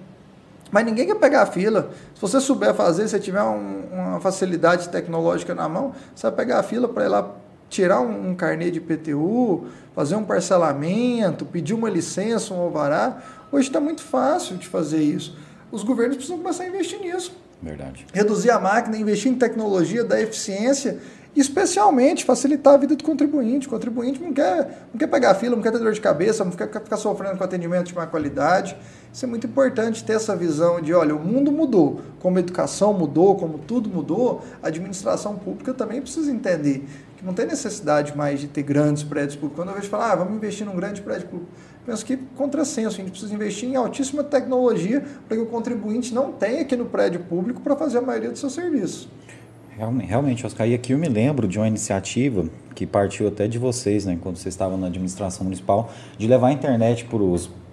[0.71, 1.89] Mas ninguém quer pegar a fila.
[2.15, 6.59] Se você souber fazer, se tiver um, uma facilidade tecnológica na mão, você vai pegar
[6.59, 7.29] a fila para ir lá
[7.69, 9.65] tirar um, um carnê de PTU,
[9.95, 13.21] fazer um parcelamento, pedir uma licença, um alvará.
[13.51, 15.37] Hoje está muito fácil de fazer isso.
[15.71, 17.31] Os governos precisam começar a investir nisso.
[17.61, 18.05] Verdade.
[18.13, 20.97] Reduzir a máquina, investir em tecnologia, da eficiência,
[21.35, 23.67] especialmente facilitar a vida do contribuinte.
[23.67, 26.51] O contribuinte não quer, não quer pegar fila, não quer ter dor de cabeça, não
[26.51, 28.75] quer ficar sofrendo com atendimento de má qualidade.
[29.13, 32.93] Isso é muito importante ter essa visão de, olha, o mundo mudou, como a educação
[32.93, 36.87] mudou, como tudo mudou, a administração pública também precisa entender
[37.19, 39.57] que não tem necessidade mais de ter grandes prédios públicos.
[39.57, 41.51] Quando eu vejo falar, ah, vamos investir num grande prédio público,
[41.85, 46.31] penso que contrassenso, a gente precisa investir em altíssima tecnologia para que o contribuinte não
[46.31, 49.09] tenha aqui no prédio público para fazer a maioria dos seus serviços.
[49.77, 54.05] Realmente, Oscar, e aqui eu me lembro de uma iniciativa que partiu até de vocês,
[54.05, 57.21] né, quando vocês estavam na administração municipal, de levar a internet para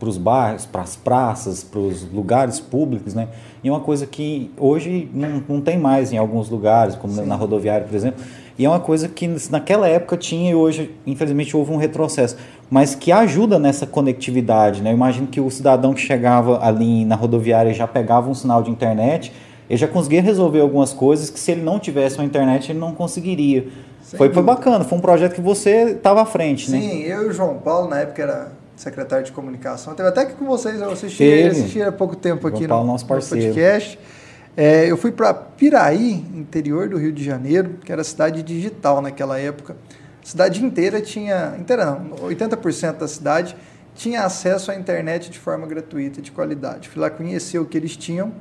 [0.09, 3.29] os bairros, para as praças, para os lugares públicos, né?
[3.63, 7.27] E uma coisa que hoje não, não tem mais em alguns lugares, como Sim.
[7.27, 8.25] na rodoviária, por exemplo,
[8.59, 12.37] e é uma coisa que naquela época tinha e hoje, infelizmente, houve um retrocesso,
[12.71, 14.91] mas que ajuda nessa conectividade, né?
[14.91, 18.71] Eu imagino que o cidadão que chegava ali na rodoviária já pegava um sinal de
[18.71, 19.33] internet
[19.69, 22.93] ele já conseguia resolver algumas coisas que se ele não tivesse uma internet ele não
[22.93, 23.67] conseguiria.
[24.03, 26.81] foi, foi bacana, foi um projeto que você estava à frente, Sim, né?
[26.81, 30.35] Sim, eu e o João Paulo, na época era secretário de comunicação, teve até que
[30.35, 33.49] com vocês, eu assisti, assisti há pouco tempo aqui Paulo, no, nosso parceiro.
[33.49, 33.99] no podcast.
[34.57, 39.39] É, eu fui para Piraí, interior do Rio de Janeiro, que era cidade digital naquela
[39.39, 39.77] época.
[40.23, 43.55] A cidade inteira tinha, inteira não, 80% da cidade
[43.95, 46.89] tinha acesso à internet de forma gratuita, de qualidade.
[46.89, 48.33] Fui lá conhecer o que eles tinham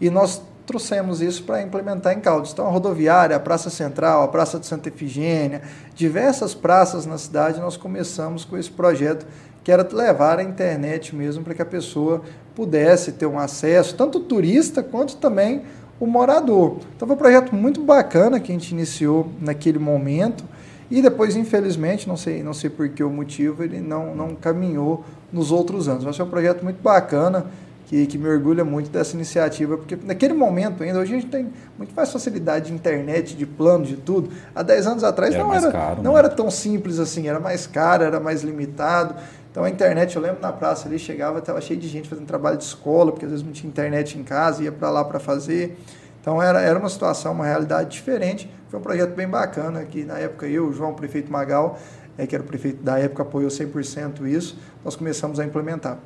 [0.00, 2.52] e nós trouxemos isso para implementar em Caldas.
[2.52, 5.60] Então, a rodoviária, a Praça Central, a Praça de Santa Efigênia,
[5.94, 9.26] diversas praças na cidade, nós começamos com esse projeto
[9.62, 12.22] que era levar a internet mesmo para que a pessoa
[12.60, 15.62] pudesse ter um acesso, tanto o turista quanto também
[15.98, 16.76] o morador.
[16.94, 20.44] Então, foi um projeto muito bacana que a gente iniciou naquele momento
[20.90, 25.02] e depois, infelizmente, não sei, não sei por que o motivo, ele não, não caminhou
[25.32, 26.04] nos outros anos.
[26.04, 27.46] Mas foi um projeto muito bacana
[27.86, 31.48] que, que me orgulha muito dessa iniciativa, porque naquele momento ainda, hoje a gente tem
[31.78, 34.28] muito mais facilidade de internet, de plano, de tudo.
[34.54, 36.18] Há 10 anos atrás Era não, era, caro, não né?
[36.18, 39.14] era tão simples assim, era mais caro, era mais limitado.
[39.50, 42.56] Então a internet, eu lembro na praça ali, chegava, estava cheio de gente fazendo trabalho
[42.56, 45.76] de escola, porque às vezes não tinha internet em casa, ia para lá para fazer.
[46.20, 48.48] Então era, era uma situação, uma realidade diferente.
[48.68, 51.78] Foi um projeto bem bacana, que na época eu, o João, o prefeito Magal,
[52.16, 55.98] é, que era o prefeito da época, apoiou 100% isso, nós começamos a implementar.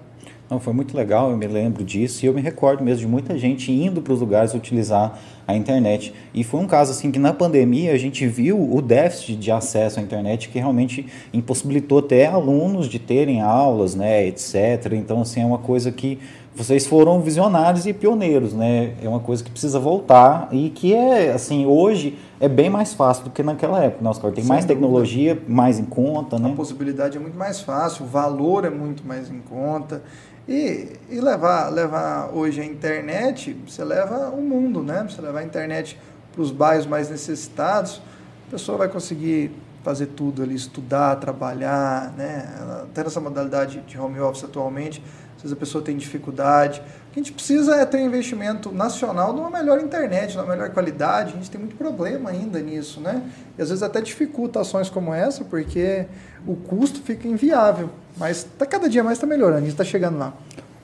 [0.48, 3.36] Não, foi muito legal, eu me lembro disso e eu me recordo mesmo de muita
[3.36, 6.14] gente indo para os lugares utilizar a internet.
[6.32, 10.00] E foi um caso assim que na pandemia a gente viu o déficit de acesso
[10.00, 14.92] à internet que realmente impossibilitou até alunos de terem aulas, né, etc.
[14.92, 16.18] Então assim é uma coisa que
[16.56, 18.92] vocês foram visionários e pioneiros, né?
[19.02, 23.24] É uma coisa que precisa voltar e que é assim hoje é bem mais fácil
[23.24, 24.30] do que naquela época, né, Oscar?
[24.30, 24.80] Tem Sem mais dúvida.
[24.80, 26.52] tecnologia, mais em conta, A né?
[26.56, 30.00] possibilidade é muito mais fácil, o valor é muito mais em conta.
[30.46, 35.04] E, e levar, levar hoje a internet, você leva o mundo, né?
[35.08, 35.98] Você levar a internet
[36.32, 38.00] para os bairros mais necessitados,
[38.48, 39.50] a pessoa vai conseguir
[39.82, 42.48] fazer tudo ali, estudar, trabalhar, né?
[42.84, 45.02] Até nessa modalidade de home office atualmente,
[45.36, 46.80] às vezes a pessoa tem dificuldade.
[46.80, 50.70] O que a gente precisa é ter um investimento nacional numa melhor internet, numa melhor
[50.70, 51.34] qualidade.
[51.34, 53.22] A gente tem muito problema ainda nisso, né?
[53.58, 56.06] E às vezes até dificulta ações como essa, porque
[56.46, 57.90] o custo fica inviável.
[58.16, 60.32] Mas tá, cada dia mais está melhorando, a gente está chegando lá.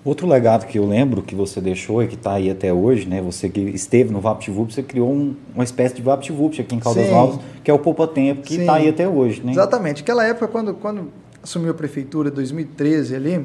[0.03, 3.21] Outro legado que eu lembro que você deixou e que está aí até hoje, né?
[3.21, 7.05] Você que esteve no VaptVupt, você criou um- uma espécie de VaptVupt aqui em Caldas
[7.05, 7.11] Sim.
[7.13, 9.53] Novas, que é o Poupa Tempo, que está aí até hoje, né?
[9.53, 10.03] Exatamente.
[10.03, 11.09] Aquela época, quando, quando
[11.43, 13.45] assumiu a prefeitura, 2013 ali,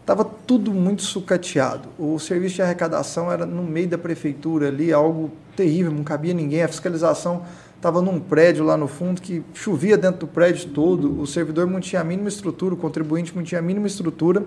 [0.00, 1.90] estava tudo muito sucateado.
[1.98, 6.62] O serviço de arrecadação era no meio da prefeitura ali, algo terrível, não cabia ninguém.
[6.62, 7.42] A fiscalização
[7.76, 11.78] estava num prédio lá no fundo que chovia dentro do prédio todo, o servidor não
[11.78, 14.42] tinha a mínima estrutura, o contribuinte não tinha a mínima estrutura.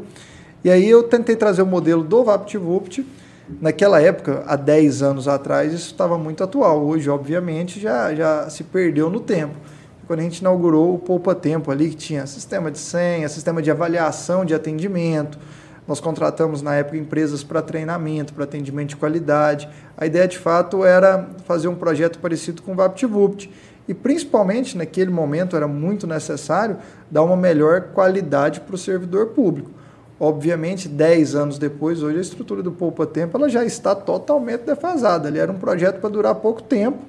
[0.66, 3.06] E aí eu tentei trazer o modelo do VaptVupt.
[3.62, 6.84] Naquela época, há 10 anos atrás, isso estava muito atual.
[6.84, 9.54] Hoje, obviamente, já, já se perdeu no tempo
[10.08, 13.70] quando a gente inaugurou o Poupa Tempo ali, que tinha sistema de senha, sistema de
[13.70, 15.38] avaliação de atendimento.
[15.88, 19.70] Nós contratamos na época empresas para treinamento, para atendimento de qualidade.
[19.96, 23.52] A ideia de fato era fazer um projeto parecido com o VaptVupt.
[23.88, 26.78] E principalmente naquele momento era muito necessário
[27.12, 29.85] dar uma melhor qualidade para o servidor público.
[30.20, 35.28] Obviamente, 10 anos depois, hoje a estrutura do Poupa Tempo ela já está totalmente defasada.
[35.28, 37.00] Ali era um projeto para durar pouco tempo,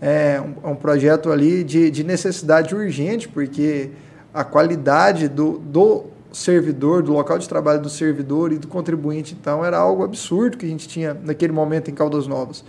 [0.00, 3.90] é um, um projeto ali de, de necessidade urgente, porque
[4.34, 9.64] a qualidade do, do servidor, do local de trabalho do servidor e do contribuinte, então,
[9.64, 12.64] era algo absurdo que a gente tinha naquele momento em Caldas Novas.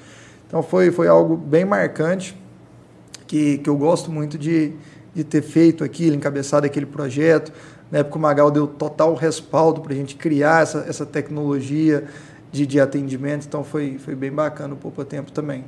[0.47, 2.37] Então, foi, foi algo bem marcante,
[3.27, 4.73] que, que eu gosto muito de,
[5.13, 7.51] de ter feito aquilo, encabeçado aquele projeto.
[7.91, 12.05] Na época, o Magal deu total respaldo para a gente criar essa, essa tecnologia
[12.51, 15.63] de, de atendimento, então foi, foi bem bacana o Poupa Tempo também.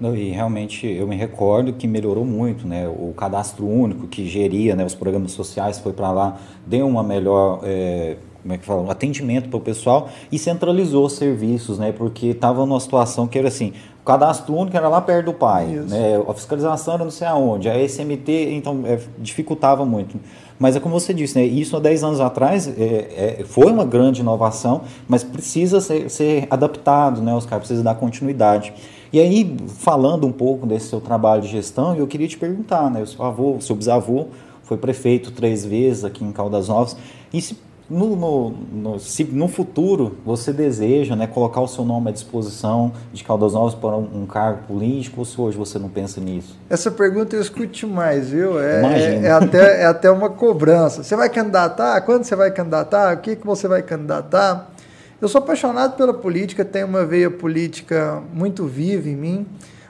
[0.00, 2.88] Não, E realmente eu me recordo que melhorou muito, né?
[2.88, 7.60] O cadastro único que geria né, os programas sociais foi para lá, deu uma melhor,
[7.64, 11.92] é, como é que fala, um atendimento para o pessoal e centralizou os serviços, né?
[11.92, 15.74] Porque estava numa situação que era assim, o cadastro único era lá perto do pai,
[15.74, 15.94] Isso.
[15.94, 16.16] né?
[16.26, 20.18] A fiscalização era não sei aonde, a SMT então é, dificultava muito.
[20.60, 21.44] Mas é como você disse, né?
[21.46, 26.46] Isso há 10 anos atrás é, é, foi uma grande inovação, mas precisa ser, ser
[26.50, 27.34] adaptado, né?
[27.34, 28.74] Os caras precisam dar continuidade.
[29.10, 33.00] E aí, falando um pouco desse seu trabalho de gestão, eu queria te perguntar, né?
[33.00, 34.26] O seu avô, o seu bisavô
[34.62, 36.94] foi prefeito três vezes aqui em Caldas Novas.
[37.32, 37.56] E se
[37.90, 42.92] no, no, no, se no futuro você deseja né, colocar o seu nome à disposição
[43.12, 46.56] de Caldas Novas para um, um cargo político, ou se hoje você não pensa nisso?
[46.70, 48.60] Essa pergunta eu escute mais, viu?
[48.60, 51.02] É, é, é até, é até uma cobrança.
[51.02, 52.00] Você vai candidatar?
[52.02, 53.16] Quando você vai candidatar?
[53.16, 54.70] O que, que você vai candidatar?
[55.20, 59.46] Eu sou apaixonado pela política, tenho uma veia política muito viva em mim,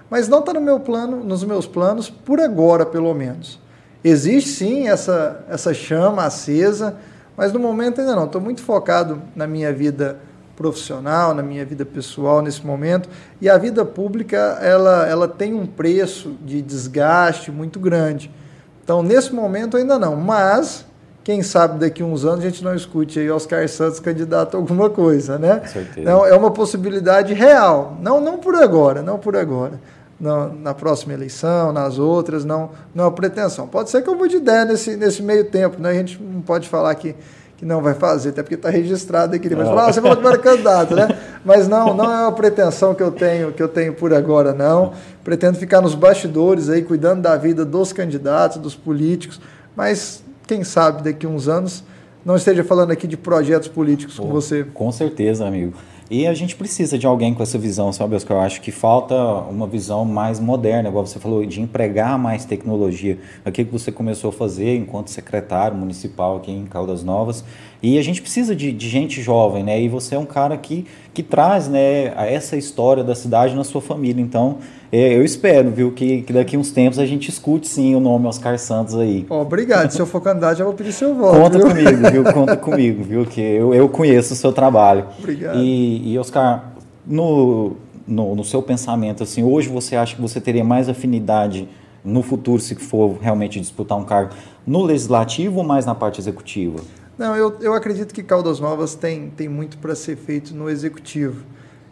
[0.08, 3.60] mas não está no meu plano, nos meus planos por agora, pelo menos.
[4.02, 6.96] Existe sim essa, essa chama acesa,
[7.40, 8.26] mas no momento ainda não.
[8.26, 10.18] Estou muito focado na minha vida
[10.54, 13.08] profissional, na minha vida pessoal nesse momento.
[13.40, 18.30] E a vida pública, ela, ela tem um preço de desgaste muito grande.
[18.84, 20.16] Então, nesse momento ainda não.
[20.16, 20.84] Mas,
[21.24, 24.60] quem sabe daqui a uns anos a gente não escute aí Oscar Santos candidato a
[24.60, 25.60] alguma coisa, né?
[25.60, 26.00] Com certeza.
[26.02, 27.96] Então, é uma possibilidade real.
[28.02, 29.80] Não, não por agora, não por agora.
[30.20, 33.66] Na, na próxima eleição, nas outras, não, não é pretensão.
[33.66, 35.88] Pode ser que eu mude de ideia nesse, nesse meio tempo, né?
[35.88, 37.16] A gente não pode falar que,
[37.56, 39.48] que não vai fazer, até porque está registrado aqui.
[39.54, 41.08] Mas falar, ah, você falou que não era candidato, né?
[41.42, 44.92] Mas não, não é uma pretensão que eu tenho, que eu tenho por agora, não.
[45.24, 49.40] Pretendo ficar nos bastidores aí, cuidando da vida dos candidatos, dos políticos,
[49.74, 51.82] mas quem sabe daqui a uns anos
[52.24, 54.64] não esteja falando aqui de projetos políticos Pô, com você.
[54.74, 55.74] Com certeza, amigo.
[56.10, 58.38] E a gente precisa de alguém com essa visão, sabe, Oscar?
[58.38, 59.14] Eu acho que falta
[59.48, 63.16] uma visão mais moderna, igual você falou, de empregar mais tecnologia.
[63.44, 67.44] Aquilo que você começou a fazer enquanto secretário municipal aqui em Caldas Novas.
[67.82, 69.80] E a gente precisa de, de gente jovem, né?
[69.80, 70.84] E você é um cara que,
[71.14, 74.20] que traz né, essa história da cidade na sua família.
[74.20, 74.58] Então,
[74.92, 78.26] é, eu espero, viu, que, que daqui uns tempos a gente escute sim o nome
[78.26, 79.24] Oscar Santos aí.
[79.30, 79.90] Obrigado.
[79.90, 81.38] Se eu for candidato, já vou pedir seu voto.
[81.38, 81.68] Conta viu?
[81.68, 82.24] comigo, viu?
[82.34, 83.24] Conta comigo, viu?
[83.24, 85.06] Que eu, eu conheço o seu trabalho.
[85.18, 85.58] Obrigado.
[85.58, 86.74] E, e Oscar,
[87.06, 87.76] no,
[88.06, 91.66] no, no seu pensamento, assim, hoje você acha que você teria mais afinidade
[92.04, 94.34] no futuro, se for realmente disputar um cargo,
[94.66, 96.80] no legislativo ou mais na parte executiva?
[97.20, 101.44] Não, eu, eu acredito que Caldas Novas tem, tem muito para ser feito no executivo.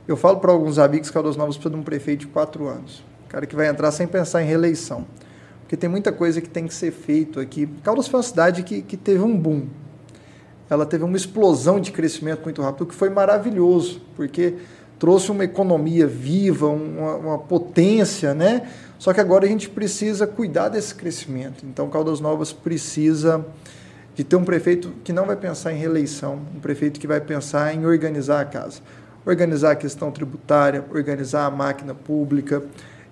[0.06, 3.04] Eu falo para alguns amigos que Caldas Novas precisa de um prefeito de quatro anos.
[3.28, 5.04] Cara que vai entrar sem pensar em reeleição.
[5.60, 7.68] Porque tem muita coisa que tem que ser feito aqui.
[7.84, 9.66] Caldas foi uma cidade que, que teve um boom.
[10.70, 14.54] Ela teve uma explosão de crescimento muito rápido, que foi maravilhoso, porque
[14.98, 18.66] trouxe uma economia viva, uma, uma potência, né?
[18.98, 21.66] Só que agora a gente precisa cuidar desse crescimento.
[21.66, 23.44] Então, Caldas Novas precisa
[24.18, 27.72] de ter um prefeito que não vai pensar em reeleição, um prefeito que vai pensar
[27.72, 28.80] em organizar a casa,
[29.24, 32.64] organizar a questão tributária, organizar a máquina pública,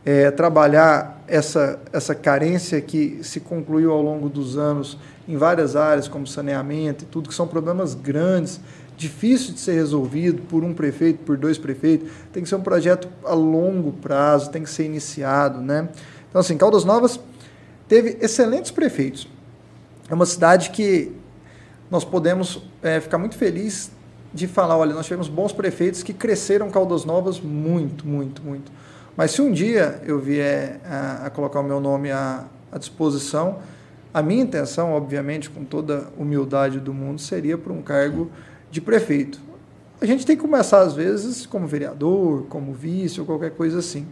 [0.04, 6.08] é, trabalhar essa, essa carência que se concluiu ao longo dos anos em várias áreas,
[6.08, 8.58] como saneamento e tudo, que são problemas grandes,
[8.96, 13.08] difícil de ser resolvido por um prefeito, por dois prefeitos, tem que ser um projeto
[13.24, 15.88] a longo prazo, tem que ser iniciado, né?
[16.28, 17.20] Então, assim, Caldas Novas
[17.86, 19.35] teve excelentes prefeitos.
[20.08, 21.12] É uma cidade que
[21.90, 23.90] nós podemos é, ficar muito felizes
[24.32, 28.70] de falar, olha, nós tivemos bons prefeitos que cresceram Caldas Novas muito, muito, muito.
[29.16, 33.58] Mas se um dia eu vier a, a colocar o meu nome à, à disposição,
[34.12, 38.30] a minha intenção, obviamente, com toda a humildade do mundo, seria para um cargo
[38.70, 39.40] de prefeito.
[40.00, 44.06] A gente tem que começar, às vezes, como vereador, como vice ou qualquer coisa assim.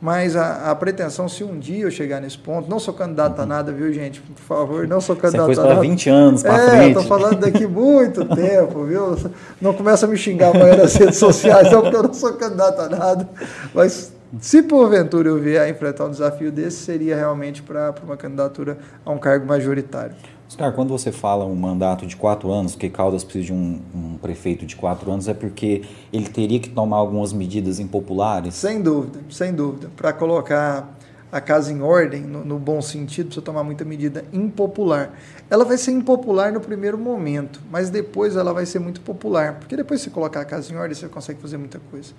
[0.00, 3.46] Mas a, a, pretensão, se um dia eu chegar nesse ponto, não sou candidato a
[3.46, 4.20] nada, viu, gente?
[4.20, 5.80] Por favor, não sou candidato Você a nada.
[5.80, 6.98] 20 anos para é, frente.
[6.98, 9.16] Estou falando daqui muito tempo, viu?
[9.60, 12.80] Não começa a me xingar amanhã nas redes sociais, não, porque eu não sou candidato
[12.80, 13.28] a nada.
[13.74, 18.78] Mas se porventura eu vier a enfrentar um desafio desse, seria realmente para uma candidatura
[19.04, 20.14] a um cargo majoritário.
[20.48, 24.16] Oscar, quando você fala um mandato de quatro anos, que Caldas precisa de um, um,
[24.16, 28.54] prefeito de quatro anos, é porque ele teria que tomar algumas medidas impopulares?
[28.54, 29.90] Sem dúvida, sem dúvida.
[29.94, 30.96] Para colocar
[31.30, 35.12] a casa em ordem, no, no, bom sentido, precisa tomar muita medida impopular.
[35.50, 39.76] Ela vai ser impopular no primeiro momento, mas depois ela vai ser muito popular, porque
[39.76, 42.14] depois você colocar a casa em ordem, você consegue fazer muita coisa.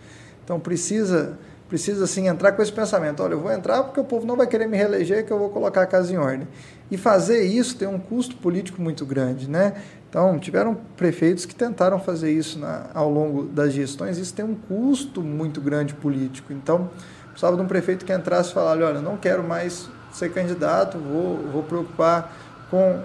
[0.46, 1.36] Então precisa
[1.70, 4.48] precisa assim entrar com esse pensamento, olha, eu vou entrar porque o povo não vai
[4.48, 6.48] querer me reeleger, que eu vou colocar a casa em ordem.
[6.92, 9.74] E fazer isso tem um custo político muito grande, né?
[10.10, 14.56] Então, tiveram prefeitos que tentaram fazer isso na, ao longo das gestões, isso tem um
[14.56, 16.52] custo muito grande político.
[16.52, 16.90] Então,
[17.30, 21.38] precisava de um prefeito que entrasse e falasse, olha, não quero mais ser candidato, vou,
[21.52, 22.36] vou preocupar
[22.72, 23.02] com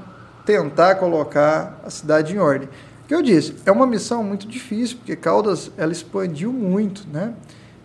[0.47, 2.69] tentar colocar a cidade em ordem.
[3.05, 7.35] O que eu disse, é uma missão muito difícil, porque Caldas, ela expandiu muito, né?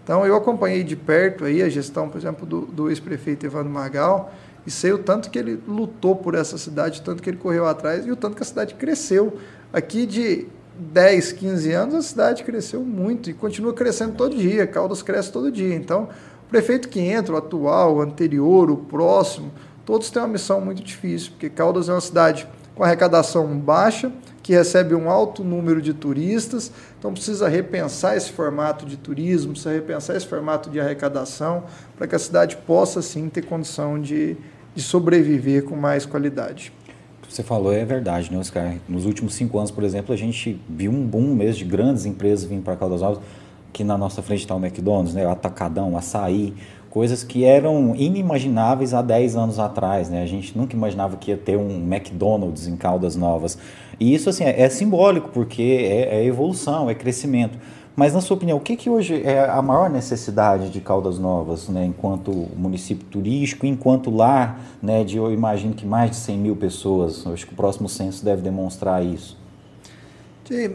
[0.04, 4.34] Então, eu acompanhei de perto aí a gestão, por exemplo, do, do ex-prefeito Evandro Margal,
[4.66, 7.68] e sei o tanto que ele lutou por essa cidade, o tanto que ele correu
[7.68, 9.38] atrás e o tanto que a cidade cresceu.
[9.72, 10.48] Aqui de
[10.80, 15.52] 10, 15 anos, a cidade cresceu muito e continua crescendo todo dia, Caldas cresce todo
[15.52, 15.76] dia.
[15.76, 16.10] Então,
[16.46, 19.52] o prefeito que entra, o atual, o anterior, o próximo,
[19.86, 24.54] todos têm uma missão muito difícil, porque Caldas é uma cidade com arrecadação baixa, que
[24.54, 30.16] recebe um alto número de turistas, então precisa repensar esse formato de turismo, precisa repensar
[30.16, 31.64] esse formato de arrecadação,
[31.98, 34.38] para que a cidade possa sim ter condição de,
[34.76, 36.72] de sobreviver com mais qualidade.
[37.30, 38.76] Você falou é verdade, né, Oscar?
[38.88, 42.46] Nos últimos cinco anos, por exemplo, a gente viu um boom mesmo de grandes empresas
[42.46, 43.20] vindo para Caldas Novas,
[43.72, 46.56] que na nossa frente está o McDonald's, né, o Atacadão, o Açaí,
[46.90, 50.24] coisas que eram inimagináveis há 10 anos atrás, né?
[50.24, 53.58] A gente nunca imaginava que ia ter um McDonald's em Caldas Novas.
[54.00, 57.58] E isso, assim, é, é simbólico, porque é, é, evolução, é crescimento.
[57.96, 61.68] Mas, na sua opinião, o que, que hoje é a maior necessidade de Caldas Novas,
[61.68, 66.56] né, enquanto município turístico, enquanto lar, né, de, eu imagino que mais de 100 mil
[66.56, 69.39] pessoas, acho que o próximo censo deve demonstrar isso.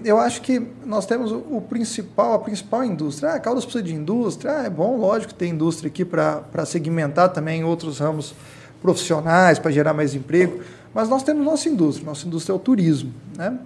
[0.05, 3.33] Eu acho que nós temos o principal, a principal indústria.
[3.33, 4.59] Ah, Caldas precisa de indústria.
[4.59, 8.35] Ah, é bom, lógico, ter indústria aqui para segmentar também outros ramos
[8.81, 10.61] profissionais, para gerar mais emprego.
[10.95, 12.07] Mas nós temos nossa indústria.
[12.07, 13.13] Nossa indústria é o turismo.
[13.37, 13.59] Né?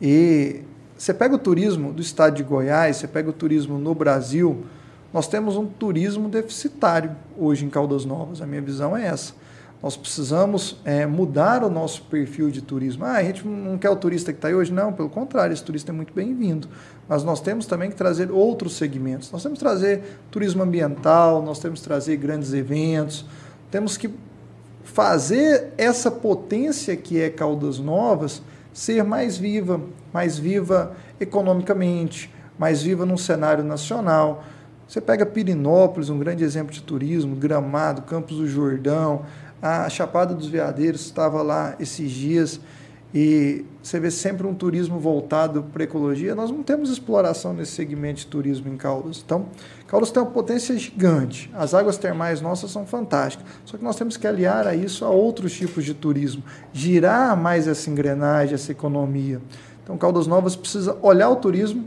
[0.00, 0.60] E
[0.96, 4.64] você pega o turismo do estado de Goiás, você pega o turismo no Brasil,
[5.12, 8.40] nós temos um turismo deficitário hoje em Caldas Novas.
[8.40, 9.32] A minha visão é essa.
[9.82, 13.04] Nós precisamos é, mudar o nosso perfil de turismo.
[13.04, 14.70] Ah, a gente não quer o turista que está aí hoje?
[14.70, 16.68] Não, pelo contrário, esse turista é muito bem-vindo.
[17.08, 19.32] Mas nós temos também que trazer outros segmentos.
[19.32, 23.24] Nós temos que trazer turismo ambiental, nós temos que trazer grandes eventos,
[23.70, 24.10] temos que
[24.84, 28.42] fazer essa potência que é Caldas Novas
[28.72, 29.80] ser mais viva,
[30.12, 34.44] mais viva economicamente, mais viva num cenário nacional.
[34.86, 39.24] Você pega Pirinópolis, um grande exemplo de turismo, Gramado, Campos do Jordão,
[39.62, 42.60] a Chapada dos Veadeiros estava lá esses dias
[43.12, 46.34] e você vê sempre um turismo voltado para ecologia.
[46.34, 49.22] Nós não temos exploração nesse segmento de turismo em Caldas.
[49.24, 49.46] Então,
[49.88, 51.50] Caldas tem uma potência gigante.
[51.52, 53.44] As águas termais nossas são fantásticas.
[53.64, 56.42] Só que nós temos que aliar a isso a outros tipos de turismo,
[56.72, 59.40] girar mais essa engrenagem, essa economia.
[59.82, 61.84] Então, Caldas Novas precisa olhar o turismo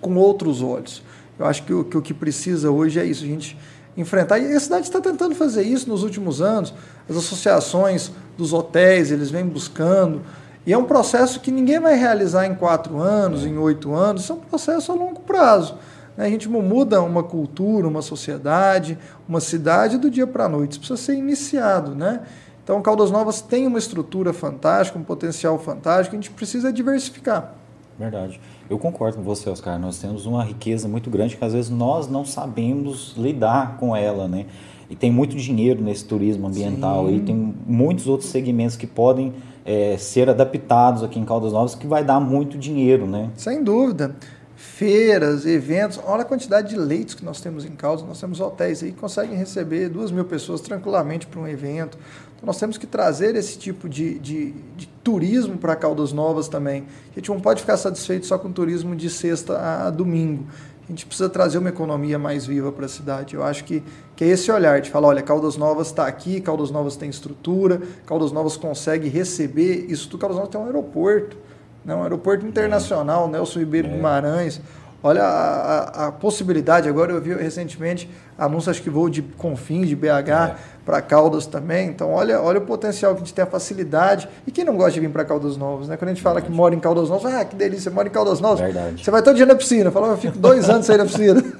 [0.00, 1.02] com outros olhos.
[1.38, 3.58] Eu acho que o que, o que precisa hoje é isso, a gente
[3.96, 4.38] enfrentar.
[4.38, 6.74] E a cidade está tentando fazer isso nos últimos anos.
[7.08, 10.22] As associações dos hotéis, eles vêm buscando.
[10.66, 14.22] E é um processo que ninguém vai realizar em quatro anos, em oito anos.
[14.22, 15.76] Isso é um processo a longo prazo.
[16.16, 16.26] Né?
[16.26, 18.98] A gente muda uma cultura, uma sociedade,
[19.28, 20.72] uma cidade do dia para a noite.
[20.72, 21.94] Isso precisa ser iniciado.
[21.94, 22.20] Né?
[22.64, 26.16] Então, Caldas Novas tem uma estrutura fantástica, um potencial fantástico.
[26.16, 27.54] A gente precisa diversificar.
[27.96, 28.40] Verdade.
[28.68, 29.78] Eu concordo com você, Oscar.
[29.78, 34.26] Nós temos uma riqueza muito grande que às vezes nós não sabemos lidar com ela,
[34.26, 34.46] né?
[34.88, 37.16] E tem muito dinheiro nesse turismo ambiental Sim.
[37.16, 39.34] e tem muitos outros segmentos que podem
[39.64, 43.30] é, ser adaptados aqui em Caldas Novas que vai dar muito dinheiro, né?
[43.36, 44.14] Sem dúvida.
[44.54, 48.06] Feiras, eventos, olha a quantidade de leitos que nós temos em Caldas.
[48.06, 51.98] Nós temos hotéis aí que conseguem receber duas mil pessoas tranquilamente para um evento.
[52.36, 56.84] Então nós temos que trazer esse tipo de, de, de turismo para Caldas Novas também.
[57.12, 60.46] A gente não pode ficar satisfeito só com turismo de sexta a domingo.
[60.86, 63.34] A gente precisa trazer uma economia mais viva para a cidade.
[63.34, 63.82] Eu acho que,
[64.14, 67.82] que é esse olhar de falar, olha, Caldas Novas está aqui, Caldas Novas tem estrutura,
[68.06, 70.20] Caldas Novas consegue receber isso tudo.
[70.20, 71.36] Caldas Novas tem um aeroporto,
[71.84, 71.92] né?
[71.92, 73.90] um aeroporto internacional, Nelson Ribeiro é.
[73.92, 74.60] Guimarães.
[75.06, 76.88] Olha a, a, a, possibilidade.
[76.88, 80.06] Agora eu vi recentemente anúncio, acho que voo de Confins, de BH.
[80.08, 80.54] É
[80.86, 81.88] para Caldas também.
[81.88, 84.28] Então, olha, olha o potencial que a gente tem, a facilidade.
[84.46, 85.96] E quem não gosta de vir para Caldas Novas, né?
[85.96, 86.52] Quando a gente fala Verdade.
[86.52, 88.60] que mora em Caldas Novas, ah, que delícia, mora em Caldas Novas.
[88.60, 89.04] Verdade.
[89.04, 89.90] Você vai todo dia na piscina.
[89.90, 91.42] Fala, eu fico dois anos sem ir na piscina.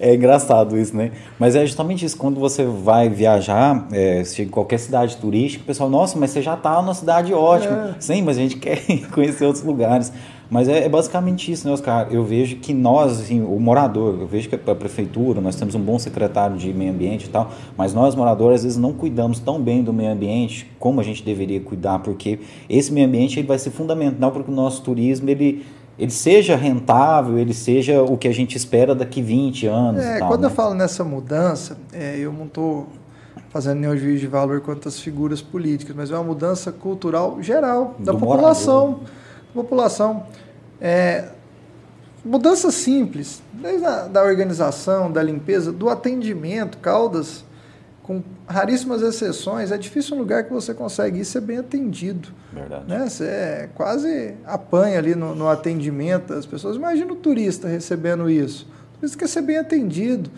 [0.00, 1.12] É engraçado isso, né?
[1.38, 2.16] Mas é justamente isso.
[2.18, 6.54] Quando você vai viajar, é, em qualquer cidade turística, o pessoal, nossa, mas você já
[6.54, 7.94] está numa cidade ótima.
[7.96, 8.00] É.
[8.00, 8.80] Sim, mas a gente quer
[9.12, 10.12] conhecer outros lugares.
[10.50, 12.08] Mas é, é, basicamente isso, né, Oscar?
[12.10, 15.80] Eu vejo que nós, assim, o morador, eu vejo que a prefeitura, nós temos um
[15.80, 19.60] bom secretário de meio ambiente e tal, mas nós, moradores, às vezes não cuidamos tão
[19.60, 22.38] bem do meio ambiente como a gente deveria cuidar, porque
[22.68, 25.64] esse meio ambiente ele vai ser fundamental para que o nosso turismo ele,
[25.98, 30.04] ele seja rentável, ele seja o que a gente espera daqui 20 anos.
[30.04, 30.46] É, tal, quando né?
[30.48, 32.86] eu falo nessa mudança, é, eu não estou
[33.48, 37.94] fazendo nenhum juízo de valor quanto às figuras políticas, mas é uma mudança cultural geral
[37.98, 38.88] da do população.
[38.88, 39.23] Morador
[39.54, 40.26] população.
[40.80, 41.28] É,
[42.24, 47.44] mudança simples, desde a da organização, da limpeza, do atendimento, Caldas,
[48.02, 52.28] com raríssimas exceções, é difícil um lugar que você consegue ir ser bem atendido.
[52.52, 52.84] Verdade.
[52.86, 53.08] Né?
[53.08, 56.76] Você quase apanha ali no, no atendimento das pessoas.
[56.76, 58.68] Imagina o turista recebendo isso.
[58.94, 60.30] O turista quer ser bem atendido.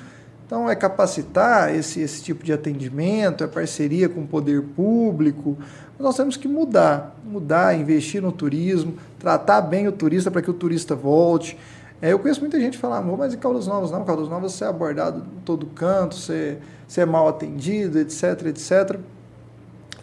[0.46, 5.58] Então, é capacitar esse, esse tipo de atendimento, é parceria com o poder público.
[5.98, 10.54] Nós temos que mudar, mudar, investir no turismo, tratar bem o turista para que o
[10.54, 11.56] turista volte.
[12.02, 14.52] É, eu conheço muita gente que fala, amor, mas em Caldas Novas não, Caldas Novas
[14.52, 18.98] você é abordado em todo canto, você, você é mal atendido, etc, etc.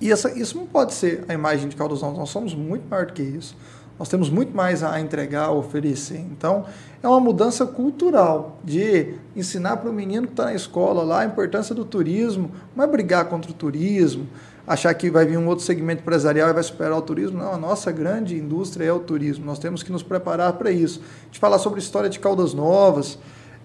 [0.02, 3.06] E essa, isso não pode ser a imagem de Caldas Novas, nós somos muito maior
[3.06, 3.56] do que isso.
[4.00, 6.18] Nós temos muito mais a entregar, a oferecer.
[6.18, 6.66] Então,
[7.02, 11.26] é uma mudança cultural de ensinar para o menino que está na escola lá a
[11.26, 14.28] importância do turismo, não é brigar contra o turismo,
[14.66, 17.38] achar que vai vir um outro segmento empresarial e vai superar o turismo.
[17.38, 19.46] Não, a nossa grande indústria é o turismo.
[19.46, 21.02] Nós temos que nos preparar para isso.
[21.22, 23.18] A gente falar sobre história de Caldas Novas,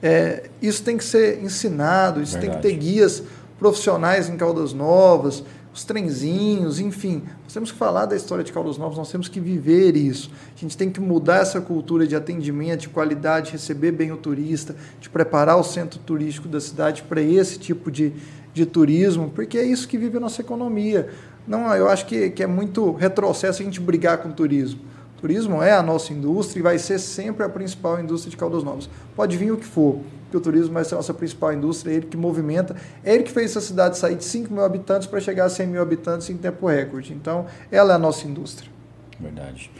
[0.03, 2.63] é, isso tem que ser ensinado, isso Verdade.
[2.63, 3.23] tem que ter guias
[3.59, 5.43] profissionais em Caldas Novas,
[5.79, 7.23] os trenzinhos, enfim.
[7.45, 10.31] Nós temos que falar da história de Caldas Novas, nós temos que viver isso.
[10.57, 14.75] A gente tem que mudar essa cultura de atendimento, de qualidade, receber bem o turista,
[15.01, 18.13] de preparar o centro turístico da cidade para esse tipo de,
[18.53, 21.11] de turismo, porque é isso que vive a nossa economia.
[21.47, 24.81] Não, eu acho que, que é muito retrocesso a gente brigar com o turismo.
[25.17, 28.65] O turismo é a nossa indústria e vai ser sempre a principal indústria de Caldas
[28.65, 28.91] Novas.
[29.15, 30.01] Pode vir o que for,
[30.31, 33.25] que o turismo vai ser a nossa principal indústria, é ele que movimenta, é ele
[33.25, 36.29] que fez essa cidade sair de 5 mil habitantes para chegar a 100 mil habitantes
[36.31, 37.13] em tempo recorde.
[37.13, 38.71] Então, ela é a nossa indústria.
[39.19, 39.71] Verdade.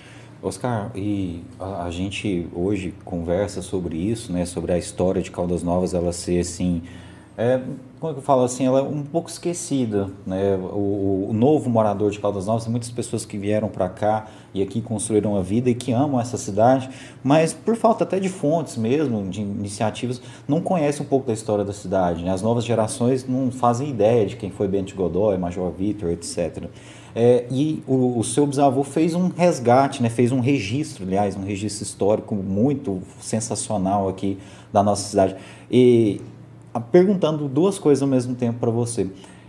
[0.43, 5.63] Oscar, e a, a gente hoje conversa sobre isso, né, sobre a história de Caldas
[5.63, 6.83] Novas, ela ser assim
[7.39, 7.61] é,
[8.01, 10.57] como é que eu falo assim, ela é um pouco esquecida, né?
[10.57, 14.81] O, o novo morador de Caldas Novas, muitas pessoas que vieram para cá e aqui
[14.81, 16.91] construíram a vida e que amam essa cidade,
[17.23, 21.65] mas por falta até de fontes mesmo, de iniciativas, não conhecem um pouco da história
[21.65, 22.25] da cidade.
[22.25, 22.33] Né?
[22.33, 26.65] As novas gerações não fazem ideia de quem foi Bento Godoy, Major Vitor, etc.
[27.15, 30.11] É, e o, o, seu bisavô fez um resgate, né?
[30.11, 34.39] fez um registro, aliás, um registro histórico muito sensacional aqui
[34.73, 35.37] da nossa cidade.
[35.71, 36.21] E
[36.81, 39.09] perguntando duas coisas ao mesmo tempo para você.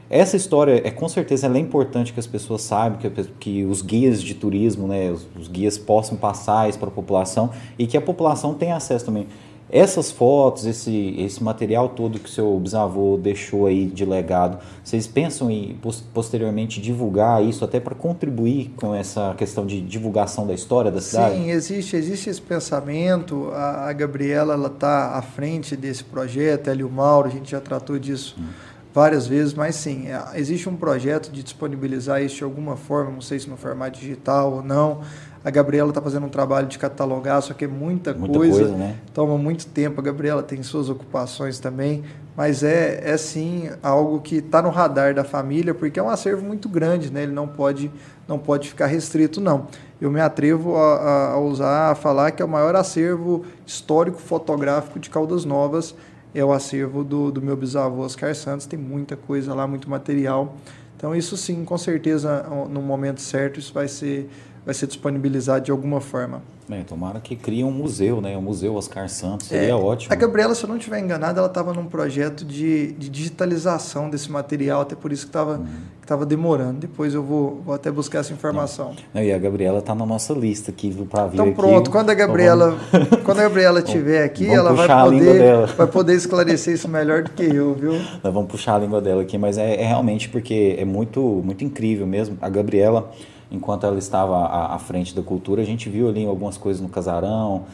[0.10, 4.24] Essa história é com certeza é importante que as pessoas saibam, que, que os guias
[4.24, 8.02] de turismo, né, os, os guias possam passar isso para a população e que a
[8.02, 9.28] população tenha acesso também.
[9.72, 15.52] Essas fotos, esse, esse material todo que seu bisavô deixou aí de legado, vocês pensam
[15.52, 15.78] em
[16.14, 21.36] posteriormente divulgar isso até para contribuir com essa questão de divulgação da história da cidade?
[21.36, 23.50] Sim, existe, existe esse pensamento.
[23.54, 27.52] A, a Gabriela ela está à frente desse projeto, ela e o Mauro, a gente
[27.52, 28.36] já tratou disso.
[28.40, 33.12] Hum várias vezes, mas sim, é, existe um projeto de disponibilizar isso de alguma forma,
[33.12, 35.02] não sei se no formato digital ou não.
[35.44, 38.76] A Gabriela está fazendo um trabalho de catalogar, só que é muita, muita coisa, coisa
[38.76, 38.96] né?
[39.14, 40.02] toma muito tempo.
[40.02, 42.04] A Gabriela tem suas ocupações também,
[42.36, 46.46] mas é, é sim algo que está no radar da família, porque é um acervo
[46.46, 47.24] muito grande, né?
[47.24, 47.90] ele não pode,
[48.28, 49.68] não pode ficar restrito, não.
[50.02, 55.00] Eu me atrevo a, a usar, a falar que é o maior acervo histórico fotográfico
[55.00, 55.96] de Caldas Novas,
[56.34, 60.56] é o acervo do, do meu bisavô Oscar Santos, tem muita coisa lá, muito material.
[60.96, 64.30] Então isso sim, com certeza, no momento certo, isso vai ser,
[64.66, 66.42] vai ser disponibilizado de alguma forma.
[66.70, 68.38] Bem, tomara que crie um museu, né?
[68.38, 70.14] O Museu Oscar Santos, seria é, ótimo.
[70.14, 74.32] A Gabriela, se eu não estiver enganado, ela estava num projeto de, de, digitalização desse
[74.32, 76.26] material, até por isso que estava uhum.
[76.28, 76.82] demorando.
[76.82, 78.94] Depois eu vou, vou até buscar essa informação.
[79.12, 81.90] Não, e a Gabriela está na nossa lista aqui para vir Então pronto, aqui.
[81.98, 83.10] quando a Gabriela, vamos...
[83.26, 87.46] quando a Gabriela estiver aqui, ela vai poder, vai poder esclarecer isso melhor do que
[87.46, 87.94] eu, viu?
[88.24, 91.64] Nós vamos puxar a língua dela aqui, mas é, é realmente porque é muito, muito
[91.64, 92.38] incrível mesmo.
[92.40, 93.10] A Gabriela
[93.52, 96.90] enquanto ela estava à, à, frente da cultura, a gente viu ali algumas coisas no
[96.90, 97.66] casarão,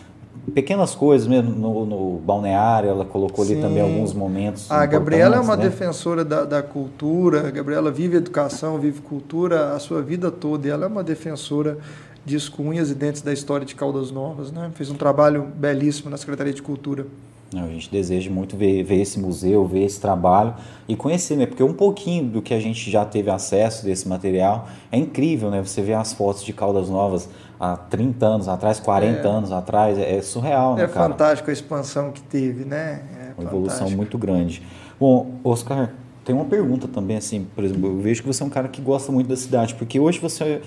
[0.54, 3.54] pequenas coisas mesmo no, no balneário, ela colocou Sim.
[3.54, 4.70] ali também alguns momentos.
[4.70, 5.64] A Gabriela é uma né?
[5.64, 10.72] defensora da, da cultura, a Gabriela vive educação, vive cultura a sua vida toda, e
[10.72, 11.78] ela é uma defensora
[12.26, 14.72] disso com unhas e dentes da história de Caldas Novas, né?
[14.74, 17.06] Fez um trabalho belíssimo na Secretaria de Cultura.
[17.54, 20.56] A gente deseja muito ver, ver esse museu, ver esse trabalho
[20.88, 21.46] e conhecer, né?
[21.46, 25.62] Porque um pouquinho do que a gente já teve acesso desse material é incrível, né?
[25.62, 29.32] Você vê as fotos de Caldas Novas há 30 anos atrás, 40 é.
[29.32, 31.10] anos atrás, é surreal, né, É cara?
[31.10, 33.04] fantástico a expansão que teve, né?
[33.38, 34.62] É uma evolução muito grande.
[35.00, 35.92] Bom, Oscar,
[36.26, 38.82] tem uma pergunta também, assim, por exemplo, eu vejo que você é um cara que
[38.82, 40.62] gosta muito da cidade, porque hoje você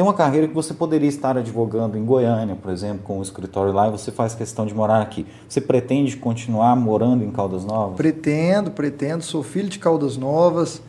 [0.00, 3.70] tem uma carreira que você poderia estar advogando em Goiânia, por exemplo, com um escritório
[3.70, 5.26] lá, e você faz questão de morar aqui.
[5.46, 7.98] Você pretende continuar morando em Caldas Novas?
[7.98, 9.22] Pretendo, pretendo.
[9.22, 10.80] Sou filho de Caldas Novas.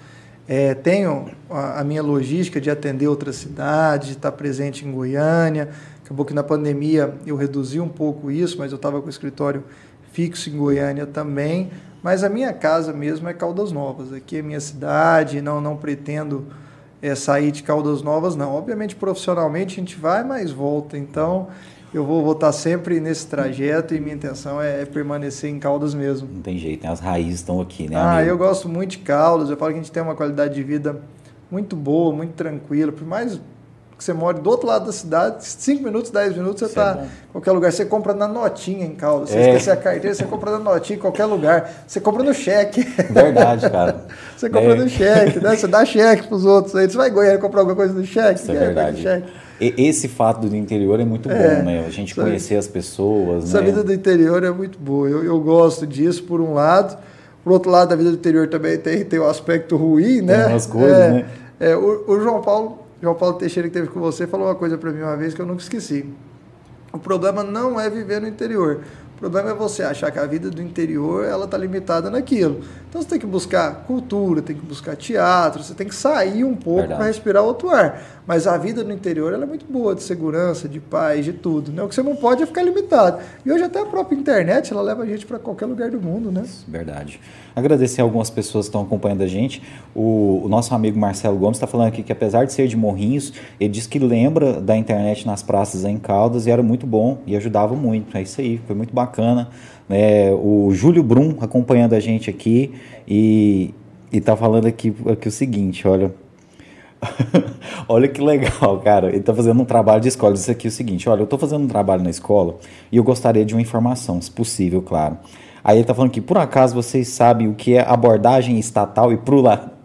[0.47, 5.67] É, tenho a, a, minha logística de atender outras cidades, de estar presente em Goiânia.
[6.05, 9.65] Acabou que na pandemia eu reduzi um pouco isso, mas eu estava com o escritório
[10.13, 11.69] fixo em Goiânia também.
[12.01, 14.13] Mas a minha casa mesmo é Caldas Novas.
[14.13, 16.47] Aqui é minha cidade, não, não pretendo
[17.01, 18.53] é, sair de Caldas Novas, não.
[18.53, 20.97] Obviamente, profissionalmente, a gente vai, mas volta.
[20.97, 21.47] Então,
[21.93, 26.29] eu vou voltar sempre nesse trajeto e minha intenção é, é, permanecer em Caldas mesmo.
[26.31, 26.91] Não tem jeito, né?
[26.91, 27.95] as raízes estão aqui, né?
[27.95, 28.29] Ah, amigo?
[28.29, 29.49] eu gosto muito de Caldas.
[29.49, 31.01] Eu falo que a gente tem uma qualidade de vida
[31.49, 32.91] muito boa, muito tranquila.
[32.91, 33.39] Por mais
[34.01, 37.03] que você mora do outro lado da cidade, 5 minutos, 10 minutos, você está é
[37.03, 37.71] em qualquer lugar.
[37.71, 39.29] Você compra na notinha em Caldas.
[39.29, 39.41] Você é.
[39.49, 41.71] esquecer a carteira, você compra na notinha em qualquer lugar.
[41.85, 42.81] Você compra no cheque.
[43.11, 44.07] Verdade, cara.
[44.35, 44.75] você compra é.
[44.75, 45.55] no cheque, né?
[45.55, 46.75] Você dá cheque para os outros.
[46.75, 48.39] Aí você vai Goiânia comprar alguma coisa no cheque.
[48.39, 49.23] Isso é verdade.
[49.59, 51.85] Esse fato do interior é muito é, bom, né?
[51.85, 53.43] A gente sabe, conhecer as pessoas.
[53.43, 53.67] Essa né?
[53.67, 55.07] vida do interior é muito boa.
[55.07, 56.97] Eu, eu gosto disso, por um lado.
[57.43, 60.45] Por outro lado, a vida do interior também tem, tem o um aspecto ruim, né?
[60.45, 61.25] Tem umas coisas, é, né?
[61.59, 64.77] É, o, o João Paulo João Paulo Teixeira, que teve com você, falou uma coisa
[64.77, 66.05] para mim uma vez que eu nunca esqueci.
[66.93, 68.81] O problema não é viver no interior.
[69.15, 72.61] O problema é você achar que a vida do interior ela está limitada naquilo.
[72.89, 76.55] Então você tem que buscar cultura, tem que buscar teatro, você tem que sair um
[76.55, 78.20] pouco para respirar outro ar.
[78.25, 81.71] Mas a vida no interior é muito boa, de segurança, de paz, de tudo.
[81.71, 81.81] Né?
[81.81, 83.19] O que você não pode é ficar limitado.
[83.45, 86.31] E hoje até a própria internet ela leva a gente para qualquer lugar do mundo,
[86.31, 86.43] né?
[86.67, 87.19] Verdade.
[87.55, 89.61] Agradecer a algumas pessoas que estão acompanhando a gente.
[89.95, 93.33] O, o nosso amigo Marcelo Gomes está falando aqui que apesar de ser de Morrinhos,
[93.59, 97.35] ele diz que lembra da internet nas praças em Caldas e era muito bom e
[97.35, 98.15] ajudava muito.
[98.15, 99.49] É isso aí, foi muito bacana.
[99.89, 102.73] É, o Júlio Brum acompanhando a gente aqui
[103.07, 103.73] e
[104.11, 106.13] está falando aqui, aqui o seguinte, olha.
[107.87, 109.07] olha que legal, cara.
[109.09, 110.33] Ele está fazendo um trabalho de escola.
[110.33, 112.55] Diz aqui o seguinte: olha, eu estou fazendo um trabalho na escola
[112.91, 115.17] e eu gostaria de uma informação, se possível, claro.
[115.63, 119.17] Aí ele tá falando que, por acaso, vocês sabem o que é abordagem estatal e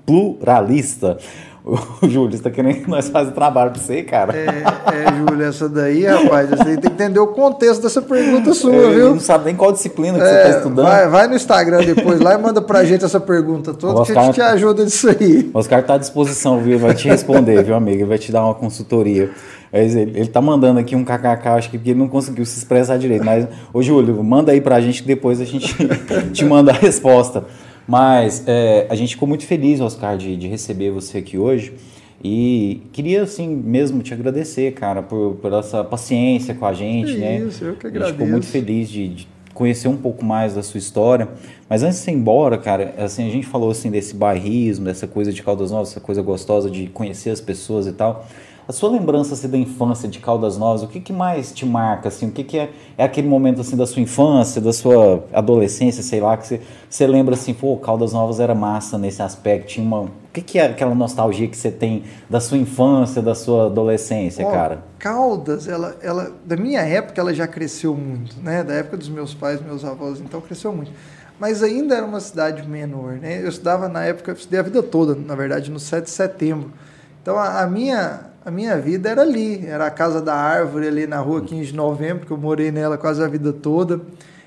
[0.07, 1.19] pluralista?
[1.67, 1.77] O
[2.09, 4.33] Júlio está querendo que nós façamos trabalho para você, cara.
[4.37, 8.73] É, é, Júlio, essa daí, rapaz, você tem que entender o contexto dessa pergunta sua,
[8.73, 9.11] é, viu?
[9.11, 10.87] não sabe nem qual disciplina que é, você está estudando.
[10.87, 14.19] Vai, vai, no Instagram depois lá e manda pra gente essa pergunta toda, Oscar, que
[14.19, 15.51] a gente te ajuda nisso aí.
[15.53, 16.75] O Oscar tá à disposição, viu?
[16.75, 17.99] Ele vai te responder, viu, amigo?
[17.99, 19.33] Ele vai te dar uma consultoria.
[19.73, 22.97] Ele, ele tá mandando aqui um kkk, acho que porque ele não conseguiu se expressar
[22.97, 23.25] direito.
[23.25, 23.45] Mas,
[23.75, 25.75] ô Júlio, manda aí pra gente que depois a gente
[26.33, 27.45] te manda a resposta.
[27.87, 31.75] Mas é, a gente ficou muito feliz, Oscar, de, de receber você aqui hoje.
[32.23, 37.19] E queria, assim, mesmo te agradecer, cara, por, por essa paciência com a gente, que
[37.19, 37.39] né?
[37.39, 38.05] Isso, eu que agradeço.
[38.05, 41.29] A gente ficou muito feliz de, de, conhecer um pouco mais da sua história.
[41.69, 45.33] Mas antes de ir embora, cara, assim, a gente falou, assim, desse bairrismo, dessa coisa
[45.33, 48.27] de Caldas Novas, essa coisa gostosa de conhecer as pessoas e tal.
[48.69, 52.09] A sua lembrança assim, da infância de Caldas Novas, o que, que mais te marca?
[52.09, 56.03] Assim, o que, que é, é aquele momento assim, da sua infância, da sua adolescência,
[56.03, 56.61] sei lá, que você,
[56.91, 60.01] você lembra assim, pô, Caldas Novas era massa nesse aspecto, tinha uma...
[60.01, 64.45] O que, que é aquela nostalgia que você tem da sua infância, da sua adolescência,
[64.45, 64.83] cara?
[64.99, 68.65] Caldas, ela, ela, da minha época, ela já cresceu muito, né?
[68.65, 70.91] Da época dos meus pais, meus avós, então cresceu muito
[71.39, 73.15] mas ainda era uma cidade menor.
[73.15, 73.43] Né?
[73.43, 76.73] Eu estudava na época, eu estudei a vida toda, na verdade, no 7 de setembro.
[77.21, 81.05] Então a, a, minha, a minha vida era ali, era a casa da árvore ali
[81.05, 84.01] na rua 15 de novembro, que eu morei nela quase a vida toda.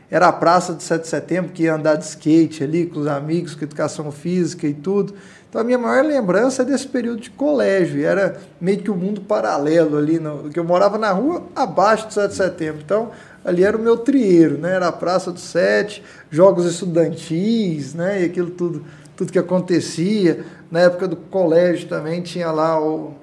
[0.09, 3.07] Era a praça do 7 de setembro, que ia andar de skate ali com os
[3.07, 5.13] amigos, com educação física e tudo.
[5.49, 8.97] Então a minha maior lembrança é desse período de colégio, era meio que o um
[8.97, 12.81] mundo paralelo ali, no, que eu morava na rua abaixo do 7 de setembro.
[12.85, 13.11] Então
[13.43, 14.75] ali era o meu trieiro, né?
[14.75, 16.01] Era a Praça do Sete,
[16.31, 18.21] jogos estudantis, né?
[18.21, 18.85] E aquilo tudo,
[19.17, 20.45] tudo que acontecia.
[20.71, 23.13] Na época do colégio também tinha lá o,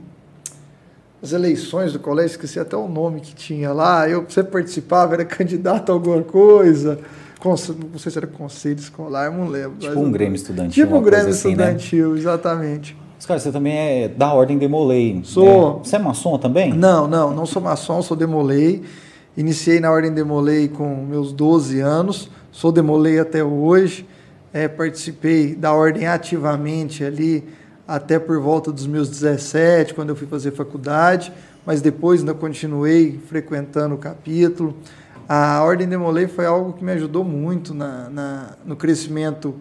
[1.26, 4.08] as eleições do colégio, esqueci até o nome que tinha lá.
[4.08, 6.98] Eu você participava, era candidato a alguma coisa.
[7.44, 7.56] não
[7.98, 9.78] sei se era conselho escolar, não lembro.
[9.78, 10.84] Tipo um Grêmio Estudantil.
[10.84, 11.64] Tipo um Grêmio assim, né?
[11.64, 12.18] Estudantil, né?
[12.18, 12.96] exatamente.
[13.26, 15.20] Cara, você também é da Ordem Demolei.
[15.24, 15.78] Sou.
[15.78, 15.80] Né?
[15.82, 16.72] Você é maçom também?
[16.72, 18.82] Não, não, não sou maçom, sou Demolei.
[19.36, 24.06] Iniciei na Ordem Demolei com meus 12 anos, sou Demolei até hoje.
[24.52, 27.44] É, participei da Ordem ativamente ali
[27.86, 31.32] até por volta dos meus 17, quando eu fui fazer faculdade,
[31.64, 34.76] mas depois ainda continuei frequentando o capítulo.
[35.28, 39.54] A Ordem Demolei foi algo que me ajudou muito na, na, no crescimento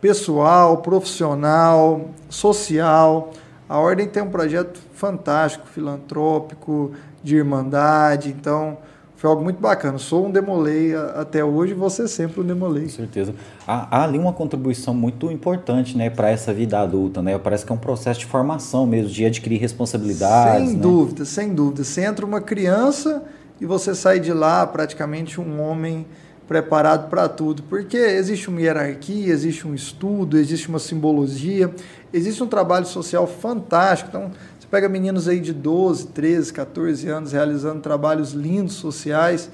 [0.00, 3.32] pessoal, profissional, social.
[3.68, 6.92] A Ordem tem um projeto fantástico, filantrópico,
[7.22, 8.78] de irmandade, então
[9.20, 9.98] foi algo muito bacana.
[9.98, 12.84] Sou um Demolei até hoje você sempre um Demolei.
[12.84, 13.34] Com certeza.
[13.68, 17.20] Há, há ali uma contribuição muito importante né, para essa vida adulta.
[17.20, 17.36] Né?
[17.36, 20.68] Parece que é um processo de formação mesmo, de adquirir responsabilidades.
[20.68, 20.82] Sem né?
[20.82, 21.84] dúvida, sem dúvida.
[21.84, 23.22] Você entra uma criança
[23.60, 26.06] e você sai de lá praticamente um homem
[26.48, 31.70] preparado para tudo, porque existe uma hierarquia, existe um estudo, existe uma simbologia,
[32.12, 34.08] existe um trabalho social fantástico.
[34.08, 34.32] Então,
[34.70, 39.50] pega meninos aí de 12, 13, 14 anos realizando trabalhos lindos sociais,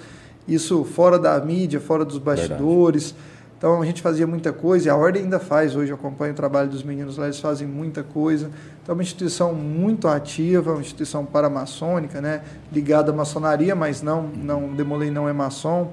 [0.46, 3.12] isso fora da mídia, fora dos bastidores.
[3.12, 3.36] Verdade.
[3.58, 6.36] Então a gente fazia muita coisa e a Ordem ainda faz hoje, eu acompanho o
[6.36, 8.50] trabalho dos meninos lá, eles fazem muita coisa.
[8.82, 12.42] Então é uma instituição muito ativa, uma instituição paramaçônica, né?
[12.70, 15.90] ligada à maçonaria, mas não, não Demolei não é maçom,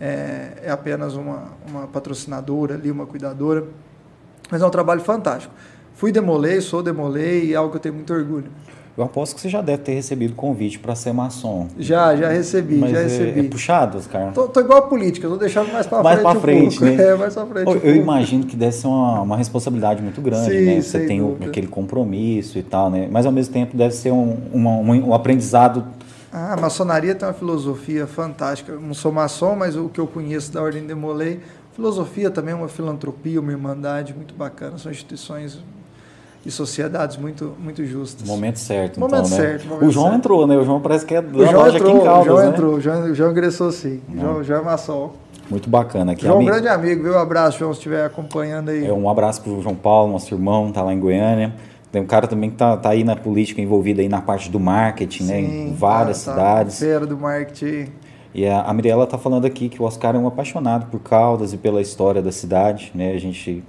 [0.00, 3.64] é, é apenas uma, uma patrocinadora ali, uma cuidadora.
[4.50, 5.54] Mas é um trabalho fantástico.
[5.94, 8.50] Fui Demolei, sou Demolei e é algo que eu tenho muito orgulho.
[8.96, 11.66] Eu aposto que você já deve ter recebido convite para ser maçom.
[11.78, 13.40] Já, já recebi, Mas já é, recebi.
[13.40, 14.32] É puxado, Oscar?
[14.34, 16.04] Tô, tô igual a política, tô deixando mais para frente.
[16.04, 16.96] Mais para frente, um né?
[17.02, 17.70] É, mais para frente.
[17.70, 20.82] Eu, um eu imagino que deve ser uma, uma responsabilidade muito grande, Sim, né?
[20.82, 23.08] Você tem aquele compromisso e tal, né?
[23.10, 25.86] Mas ao mesmo tempo deve ser um, uma, um, um aprendizado.
[26.30, 28.72] Ah, a maçonaria tem uma filosofia fantástica.
[28.72, 31.40] Eu não sou maçom, mas o que eu conheço da Ordem de Molay,
[31.74, 34.76] filosofia também é uma filantropia, uma irmandade muito bacana.
[34.76, 35.58] São instituições
[36.44, 38.26] e sociedades muito, muito justas.
[38.26, 39.70] Momento certo, momento então, certo, né?
[39.70, 40.18] Momento o João certo.
[40.18, 40.56] entrou, né?
[40.56, 42.48] O João parece que é da João loja entrou, aqui em Caldas, O João né?
[42.48, 44.00] entrou, o João, o João ingressou sim.
[44.08, 45.12] O João, João é maçom.
[45.48, 46.12] Muito bacana.
[46.12, 47.14] Aqui João é um grande amigo, viu?
[47.14, 48.86] Um abraço, João, se estiver acompanhando aí.
[48.86, 51.54] É, um abraço para o João Paulo, nosso irmão, tá lá em Goiânia.
[51.90, 54.58] Tem um cara também que tá, tá aí na política, envolvido aí na parte do
[54.58, 55.40] marketing, sim, né?
[55.40, 56.78] Em várias tá, cidades.
[56.78, 57.92] Tá, feira do marketing.
[58.34, 61.52] E a, a Mirella tá falando aqui que o Oscar é um apaixonado por Caldas
[61.52, 63.12] e pela história da cidade, né?
[63.12, 63.62] A gente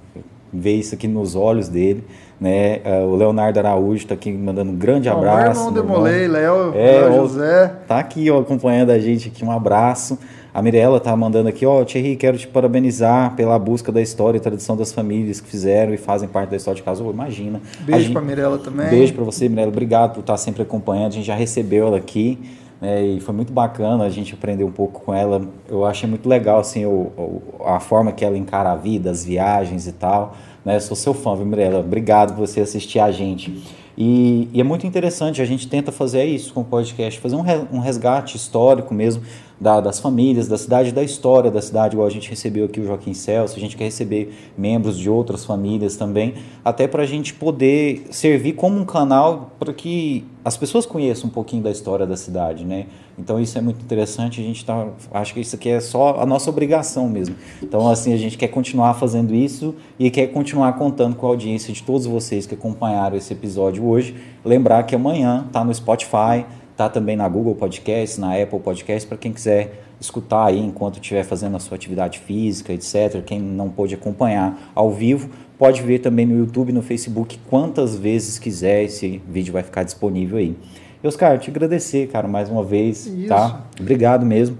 [0.54, 2.04] vê isso aqui nos olhos dele.
[2.40, 2.80] Né?
[2.84, 5.60] Uh, o Leonardo Araújo está aqui mandando um grande oh, abraço.
[5.60, 7.74] Irmão Demolei, Léo, é, Léo José.
[7.86, 10.18] Tá aqui ó, acompanhando a gente aqui, um abraço.
[10.52, 14.40] A Mirella tá mandando aqui, ó, Thierry, quero te parabenizar pela busca da história e
[14.40, 17.02] tradição das famílias que fizeram e fazem parte da história de casa.
[17.02, 17.60] Oh, imagina.
[17.80, 18.88] Beijo para Mirella também.
[18.88, 19.72] Beijo para você, Mirella.
[19.72, 21.08] Obrigado por estar sempre acompanhando.
[21.08, 22.38] A gente já recebeu ela aqui.
[22.84, 25.40] Né, e foi muito bacana a gente aprender um pouco com ela.
[25.66, 29.24] Eu achei muito legal assim, o, o, a forma que ela encara a vida, as
[29.24, 30.36] viagens e tal.
[30.62, 30.78] Né?
[30.80, 31.80] Sou seu fã, viu, Mirella?
[31.80, 33.64] Obrigado por você assistir a gente.
[33.96, 37.78] E, e, é muito interessante, a gente tenta fazer isso com o podcast, fazer um,
[37.78, 39.22] resgate histórico mesmo
[39.60, 42.84] da, das famílias, da cidade, da história da cidade, igual a gente recebeu aqui o
[42.84, 47.34] Joaquim Celso, a gente quer receber membros de outras famílias também, até para a gente
[47.34, 52.16] poder servir como um canal para que as pessoas conheçam um pouquinho da história da
[52.16, 52.86] cidade, né?
[53.18, 56.26] Então isso é muito interessante, a gente tá, acho que isso aqui é só a
[56.26, 57.36] nossa obrigação mesmo.
[57.62, 61.72] Então assim, a gente quer continuar fazendo isso e quer continuar contando com a audiência
[61.72, 64.14] de todos vocês que acompanharam esse episódio hoje.
[64.44, 66.44] Lembrar que amanhã tá no Spotify,
[66.76, 71.24] tá também na Google Podcast, na Apple Podcast, para quem quiser escutar aí enquanto estiver
[71.24, 73.22] fazendo a sua atividade física, etc.
[73.24, 78.38] Quem não pôde acompanhar ao vivo, pode ver também no YouTube, no Facebook, quantas vezes
[78.38, 80.56] quiser, esse vídeo vai ficar disponível aí.
[81.02, 83.28] E Oscar, te agradecer, cara, mais uma vez, Isso.
[83.28, 83.64] tá?
[83.78, 84.58] Obrigado mesmo.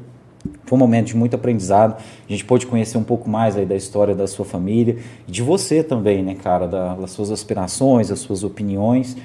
[0.67, 1.97] Foi um momento de muito aprendizado.
[1.97, 5.43] A gente pôde conhecer um pouco mais aí da história da sua família e de
[5.43, 9.17] você também, né, cara, das suas aspirações, das suas opiniões.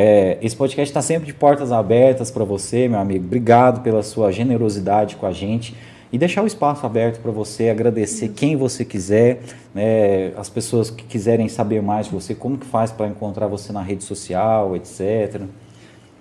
[0.00, 3.24] É, esse podcast está sempre de portas abertas para você, meu amigo.
[3.24, 5.74] Obrigado pela sua generosidade com a gente
[6.12, 9.40] e deixar o espaço aberto para você agradecer quem você quiser,
[9.74, 13.72] né, as pessoas que quiserem saber mais de você, como que faz para encontrar você
[13.72, 15.42] na rede social, etc.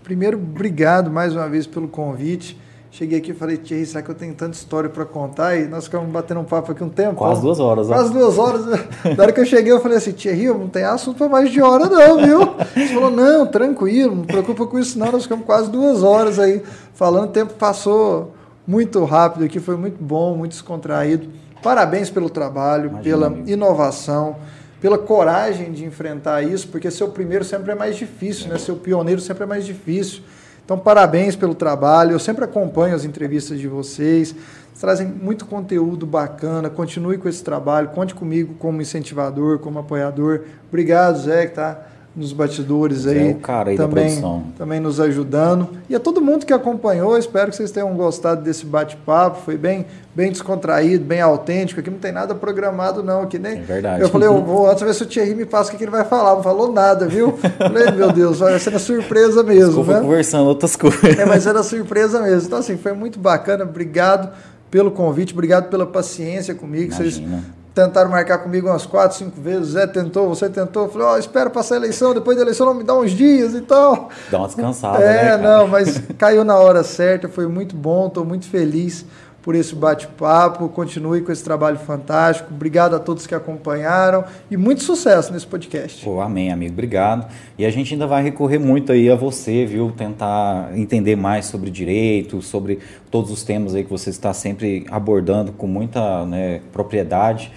[0.04, 2.58] Primeiro, obrigado mais uma vez pelo convite.
[2.98, 5.56] Cheguei aqui e falei, Thierry, será que eu tenho tanta história para contar?
[5.56, 7.14] E nós ficamos batendo um papo aqui um tempo.
[7.14, 7.86] Quase duas horas.
[7.86, 8.20] Quase né?
[8.20, 8.66] duas horas.
[9.16, 11.52] Na hora que eu cheguei, eu falei assim, Thierry, eu não tem assunto para mais
[11.52, 12.56] de hora não, viu?
[12.76, 15.12] Ele falou, não, tranquilo, não preocupa com isso não.
[15.12, 16.64] Nós ficamos quase duas horas aí
[16.96, 17.26] falando.
[17.26, 18.34] O tempo passou
[18.66, 21.30] muito rápido aqui, foi muito bom, muito descontraído.
[21.62, 23.48] Parabéns pelo trabalho, Imagina, pela amigo.
[23.48, 24.38] inovação
[24.82, 28.58] pela coragem de enfrentar isso, porque ser o primeiro sempre é mais difícil, né?
[28.58, 30.22] Ser o pioneiro sempre é mais difícil.
[30.68, 32.12] Então, parabéns pelo trabalho.
[32.12, 34.36] Eu sempre acompanho as entrevistas de vocês.
[34.78, 36.70] Trazem muito conteúdo bacana.
[36.70, 37.88] Continue com esse trabalho.
[37.92, 40.42] Conte comigo como incentivador, como apoiador.
[40.68, 41.88] Obrigado, Zé, que está
[42.18, 44.20] nos bastidores aí, é o cara aí também,
[44.58, 45.70] também nos ajudando.
[45.88, 49.40] E a todo mundo que acompanhou, espero que vocês tenham gostado desse bate-papo.
[49.46, 49.86] Foi bem,
[50.16, 51.80] bem descontraído, bem autêntico.
[51.80, 53.22] Aqui não tem nada programado, não.
[53.22, 53.60] Aqui nem.
[53.60, 54.02] É verdade.
[54.02, 56.06] Eu falei, eu vou antes ver se o Thierry me passa o que ele vai
[56.06, 56.34] falar.
[56.34, 57.38] Não falou nada, viu?
[57.38, 59.68] Falei, meu Deus, vai ser uma surpresa mesmo.
[59.68, 60.02] Desculpa, né?
[60.02, 61.20] conversando outras coisas.
[61.20, 62.48] É, mas era surpresa mesmo.
[62.48, 63.64] Então, assim, foi muito bacana.
[63.64, 64.32] Obrigado
[64.72, 66.94] pelo convite, obrigado pela paciência comigo.
[66.94, 67.28] Imagina.
[67.28, 67.44] Vocês
[67.82, 69.70] tentaram marcar comigo umas quatro, cinco vezes.
[69.70, 70.86] Zé tentou, você tentou.
[70.86, 73.12] Eu falei, ó, oh, espera passar a eleição, depois da eleição não me dá uns
[73.12, 74.10] dias e tal.
[74.32, 75.44] Dá uma descansada, é, né?
[75.44, 79.06] Não, mas caiu na hora certa, foi muito bom, estou muito feliz
[79.44, 80.68] por esse bate-papo.
[80.70, 82.50] Continue com esse trabalho fantástico.
[82.52, 86.04] Obrigado a todos que acompanharam e muito sucesso nesse podcast.
[86.04, 86.74] Pô, amém, amigo.
[86.74, 87.32] Obrigado.
[87.58, 89.92] E a gente ainda vai recorrer muito aí a você, viu?
[89.96, 92.80] Tentar entender mais sobre direito, sobre
[93.10, 97.50] todos os temas aí que você está sempre abordando com muita né, propriedade.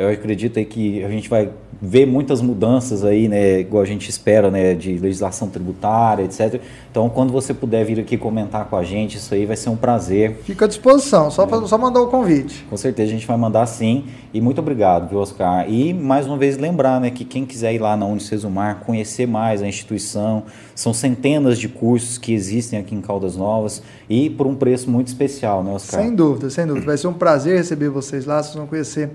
[0.00, 1.50] Eu acredito aí que a gente vai
[1.82, 6.58] ver muitas mudanças aí, né, igual a gente espera, né, de legislação tributária, etc.
[6.90, 9.76] Então, quando você puder vir aqui comentar com a gente, isso aí vai ser um
[9.76, 10.40] prazer.
[10.44, 11.66] Fica à disposição, só, é.
[11.66, 12.64] só mandar o convite.
[12.70, 14.04] Com certeza a gente vai mandar sim.
[14.32, 15.70] E muito obrigado, viu, Oscar?
[15.70, 19.62] E mais uma vez lembrar, né, que quem quiser ir lá na Unicesumar, conhecer mais
[19.62, 20.44] a instituição,
[20.74, 25.08] são centenas de cursos que existem aqui em Caldas Novas e por um preço muito
[25.08, 26.00] especial, né, Oscar?
[26.00, 26.86] Sem dúvida, sem dúvida.
[26.86, 29.10] Vai ser um prazer receber vocês lá, vocês vão conhecer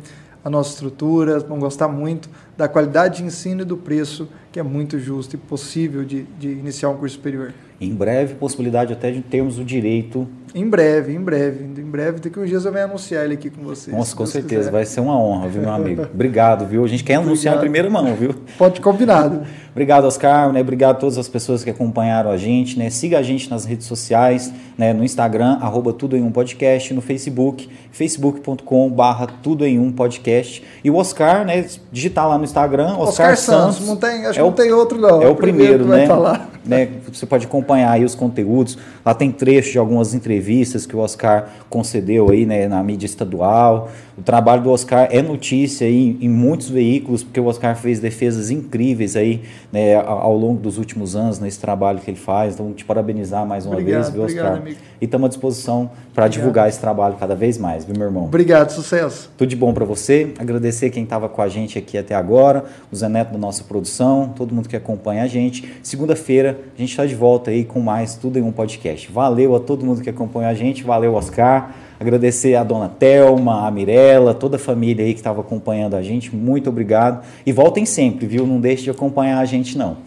[0.45, 4.63] a nossa estrutura, vão gostar muito da qualidade de ensino e do preço, que é
[4.63, 7.51] muito justo e possível de, de iniciar um curso superior.
[7.79, 10.27] Em breve, possibilidade até de termos o direito.
[10.53, 11.65] Em breve, em breve.
[11.65, 13.93] Em breve, daqui uns dias eu venho anunciar ele aqui com vocês.
[13.93, 14.71] Nossa, com certeza, quiser.
[14.71, 16.07] vai ser uma honra, viu, meu amigo?
[16.13, 16.85] Obrigado, viu?
[16.85, 17.57] A gente quer anunciar Obrigado.
[17.57, 18.33] em primeira mão, viu?
[18.57, 19.41] Pode combinado.
[19.75, 20.61] Obrigado, Oscar, né?
[20.61, 22.89] Obrigado a todas as pessoas que acompanharam a gente, né?
[22.89, 24.93] Siga a gente nas redes sociais, né?
[24.93, 30.63] No Instagram, arroba Tudo em Um Podcast, no Facebook, facebook.com barra Tudo em Um Podcast.
[30.81, 31.65] E o Oscar, né?
[31.91, 33.75] Digitar lá no Instagram, Oscar, Oscar Santos.
[33.75, 33.87] Santos.
[33.89, 35.21] Não tem, acho é que não tem outro, não.
[35.21, 36.07] É o, o primeiro, primeiro né?
[36.07, 36.54] Tá lá.
[36.65, 36.89] Né?
[37.11, 38.77] Você pode acompanhar aí os conteúdos.
[39.05, 43.89] Lá tem trechos de algumas entrevistas que o Oscar concedeu aí, né, na mídia estadual.
[44.17, 48.49] O trabalho do Oscar é notícia aí em muitos veículos, porque o Oscar fez defesas
[48.49, 49.41] incríveis aí,
[49.73, 52.53] né, ao longo dos últimos anos nesse trabalho que ele faz.
[52.53, 54.45] Então, te parabenizar mais uma obrigado, vez, viu, Oscar?
[54.45, 54.79] Obrigado, amigo.
[55.01, 58.23] E estamos à disposição para divulgar esse trabalho cada vez mais, viu, meu irmão?
[58.25, 59.29] Obrigado, sucesso.
[59.37, 60.33] Tudo de bom para você.
[60.39, 64.33] Agradecer quem estava com a gente aqui até agora, o Zé Neto da nossa produção,
[64.33, 65.73] todo mundo que acompanha a gente.
[65.83, 69.11] Segunda-feira a gente está de volta aí com mais Tudo em um Podcast.
[69.11, 71.75] Valeu a todo mundo que acompanha a gente, valeu, Oscar.
[71.99, 76.35] Agradecer a dona Telma, a Mirella, toda a família aí que estava acompanhando a gente.
[76.35, 77.25] Muito obrigado.
[77.45, 78.45] E voltem sempre, viu?
[78.45, 79.97] Não deixe de acompanhar a gente, não.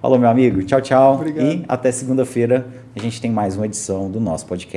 [0.00, 0.62] Falou, meu amigo.
[0.62, 1.14] Tchau, tchau.
[1.14, 1.44] Obrigado.
[1.44, 4.76] E até segunda-feira a gente tem mais uma edição do nosso podcast.